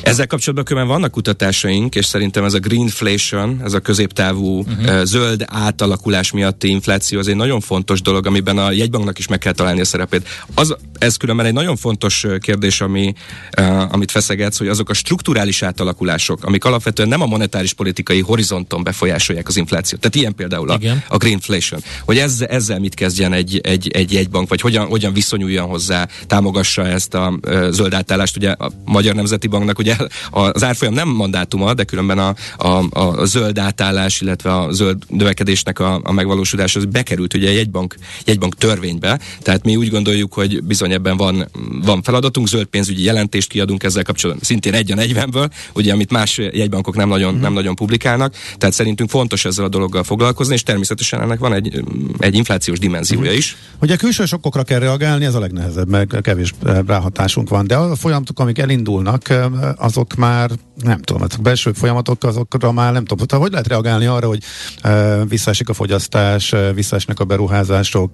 Ezzel 0.03 0.27
kapcsolatban 0.27 0.65
különben 0.65 0.93
vannak 0.93 1.11
kutatásaink, 1.11 1.95
és 1.95 2.05
szerintem 2.05 2.45
ez 2.45 2.55
a 2.55 2.59
greenflation, 2.59 3.61
ez 3.65 3.73
a 3.73 3.81
középtávú 3.81 4.59
uh-huh. 4.59 5.03
zöld 5.05 5.45
átalakulás 5.47 6.33
miatti 6.33 6.69
infláció, 6.69 7.14
az 7.19 7.29
egy 7.29 7.37
nagyon 7.37 7.61
fontos 7.61 8.03
dolog, 8.03 8.27
amiben 8.27 8.59
a 8.59 8.71
jegybanknak 8.71 9.19
is 9.19 9.27
meg 9.27 9.39
kell 9.39 9.53
találni 9.53 9.81
a 9.81 9.85
szerepét. 9.85 10.29
Az, 10.55 10.77
ez 10.99 11.17
különben 11.17 11.47
egy 11.47 11.53
nagyon 11.53 11.77
fontos 11.77 12.27
kérdés, 12.41 12.81
ami, 12.81 13.15
uh, 13.59 13.93
amit 13.93 14.11
feszegetsz, 14.11 14.59
hogy 14.59 14.69
azok 14.69 14.89
a 14.89 14.95
strukturális 14.95 15.63
átalakulások, 15.63 16.45
amik 16.45 16.65
alapvetően 16.65 17.09
nem 17.09 17.21
a 17.21 17.27
monetáris 17.27 17.73
politikai 17.73 18.21
horizonton 18.21 18.83
befolyásolják 18.83 19.49
az 19.49 19.57
inflációt. 19.57 20.01
Tehát 20.01 20.17
ilyen 20.17 20.35
például 20.35 20.71
a, 20.71 20.79
a 21.09 21.17
greenflation. 21.17 21.81
Hogy 22.05 22.19
ezzel, 22.19 22.49
ezzel 22.49 22.79
mit 22.79 22.95
kezdjen 22.95 23.33
egy, 23.33 23.61
egy, 23.63 23.89
egy 23.89 24.13
jegybank, 24.13 24.49
vagy 24.49 24.61
hogyan, 24.61 24.87
hogyan 24.87 25.13
viszonyuljon 25.13 25.69
hozzá, 25.69 26.09
támogassa 26.27 26.87
ezt 26.87 27.15
a 27.15 27.39
uh, 27.47 27.71
zöld 27.71 27.95
átállást. 27.95 28.37
Ugye 28.37 28.51
a 28.51 28.71
Magyar 28.85 29.15
Nemzeti 29.15 29.47
Banknak 29.47 29.79
ugye 29.79 29.97
az 30.31 30.65
árfolyam 30.65 30.95
nem 30.95 31.09
mandátuma, 31.09 31.75
de 31.75 31.85
különben 31.85 32.19
a, 32.19 32.35
a, 32.57 33.01
a 33.01 33.25
zöld 33.25 33.59
átállás, 33.59 34.21
illetve 34.21 34.57
a 34.57 34.73
zöld 34.73 35.03
növekedésnek 35.09 35.79
a, 35.79 36.01
a 36.05 36.13
megvalósulása 36.13 36.79
az 36.79 36.87
bekerült 37.05 37.35
ugye 37.35 37.49
egy 37.49 37.55
jegybank, 37.55 37.97
jegybank 38.25 38.55
törvénybe, 38.55 39.21
tehát 39.43 39.65
mi 39.65 39.77
úgy 39.77 39.91
gondoljuk, 39.91 40.33
hogy 40.33 40.63
bizony 40.63 40.93
ebben 40.93 41.17
van, 41.17 41.49
van 41.85 42.03
feladatunk, 42.03 42.49
zöld 42.49 42.67
pénzügyi 42.67 43.03
jelentést 43.03 43.49
kiadunk 43.49 43.83
ezzel 43.83 44.03
kapcsolatban, 44.03 44.45
szintén 44.45 44.75
egy 44.75 44.93
a 44.93 44.95
40-ből, 44.95 45.51
ugye 45.75 45.93
amit 45.93 46.11
más 46.11 46.39
jegybankok 46.39 46.97
nem 46.97 47.09
nagyon, 47.09 47.35
mm. 47.35 47.41
nem 47.41 47.53
nagyon 47.53 47.75
publikálnak, 47.75 48.35
tehát 48.59 48.75
szerintünk 48.75 49.11
fontos 49.11 49.45
ezzel 49.45 49.65
a 49.65 49.69
dologgal 49.69 50.05
foglalkozni, 50.05 50.55
és 50.55 50.63
természetesen 50.63 51.21
ennek 51.21 51.39
van 51.39 51.53
egy, 51.53 51.83
egy 52.19 52.35
inflációs 52.35 52.79
dimenziója 52.79 53.33
mm. 53.33 53.37
is. 53.37 53.57
Ugye 53.81 53.97
külső 53.97 54.25
sokkokra 54.25 54.63
kell 54.63 54.79
reagálni, 54.79 55.25
ez 55.25 55.35
a 55.35 55.41
legnehezebb, 55.41 55.89
meg 55.89 56.19
kevés 56.23 56.55
ráhatásunk 56.87 57.49
van, 57.49 57.67
de 57.67 57.77
a 57.77 57.97
folyamatok, 57.97 58.39
amik 58.39 58.59
elindulnak, 58.59 59.35
azok 59.77 60.15
már 60.15 60.51
nem 60.83 61.01
tudom, 61.01 61.23
a 61.23 61.43
belső 61.43 61.73
folyamatok 61.73 62.25
azokra 62.25 62.73
már 62.73 62.93
nem 62.93 63.05
tudom, 63.05 63.41
hogy 63.41 63.51
lehet 63.51 63.67
reagálni 63.67 64.07
arra, 64.07 64.27
hogy 64.27 64.43
visszaesik 65.29 65.69
a 65.69 65.75
fogyasztás, 65.75 66.55
visszaesnek 66.95 67.21
a 67.21 67.25
beruházások, 67.25 68.11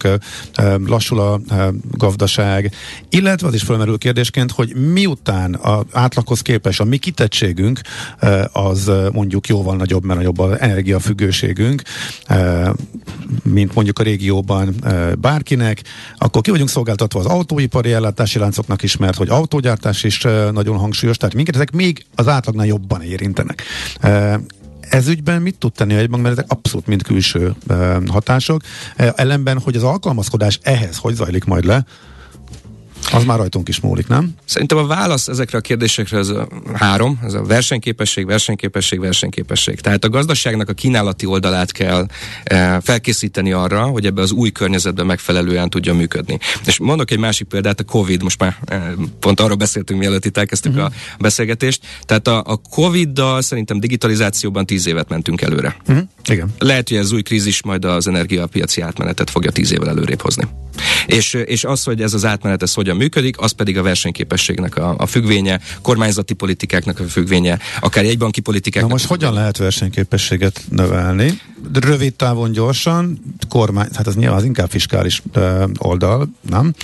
lassul 0.87 1.21
a 1.21 1.41
gazdaság, 1.91 2.75
illetve 3.09 3.47
az 3.47 3.55
is 3.55 3.63
felmerül 3.63 3.99
kérdésként, 3.99 4.51
hogy 4.51 4.75
miután 4.93 5.55
az 5.55 5.85
átlaghoz 5.93 6.41
képest 6.41 6.81
a 6.81 6.85
mi 6.85 6.97
kitettségünk 6.97 7.81
az 8.53 8.91
mondjuk 9.13 9.47
jóval 9.49 9.77
nagyobb, 9.77 10.05
mert 10.05 10.19
nagyobb 10.19 10.39
az 10.39 10.61
energiafüggőségünk, 10.61 11.83
mint 13.43 13.75
mondjuk 13.75 13.99
a 13.99 14.03
régióban 14.03 14.75
bárkinek, 15.19 15.83
akkor 16.19 16.43
ki 16.43 16.51
vagyunk 16.51 16.69
szolgáltatva 16.69 17.21
az 17.21 17.27
autóipari 17.27 17.93
ellátási 17.93 18.39
láncoknak 18.39 18.83
is, 18.83 18.97
mert 18.97 19.17
hogy 19.17 19.29
autógyártás 19.29 20.05
is 20.05 20.23
nagyon 20.53 20.77
hangsúlyos, 20.77 21.17
tehát 21.17 21.35
minket 21.35 21.55
ezek 21.55 21.71
még 21.71 22.05
az 22.15 22.29
átlagnál 22.29 22.67
jobban 22.67 23.03
érintenek. 23.03 23.63
Ez 24.91 25.09
ügyben 25.09 25.43
mit 25.43 25.59
tud 25.59 25.73
tenni 25.73 25.95
a 25.95 25.97
jegybank, 25.97 26.23
mert 26.23 26.39
ezek 26.39 26.51
abszolút 26.51 26.87
mind 26.87 27.03
külső 27.03 27.55
hatások. 28.09 28.61
Ellenben, 28.97 29.59
hogy 29.59 29.77
az 29.77 29.83
alkalmazkodás 29.83 30.59
ehhez 30.63 30.97
hogy 30.97 31.15
zajlik 31.15 31.45
majd 31.45 31.65
le, 31.65 31.85
az 33.13 33.25
már 33.25 33.39
rajtunk 33.39 33.69
is 33.69 33.81
múlik, 33.81 34.09
nem? 34.09 34.35
Szerintem 34.45 34.79
a 34.79 34.87
válasz 34.87 35.29
ezekre 35.29 35.59
a 35.59 35.61
kérdésekre 35.61 36.19
az 36.19 36.29
a 36.29 36.49
három, 36.73 37.21
ez 37.25 37.35
a 37.35 37.43
versenyképesség, 37.43 38.27
versenyképesség, 38.27 39.01
versenyképesség. 39.01 39.81
Tehát 39.81 40.05
a 40.05 40.09
gazdaságnak 40.09 40.69
a 40.69 40.73
kínálati 40.73 41.27
oldalát 41.27 41.73
kell 41.73 42.07
e, 42.45 42.81
felkészíteni 42.81 43.53
arra, 43.53 43.83
hogy 43.83 44.07
ebbe 44.07 44.23
az 44.23 44.33
új 44.33 44.51
környezetben 44.51 45.07
megfelelően 45.07 45.71
tudjon 45.71 45.97
működni. 45.97 46.39
És 46.67 46.79
mondok 46.79 47.11
egy 47.11 47.19
másik 47.19 47.47
példát, 47.47 47.81
a 47.81 47.85
Covid, 47.85 48.23
most 48.23 48.41
már 48.41 48.57
e, 48.65 48.95
pont 49.21 49.41
arról 49.41 49.57
beszéltünk, 49.57 50.01
mielőtt 50.01 50.25
itt 50.25 50.37
elkezdtük 50.37 50.73
uh-huh. 50.73 50.87
a 50.87 50.93
beszélgetést. 51.19 51.83
Tehát 52.05 52.27
a, 52.27 52.43
a 52.47 52.57
Covid-dal 52.71 53.43
szerintem 53.43 53.81
digitalizációban 53.81 54.67
tíz 54.67 54.87
évet 54.87 55.09
mentünk 55.09 55.41
előre. 55.41 55.77
Uh-huh. 55.89 56.05
Igen. 56.29 56.55
Lehet, 56.59 56.89
hogy 56.89 56.99
ez 56.99 57.13
új 57.13 57.23
krízis 57.23 57.63
majd 57.63 57.85
az 57.85 58.07
energiapiaci 58.07 58.81
átmenetet 58.81 59.31
fogja 59.31 59.51
tíz 59.51 59.73
évvel 59.73 59.89
előrébb 59.89 60.21
hozni. 60.21 60.49
És, 61.07 61.35
és 61.35 61.65
az, 61.65 61.83
hogy 61.83 62.03
ez 62.03 62.15
az 62.15 62.25
átmenet 62.25 62.63
ez 62.63 62.75
hogyan 62.75 62.97
működik, 63.01 63.39
az 63.39 63.51
pedig 63.51 63.79
a 63.79 63.83
versenyképességnek 63.83 64.77
a, 64.77 64.95
a 64.99 65.07
függvénye, 65.07 65.61
kormányzati 65.83 66.35
politikáknak 66.35 67.01
a 67.01 67.05
függvénye, 67.05 67.59
akár 67.81 68.05
egy 68.05 68.19
banki 68.19 68.41
politikáknak. 68.41 68.91
Na 68.91 68.97
most 68.97 69.07
hogyan 69.09 69.33
lehet 69.33 69.57
versenyképességet 69.57 70.63
növelni? 70.69 71.41
Rövid 71.73 72.15
távon 72.15 72.53
gyorsan, 72.53 73.21
kormány, 73.49 73.89
hát 73.95 74.07
az 74.07 74.15
nyilván 74.15 74.39
az 74.39 74.45
inkább 74.45 74.71
fiskális 74.71 75.23
ö, 75.33 75.65
oldal, 75.79 76.29
nem? 76.51 76.75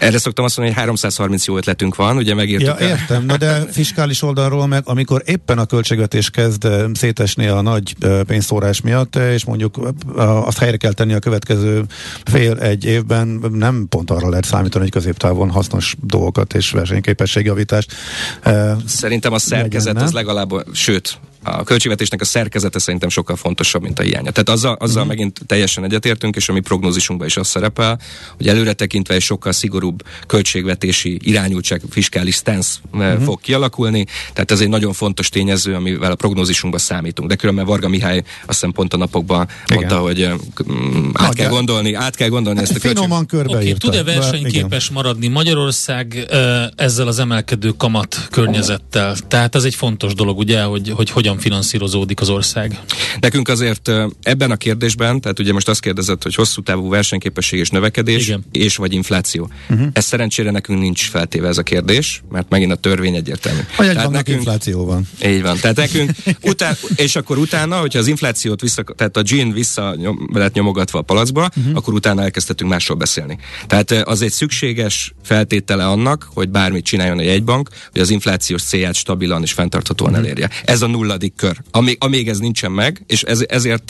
Erre 0.00 0.18
szoktam 0.18 0.44
azt 0.44 0.56
mondani, 0.56 0.76
hogy 0.76 0.84
330 0.84 1.46
jó 1.46 1.56
ötletünk 1.56 1.96
van, 1.96 2.16
ugye 2.16 2.34
megírtuk. 2.34 2.80
Ja, 2.80 2.88
értem, 2.88 3.24
na 3.24 3.36
de 3.36 3.66
fiskális 3.70 4.22
oldalról 4.22 4.66
meg, 4.66 4.82
amikor 4.86 5.22
éppen 5.26 5.58
a 5.58 5.64
költségvetés 5.64 6.30
kezd 6.30 6.68
szétesni 6.94 7.46
a 7.46 7.60
nagy 7.60 7.96
pénzszórás 8.26 8.80
miatt, 8.80 9.16
és 9.16 9.44
mondjuk 9.44 9.94
azt 10.16 10.58
helyre 10.58 10.76
kell 10.76 10.92
tenni 10.92 11.12
a 11.12 11.18
következő 11.18 11.84
fél 12.24 12.58
egy 12.58 12.84
évben, 12.84 13.40
nem 13.52 13.86
pont 13.88 14.10
arra 14.10 14.28
lehet 14.28 14.44
számítani, 14.44 14.82
hogy 14.82 14.92
középtávon 14.92 15.50
hasznos 15.58 15.96
dolgokat 16.02 16.54
és 16.54 16.70
versenyképességjavítást. 16.70 17.94
Szerintem 18.86 19.32
a 19.32 19.38
szerkezet 19.38 20.02
az 20.02 20.12
legalább, 20.12 20.50
sőt, 20.72 21.18
a 21.42 21.62
költségvetésnek 21.62 22.20
a 22.20 22.24
szerkezete 22.24 22.78
szerintem 22.78 23.08
sokkal 23.08 23.36
fontosabb, 23.36 23.82
mint 23.82 23.98
a 23.98 24.02
hiánya. 24.02 24.30
Tehát 24.30 24.48
azzal, 24.48 24.72
azzal 24.72 24.94
uh-huh. 24.94 25.08
megint 25.08 25.40
teljesen 25.46 25.84
egyetértünk, 25.84 26.36
és 26.36 26.48
a 26.48 26.52
mi 26.52 26.60
prognózisunkban 26.60 27.26
is 27.26 27.36
az 27.36 27.48
szerepel, 27.48 28.00
hogy 28.36 28.48
előre 28.48 28.72
tekintve 28.72 29.14
egy 29.14 29.22
sokkal 29.22 29.52
szigorúbb 29.52 30.02
költségvetési 30.26 31.18
irányultság, 31.22 31.82
fiskális 31.90 32.34
stance 32.34 32.78
uh-huh. 32.92 33.22
fog 33.22 33.40
kialakulni. 33.40 34.06
Tehát 34.32 34.50
ez 34.50 34.60
egy 34.60 34.68
nagyon 34.68 34.92
fontos 34.92 35.28
tényező, 35.28 35.74
amivel 35.74 36.10
a 36.10 36.14
prognózisunkban 36.14 36.80
számítunk. 36.80 37.28
De 37.28 37.34
különben 37.34 37.64
Varga 37.66 37.88
Mihály 37.88 38.18
azt 38.18 38.26
hiszem 38.46 38.72
pont 38.72 38.94
a 38.94 38.96
napokban 38.96 39.48
Igen. 39.66 39.78
mondta, 39.78 39.98
hogy 39.98 40.28
mm, 40.72 41.10
át 41.12 41.34
kell 41.34 41.48
gondolni, 41.48 41.94
át 41.94 42.16
kell 42.16 42.28
gondolni 42.28 42.60
ezt 42.60 42.76
a 42.76 42.78
Finoman 42.78 43.26
okay, 43.32 43.72
Tud-e 43.72 44.02
versenyképes 44.02 44.84
Igen. 44.84 44.94
maradni 44.94 45.28
Magyarország 45.28 46.26
ezzel 46.76 47.06
az 47.06 47.18
emelkedő 47.18 47.70
kamat 47.76 48.28
környezettel? 48.30 49.16
Tehát 49.28 49.54
ez 49.54 49.64
egy 49.64 49.74
fontos 49.74 50.14
dolog, 50.14 50.38
ugye, 50.38 50.62
hogy, 50.62 50.90
hogy 50.90 51.10
hogyan 51.28 51.42
finanszírozódik 51.42 52.20
az 52.20 52.28
ország? 52.28 52.80
Nekünk 53.20 53.48
azért 53.48 53.90
ebben 54.22 54.50
a 54.50 54.56
kérdésben, 54.56 55.20
tehát 55.20 55.38
ugye 55.38 55.52
most 55.52 55.68
azt 55.68 55.80
kérdezett, 55.80 56.22
hogy 56.22 56.34
hosszú 56.34 56.62
távú 56.62 56.88
versenyképesség 56.88 57.58
és 57.58 57.70
növekedés, 57.70 58.26
Igen. 58.26 58.44
és 58.52 58.76
vagy 58.76 58.92
infláció. 58.92 59.50
Uh-huh. 59.70 59.86
Ez 59.92 60.04
szerencsére 60.04 60.50
nekünk 60.50 60.80
nincs 60.80 61.08
feltéve 61.08 61.48
ez 61.48 61.58
a 61.58 61.62
kérdés, 61.62 62.22
mert 62.30 62.48
megint 62.48 62.72
a 62.72 62.74
törvény 62.74 63.14
egyértelmű. 63.14 63.60
Vagy 63.76 63.92
tehát 63.92 64.10
nekünk 64.10 64.38
infláció 64.38 64.84
van. 64.84 65.08
Így 65.24 65.42
van. 65.42 65.56
Tehát 65.60 65.76
nekünk, 65.76 66.10
után, 66.42 66.76
és 66.96 67.16
akkor 67.16 67.38
utána, 67.38 67.80
hogyha 67.80 67.98
az 67.98 68.06
inflációt 68.06 68.60
vissza, 68.60 68.82
tehát 68.96 69.16
a 69.16 69.22
gin 69.22 69.52
vissza 69.52 69.94
nyom, 69.96 70.28
lett 70.32 70.54
nyomogatva 70.54 70.98
a 70.98 71.02
palacba, 71.02 71.48
uh-huh. 71.56 71.76
akkor 71.76 71.94
utána 71.94 72.22
elkezdhetünk 72.22 72.70
másról 72.70 72.96
beszélni. 72.96 73.38
Tehát 73.66 73.90
az 73.90 74.22
egy 74.22 74.32
szükséges 74.32 75.14
feltétele 75.22 75.86
annak, 75.86 76.28
hogy 76.34 76.48
bármit 76.48 76.84
csináljon 76.84 77.18
a 77.18 77.22
jegybank, 77.22 77.68
hogy 77.92 78.00
az 78.00 78.10
inflációs 78.10 78.62
célját 78.62 78.94
stabilan 78.94 79.42
és 79.42 79.52
fenntarthatóan 79.52 80.10
uh-huh. 80.10 80.26
elérje. 80.26 80.50
Ez 80.64 80.82
a 80.82 80.86
nulla 80.86 81.16
nulladik 81.18 81.36
kör, 81.36 81.56
amíg, 81.70 81.96
amíg 82.00 82.28
ez 82.28 82.38
nincsen 82.38 82.72
meg, 82.72 83.02
és 83.06 83.22
ez, 83.22 83.44
ezért, 83.48 83.84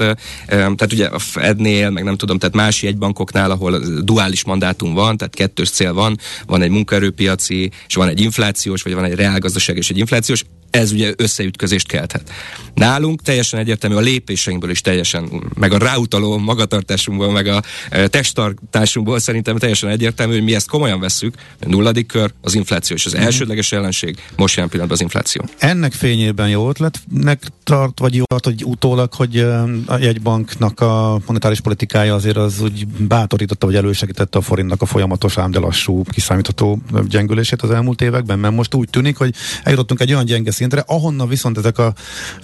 tehát 0.46 0.92
ugye 0.92 1.06
a 1.06 1.18
Fednél, 1.18 1.90
meg 1.90 2.04
nem 2.04 2.16
tudom, 2.16 2.38
tehát 2.38 2.54
más 2.54 2.82
jegybankoknál, 2.82 3.50
ahol 3.50 3.78
duális 4.02 4.44
mandátum 4.44 4.94
van, 4.94 5.16
tehát 5.16 5.34
kettős 5.34 5.70
cél 5.70 5.92
van, 5.92 6.18
van 6.46 6.62
egy 6.62 6.70
munkaerőpiaci, 6.70 7.70
és 7.86 7.94
van 7.94 8.08
egy 8.08 8.20
inflációs, 8.20 8.82
vagy 8.82 8.94
van 8.94 9.04
egy 9.04 9.14
reálgazdaság 9.14 9.76
és 9.76 9.90
egy 9.90 9.98
inflációs, 9.98 10.44
ez 10.70 10.92
ugye 10.92 11.12
összeütközést 11.16 11.86
kelthet. 11.86 12.30
Nálunk 12.74 13.22
teljesen 13.22 13.60
egyértelmű, 13.60 13.96
a 13.96 14.00
lépéseinkből 14.00 14.70
is 14.70 14.80
teljesen, 14.80 15.30
meg 15.54 15.72
a 15.72 15.78
ráutaló 15.78 16.38
magatartásunkból, 16.38 17.30
meg 17.32 17.46
a 17.46 17.62
e, 17.90 18.08
testtartásunkból 18.08 19.18
szerintem 19.18 19.56
teljesen 19.56 19.90
egyértelmű, 19.90 20.32
hogy 20.32 20.42
mi 20.42 20.54
ezt 20.54 20.68
komolyan 20.68 21.00
vesszük. 21.00 21.34
A 21.60 21.68
nulladik 21.68 22.06
kör 22.06 22.32
az 22.40 22.54
infláció, 22.54 22.96
és 22.96 23.06
az 23.06 23.14
mm. 23.14 23.20
elsődleges 23.20 23.72
ellenség 23.72 24.16
most 24.36 24.54
jelen 24.54 24.70
pillanatban 24.70 24.98
az 24.98 25.04
infláció. 25.04 25.44
Ennek 25.58 25.92
fényében 25.92 26.48
jó 26.48 26.68
ötletnek 26.68 27.42
tart, 27.64 27.98
vagy 27.98 28.14
jó 28.14 28.24
tart, 28.24 28.44
hogy 28.44 28.64
utólag, 28.64 29.12
hogy 29.12 29.36
e, 29.36 29.62
a 29.86 29.96
jegybanknak 29.98 30.80
a 30.80 31.20
monetáris 31.26 31.60
politikája 31.60 32.14
azért 32.14 32.36
az 32.36 32.60
úgy 32.60 32.86
bátorította, 32.86 33.66
vagy 33.66 33.76
elősegítette 33.76 34.38
a 34.38 34.42
forintnak 34.42 34.82
a 34.82 34.86
folyamatos, 34.86 35.38
ám 35.38 35.50
de 35.50 35.58
lassú, 35.58 36.02
kiszámítható 36.02 36.78
gyengülését 37.08 37.62
az 37.62 37.70
elmúlt 37.70 38.00
években, 38.00 38.38
mert 38.38 38.54
most 38.54 38.74
úgy 38.74 38.90
tűnik, 38.90 39.16
hogy 39.16 39.34
eljutottunk 39.62 40.00
egy 40.00 40.12
olyan 40.12 40.24
gyenge 40.24 40.50
szintre, 40.58 40.84
ahonnan 40.86 41.28
viszont 41.28 41.58
ezek 41.58 41.78
a 41.78 41.94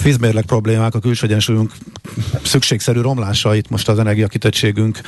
vízmérleg 0.02 0.44
problémák, 0.44 0.94
a 0.94 0.98
külső 0.98 1.26
egyensúlyunk 1.26 1.72
szükségszerű 2.44 3.00
romlása 3.00 3.54
itt 3.54 3.68
most 3.68 3.88
az 3.88 3.98
energiakitettségünk 3.98 5.00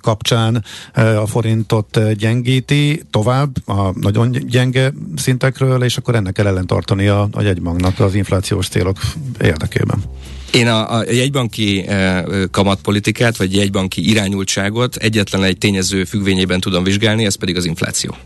kapcsán 0.00 0.64
a 0.94 1.26
forintot 1.26 2.14
gyengíti 2.16 3.02
tovább 3.10 3.68
a 3.68 3.92
nagyon 4.00 4.30
gyenge 4.30 4.92
szintekről, 5.16 5.82
és 5.82 5.96
akkor 5.96 6.14
ennek 6.14 6.32
kell 6.32 6.46
ellentartani 6.46 7.06
a, 7.06 7.28
a 7.32 7.42
jegybanknak 7.42 8.00
az 8.00 8.14
inflációs 8.14 8.68
célok 8.68 8.98
érdekében. 9.40 10.02
Én 10.52 10.68
a, 10.68 10.98
a 10.98 11.04
jegybanki 11.12 11.84
e, 11.86 12.24
kamatpolitikát, 12.50 13.36
vagy 13.36 13.54
jegybanki 13.54 14.10
irányultságot 14.10 14.96
egyetlen 14.96 15.42
egy 15.42 15.58
tényező 15.58 16.04
függvényében 16.04 16.60
tudom 16.60 16.84
vizsgálni, 16.84 17.24
ez 17.24 17.34
pedig 17.34 17.56
az 17.56 17.64
infláció. 17.64 18.16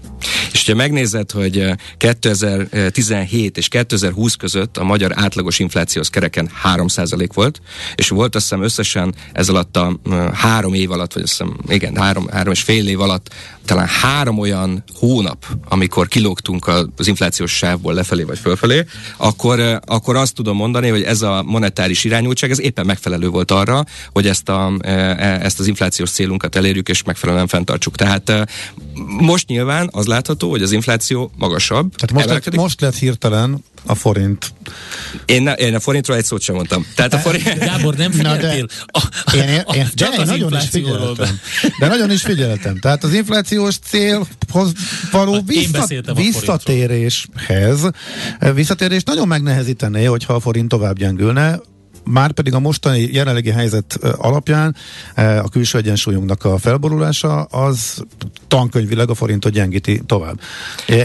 És 0.56 0.66
ha 0.66 0.74
megnézed, 0.74 1.30
hogy 1.30 1.70
2017 1.96 3.56
és 3.56 3.68
2020 3.68 4.34
között 4.34 4.76
a 4.76 4.84
magyar 4.84 5.12
átlagos 5.14 5.58
infláció 5.58 6.00
az 6.00 6.08
kereken 6.08 6.50
3% 6.64 7.28
volt, 7.34 7.60
és 7.94 8.08
volt 8.08 8.34
azt 8.34 8.44
hiszem 8.44 8.62
összesen 8.62 9.14
ez 9.32 9.48
alatt 9.48 9.76
a 9.76 9.98
három 10.32 10.74
év 10.74 10.90
alatt, 10.90 11.12
vagy 11.12 11.22
azt 11.22 11.30
hiszem, 11.30 11.56
igen, 11.68 11.96
három, 11.96 12.28
három 12.28 12.52
és 12.52 12.62
fél 12.62 12.88
év 12.88 13.00
alatt 13.00 13.34
talán 13.66 13.86
három 13.86 14.38
olyan 14.38 14.84
hónap, 14.94 15.46
amikor 15.68 16.08
kilógtunk 16.08 16.70
az 16.96 17.06
inflációs 17.06 17.56
sávból 17.56 17.94
lefelé 17.94 18.22
vagy 18.22 18.38
fölfelé, 18.38 18.84
akkor, 19.16 19.80
akkor 19.84 20.16
azt 20.16 20.34
tudom 20.34 20.56
mondani, 20.56 20.88
hogy 20.88 21.02
ez 21.02 21.22
a 21.22 21.42
monetáris 21.42 22.04
irányultság, 22.04 22.50
ez 22.50 22.60
éppen 22.60 22.86
megfelelő 22.86 23.28
volt 23.28 23.50
arra, 23.50 23.84
hogy 24.12 24.26
ezt, 24.26 24.48
a, 24.48 24.72
e, 24.80 24.90
ezt 25.42 25.60
az 25.60 25.66
inflációs 25.66 26.10
célunkat 26.10 26.56
elérjük 26.56 26.88
és 26.88 27.02
megfelelően 27.02 27.46
fenntartsuk. 27.46 27.96
Tehát 27.96 28.48
most 29.20 29.48
nyilván 29.48 29.88
az 29.92 30.06
látható, 30.06 30.50
hogy 30.50 30.62
az 30.62 30.72
infláció 30.72 31.30
magasabb. 31.36 31.94
Tehát 31.94 32.12
most, 32.12 32.44
lett, 32.44 32.56
most 32.56 32.80
lett 32.80 32.96
hirtelen 32.96 33.64
a 33.86 33.94
forint. 33.94 34.52
Én, 35.24 35.42
ne, 35.42 35.52
én 35.52 35.74
a 35.74 35.80
forintról 35.80 36.16
egy 36.16 36.24
szót 36.24 36.40
sem 36.40 36.54
mondtam. 36.54 36.86
Tehát 36.94 37.14
a 37.14 37.18
forint... 37.18 37.58
Gábor, 37.58 37.94
nem 37.94 38.10
figyeltél? 38.10 38.66
A, 38.86 39.02
én, 39.34 39.42
én, 39.42 39.64
én, 39.74 39.88
csak 39.94 40.14
de, 40.14 40.20
az 40.20 40.28
nagyon 40.28 40.52
is 40.52 40.68
figyeltem. 40.68 41.40
De 41.78 41.86
nagyon 41.86 42.10
is 42.10 42.22
figyeltem. 42.22 42.78
Tehát 42.78 43.04
az 43.04 43.12
inflációs 43.56 43.78
célhoz 43.78 44.72
való 45.10 45.40
vissza, 45.46 45.86
visszatéréshez, 46.14 47.90
visszatérés 48.54 49.02
nagyon 49.02 49.28
megnehezítené, 49.28 50.04
hogyha 50.04 50.34
a 50.34 50.40
forint 50.40 50.68
tovább 50.68 50.98
gyengülne 50.98 51.60
már 52.04 52.32
pedig 52.32 52.54
a 52.54 52.60
mostani 52.60 53.08
jelenlegi 53.12 53.50
helyzet 53.50 53.98
alapján 54.16 54.76
a 55.14 55.48
külső 55.48 55.78
egyensúlyunknak 55.78 56.44
a 56.44 56.58
felborulása 56.58 57.42
az 57.42 58.04
tankönyvileg 58.48 59.10
a 59.10 59.14
forintot 59.14 59.52
gyengíti 59.52 60.00
tovább. 60.06 60.40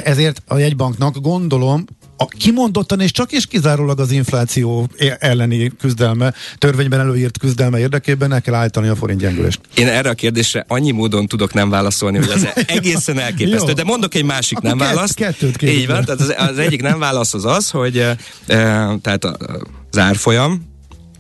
Ezért 0.04 0.42
a 0.48 0.58
jegybanknak 0.58 1.22
gondolom 1.22 1.86
a 2.22 2.28
kimondottan 2.38 3.00
és 3.00 3.12
csak 3.12 3.32
és 3.32 3.46
kizárólag 3.46 4.00
az 4.00 4.12
infláció 4.12 4.88
elleni 5.20 5.72
küzdelme, 5.80 6.34
törvényben 6.58 7.00
előírt 7.00 7.38
küzdelme 7.38 7.80
érdekében 7.80 8.34
el 8.34 8.42
kell 8.42 8.54
állítani 8.54 8.88
a 8.88 8.96
forint 8.96 9.20
gyengülést. 9.20 9.60
Én 9.76 9.88
erre 9.88 10.10
a 10.10 10.14
kérdésre 10.14 10.66
annyi 10.68 10.92
módon 10.92 11.28
tudok 11.28 11.54
nem 11.54 11.70
válaszolni, 11.70 12.18
hogy 12.18 12.30
az 12.30 12.48
egészen 12.78 13.20
elképesztő. 13.20 13.72
De 13.72 13.84
mondok 13.84 14.16
egy 14.16 14.26
másik 14.26 14.58
Akkor 14.58 14.70
nem 14.70 14.80
kett, 14.80 14.88
választ. 14.88 15.14
Kettőt 15.14 15.62
Így 15.62 15.88
van, 15.88 16.06
tehát 16.06 16.22
az, 16.22 16.34
az 16.38 16.58
egyik 16.58 16.82
nem 16.82 17.00
válasz 17.00 17.34
az 17.34 17.46
az, 17.46 17.70
hogy 17.70 17.98
e, 17.98 18.16
tehát 19.02 19.26
az 19.26 19.98
árfolyam, 19.98 20.71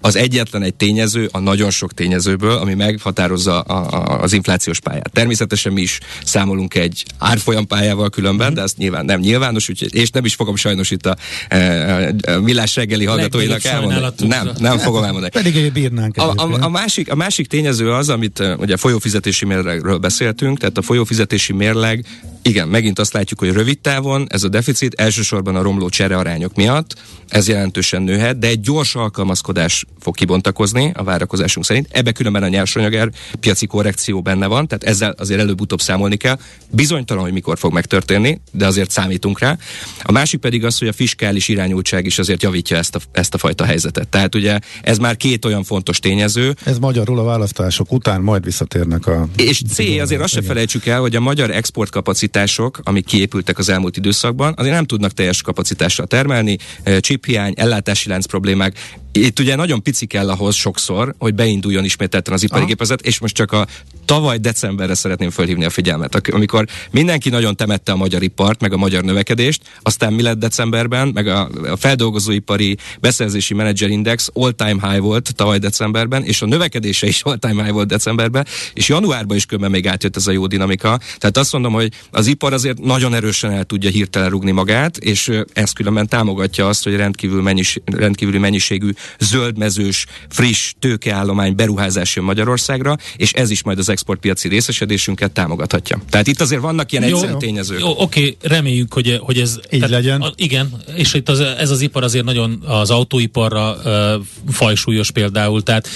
az 0.01 0.15
egyetlen 0.15 0.63
egy 0.63 0.73
tényező 0.73 1.29
a 1.31 1.39
nagyon 1.39 1.69
sok 1.69 1.93
tényezőből, 1.93 2.51
ami 2.51 2.73
meghatározza 2.73 3.59
a, 3.61 3.95
a, 3.95 4.21
az 4.21 4.33
inflációs 4.33 4.79
pályát. 4.79 5.11
Természetesen 5.13 5.73
mi 5.73 5.81
is 5.81 5.99
számolunk 6.23 6.75
egy 6.75 7.05
árfolyam 7.17 7.67
pályával 7.67 8.09
különben, 8.09 8.51
mm. 8.51 8.53
de 8.53 8.61
ezt 8.61 8.77
nyilván 8.77 9.05
nem 9.05 9.19
nyilvános, 9.19 9.69
úgyhogy, 9.69 9.95
és 9.95 10.09
nem 10.09 10.25
is 10.25 10.35
fogom 10.35 10.55
sajnos 10.55 10.91
itt 10.91 11.05
a, 11.05 11.15
e, 11.47 12.13
a 12.27 12.39
millás 12.39 12.75
reggeli 12.75 13.05
hallgatóinak 13.05 13.63
elmondani. 13.63 14.27
Nem, 14.27 14.49
nem 14.59 14.77
fogom 14.77 15.03
elmondani. 15.03 15.31
Pedig 15.31 15.71
bírnánk. 15.71 16.17
A, 16.17 16.33
a, 16.35 16.57
a, 16.59 16.69
másik, 16.69 17.11
a 17.11 17.15
másik 17.15 17.47
tényező 17.47 17.91
az, 17.91 18.09
amit 18.09 18.39
e, 18.39 18.55
ugye 18.55 18.73
a 18.73 18.77
folyófizetési 18.77 19.45
mérlegről 19.45 19.97
beszéltünk, 19.97 20.57
tehát 20.57 20.77
a 20.77 20.81
folyófizetési 20.81 21.53
mérleg 21.53 22.05
igen, 22.41 22.67
megint 22.67 22.99
azt 22.99 23.13
látjuk, 23.13 23.39
hogy 23.39 23.51
rövid 23.53 23.79
távon 23.79 24.27
ez 24.29 24.43
a 24.43 24.47
deficit 24.47 24.93
elsősorban 24.93 25.55
a 25.55 25.61
romló 25.61 25.89
cserearányok 25.89 26.55
miatt, 26.55 26.95
ez 27.27 27.47
jelentősen 27.47 28.01
nőhet, 28.01 28.39
de 28.39 28.47
egy 28.47 28.61
gyors 28.61 28.95
alkalmazkodás 28.95 29.85
fog 29.99 30.15
kibontakozni 30.15 30.91
a 30.93 31.03
várakozásunk 31.03 31.65
szerint. 31.65 31.87
Ebbe 31.91 32.11
különben 32.11 32.43
a 32.43 32.47
nyersanyagár 32.47 33.09
piaci 33.39 33.65
korrekció 33.65 34.21
benne 34.21 34.47
van, 34.47 34.67
tehát 34.67 34.83
ezzel 34.83 35.15
azért 35.17 35.39
előbb-utóbb 35.39 35.81
számolni 35.81 36.15
kell. 36.15 36.39
Bizonytalan, 36.69 37.23
hogy 37.23 37.33
mikor 37.33 37.57
fog 37.57 37.73
megtörténni, 37.73 38.41
de 38.51 38.65
azért 38.65 38.91
számítunk 38.91 39.39
rá. 39.39 39.57
A 40.03 40.11
másik 40.11 40.39
pedig 40.39 40.65
az, 40.65 40.77
hogy 40.77 40.87
a 40.87 40.93
fiskális 40.93 41.47
irányultság 41.47 42.05
is 42.05 42.19
azért 42.19 42.43
javítja 42.43 42.77
ezt 42.77 42.95
a, 42.95 42.99
ezt 43.11 43.33
a 43.33 43.37
fajta 43.37 43.65
helyzetet. 43.65 44.07
Tehát 44.07 44.35
ugye 44.35 44.59
ez 44.81 44.97
már 44.97 45.17
két 45.17 45.45
olyan 45.45 45.63
fontos 45.63 45.99
tényező. 45.99 46.55
Ez 46.63 46.79
magyarul 46.79 47.19
a 47.19 47.23
választások 47.23 47.91
után 47.91 48.21
majd 48.21 48.43
visszatérnek 48.43 49.07
a... 49.07 49.27
És 49.35 49.61
C, 49.69 49.79
azért 49.79 50.21
azt 50.21 50.33
se 50.33 50.41
felejtsük 50.41 50.85
el, 50.85 50.99
hogy 50.99 51.15
a 51.15 51.19
magyar 51.19 51.51
exportkapacitások, 51.51 52.79
amik 52.83 53.05
kiépültek 53.05 53.57
az 53.57 53.69
elmúlt 53.69 53.97
időszakban, 53.97 54.53
azért 54.57 54.73
nem 54.73 54.85
tudnak 54.85 55.11
teljes 55.11 55.41
kapacitással 55.41 56.05
termelni, 56.05 56.57
chiphiány, 56.99 57.53
ellátási 57.57 58.09
lánc 58.09 58.25
problémák, 58.25 58.77
itt 59.11 59.39
ugye 59.39 59.55
nagyon 59.55 59.83
pici 59.83 60.05
kell 60.05 60.29
ahhoz 60.29 60.55
sokszor, 60.55 61.15
hogy 61.17 61.35
beinduljon 61.35 61.83
ismételten 61.83 62.33
az 62.33 62.43
ipari 62.43 62.65
gépezet, 62.65 63.01
és 63.01 63.19
most 63.19 63.35
csak 63.35 63.51
a 63.51 63.67
tavaly 64.11 64.37
decemberre 64.37 64.93
szeretném 64.93 65.29
fölhívni 65.29 65.65
a 65.65 65.69
figyelmet, 65.69 66.27
amikor 66.29 66.65
mindenki 66.91 67.29
nagyon 67.29 67.55
temette 67.55 67.91
a 67.91 67.95
magyar 67.95 68.23
ipart, 68.23 68.61
meg 68.61 68.73
a 68.73 68.77
magyar 68.77 69.03
növekedést, 69.03 69.61
aztán 69.81 70.13
mi 70.13 70.21
lett 70.21 70.37
decemberben, 70.37 71.07
meg 71.13 71.27
a, 71.27 71.49
a 71.71 71.75
feldolgozóipari 71.75 72.77
beszerzési 72.99 73.55
index 73.77 74.29
all-time 74.33 74.89
high 74.89 75.01
volt 75.01 75.35
tavaly 75.35 75.57
decemberben, 75.57 76.23
és 76.23 76.41
a 76.41 76.45
növekedése 76.45 77.07
is 77.07 77.21
all-time 77.21 77.63
high 77.63 77.73
volt 77.73 77.87
decemberben, 77.87 78.45
és 78.73 78.89
januárban 78.89 79.37
is 79.37 79.45
köbben 79.45 79.71
még 79.71 79.87
átjött 79.87 80.15
ez 80.15 80.27
a 80.27 80.31
jó 80.31 80.47
dinamika. 80.47 80.99
Tehát 81.17 81.37
azt 81.37 81.51
mondom, 81.53 81.73
hogy 81.73 81.91
az 82.11 82.27
ipar 82.27 82.53
azért 82.53 82.79
nagyon 82.79 83.13
erősen 83.13 83.51
el 83.51 83.63
tudja 83.63 83.89
hirtelen 83.89 84.29
rugni 84.29 84.51
magát, 84.51 84.97
és 84.97 85.31
ez 85.53 85.71
különben 85.71 86.07
támogatja 86.07 86.67
azt, 86.67 86.83
hogy 86.83 86.95
rendkívül 86.95 87.41
mennyis, 87.41 87.77
rendkívüli 87.85 88.37
mennyiségű 88.37 88.89
zöldmezős, 89.19 90.05
friss 90.29 90.73
tőkeállomány 90.79 91.55
beruházás 91.55 92.15
jön 92.15 92.25
Magyarországra, 92.25 92.97
és 93.15 93.33
ez 93.33 93.49
is 93.49 93.63
majd 93.63 93.77
az 93.77 93.89
exportpiaci 94.01 94.47
részesedésünket 94.47 95.31
támogathatja. 95.31 96.01
Tehát 96.09 96.27
itt 96.27 96.41
azért 96.41 96.61
vannak 96.61 96.91
ilyen 96.91 97.03
egyszerű 97.03 97.33
tényezők. 97.37 97.79
Jó, 97.79 97.93
oké, 97.97 98.37
reméljük, 98.41 98.93
hogy, 98.93 99.19
hogy 99.21 99.39
ez... 99.39 99.59
Így 99.71 99.79
tehát, 99.79 99.89
legyen. 99.89 100.21
A, 100.21 100.31
igen, 100.35 100.73
és 100.95 101.13
itt 101.13 101.29
az, 101.29 101.39
ez 101.39 101.69
az 101.69 101.81
ipar 101.81 102.03
azért 102.03 102.25
nagyon 102.25 102.63
az 102.65 102.89
autóiparra 102.89 103.75
uh, 103.83 104.53
fajsúlyos 104.53 105.11
például, 105.11 105.63
tehát 105.63 105.87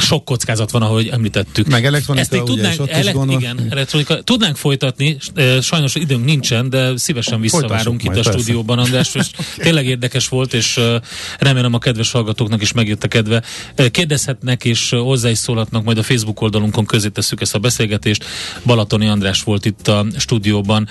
sok 0.00 0.24
kockázat 0.24 0.70
van, 0.70 0.82
ahogy 0.82 1.08
említettük. 1.08 1.66
Meg 1.66 1.84
elektronika, 1.84 2.24
Ezt 2.24 2.32
még 2.32 2.42
tudnánk, 2.42 2.80
ugye, 2.80 2.92
ele- 2.92 3.14
igen, 3.28 3.66
elektronika. 3.70 4.22
Tudnánk 4.22 4.56
folytatni, 4.56 5.16
sajnos 5.60 5.94
időnk 5.94 6.24
nincsen, 6.24 6.70
de 6.70 6.96
szívesen 6.96 7.40
visszavárunk 7.40 8.02
itt 8.02 8.08
a 8.08 8.12
persze. 8.12 8.30
stúdióban, 8.30 8.78
András, 8.78 9.14
és 9.14 9.30
tényleg 9.56 9.86
érdekes 9.86 10.28
volt, 10.28 10.54
és 10.54 10.80
remélem 11.38 11.74
a 11.74 11.78
kedves 11.78 12.10
hallgatóknak 12.10 12.62
is 12.62 12.72
megjött 12.72 13.04
a 13.04 13.08
kedve. 13.08 13.42
Kérdezhetnek 13.90 14.64
és 14.64 14.90
hozzá 14.90 15.30
is 15.30 15.38
szólhatnak, 15.38 15.84
majd 15.84 15.98
a 15.98 16.02
Facebook 16.02 16.40
oldalunkon 16.40 16.84
közé 16.96 17.08
tesszük 17.08 17.40
ezt 17.40 17.54
a 17.54 17.58
beszélgetést. 17.58 18.24
Balatoni 18.64 19.06
András 19.06 19.42
volt 19.42 19.64
itt 19.64 19.88
a 19.88 20.06
stúdióban, 20.18 20.88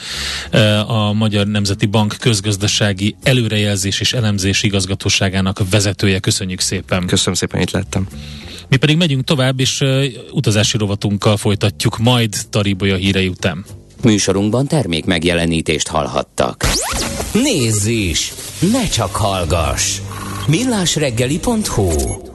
a 0.88 1.14
Magyar 1.14 1.48
Nemzeti 1.48 1.86
Bank 1.86 2.16
közgazdasági 2.20 3.16
előrejelzés 3.24 4.00
és 4.00 4.14
elemzés 4.14 4.64
igazgatóságának 4.64 5.70
vezetője. 5.70 6.20
Köszönjük 6.20 6.60
szépen. 6.60 7.06
Köszönöm 7.06 7.34
szépen, 7.34 7.62
itt 7.62 7.72
lettem. 7.72 8.08
Mi 8.70 8.78
pedig 8.78 8.98
megyünk 8.98 9.24
tovább, 9.24 9.60
és 9.60 9.84
utazási 10.32 10.78
rovatunkkal 10.78 11.38
folytatjuk 11.38 11.98
majd 11.98 12.36
Taribolya 12.50 12.96
hírei 12.96 13.28
után. 13.28 13.66
Műsorunkban 14.04 14.68
termék 14.68 15.06
megjelenítést 15.06 15.88
hallhattak. 15.88 16.66
Nézz 17.34 17.86
is! 17.86 18.34
Ne 18.72 18.88
csak 18.88 19.16
hallgass! 19.16 20.00
millásreggeli.hu 20.48 22.34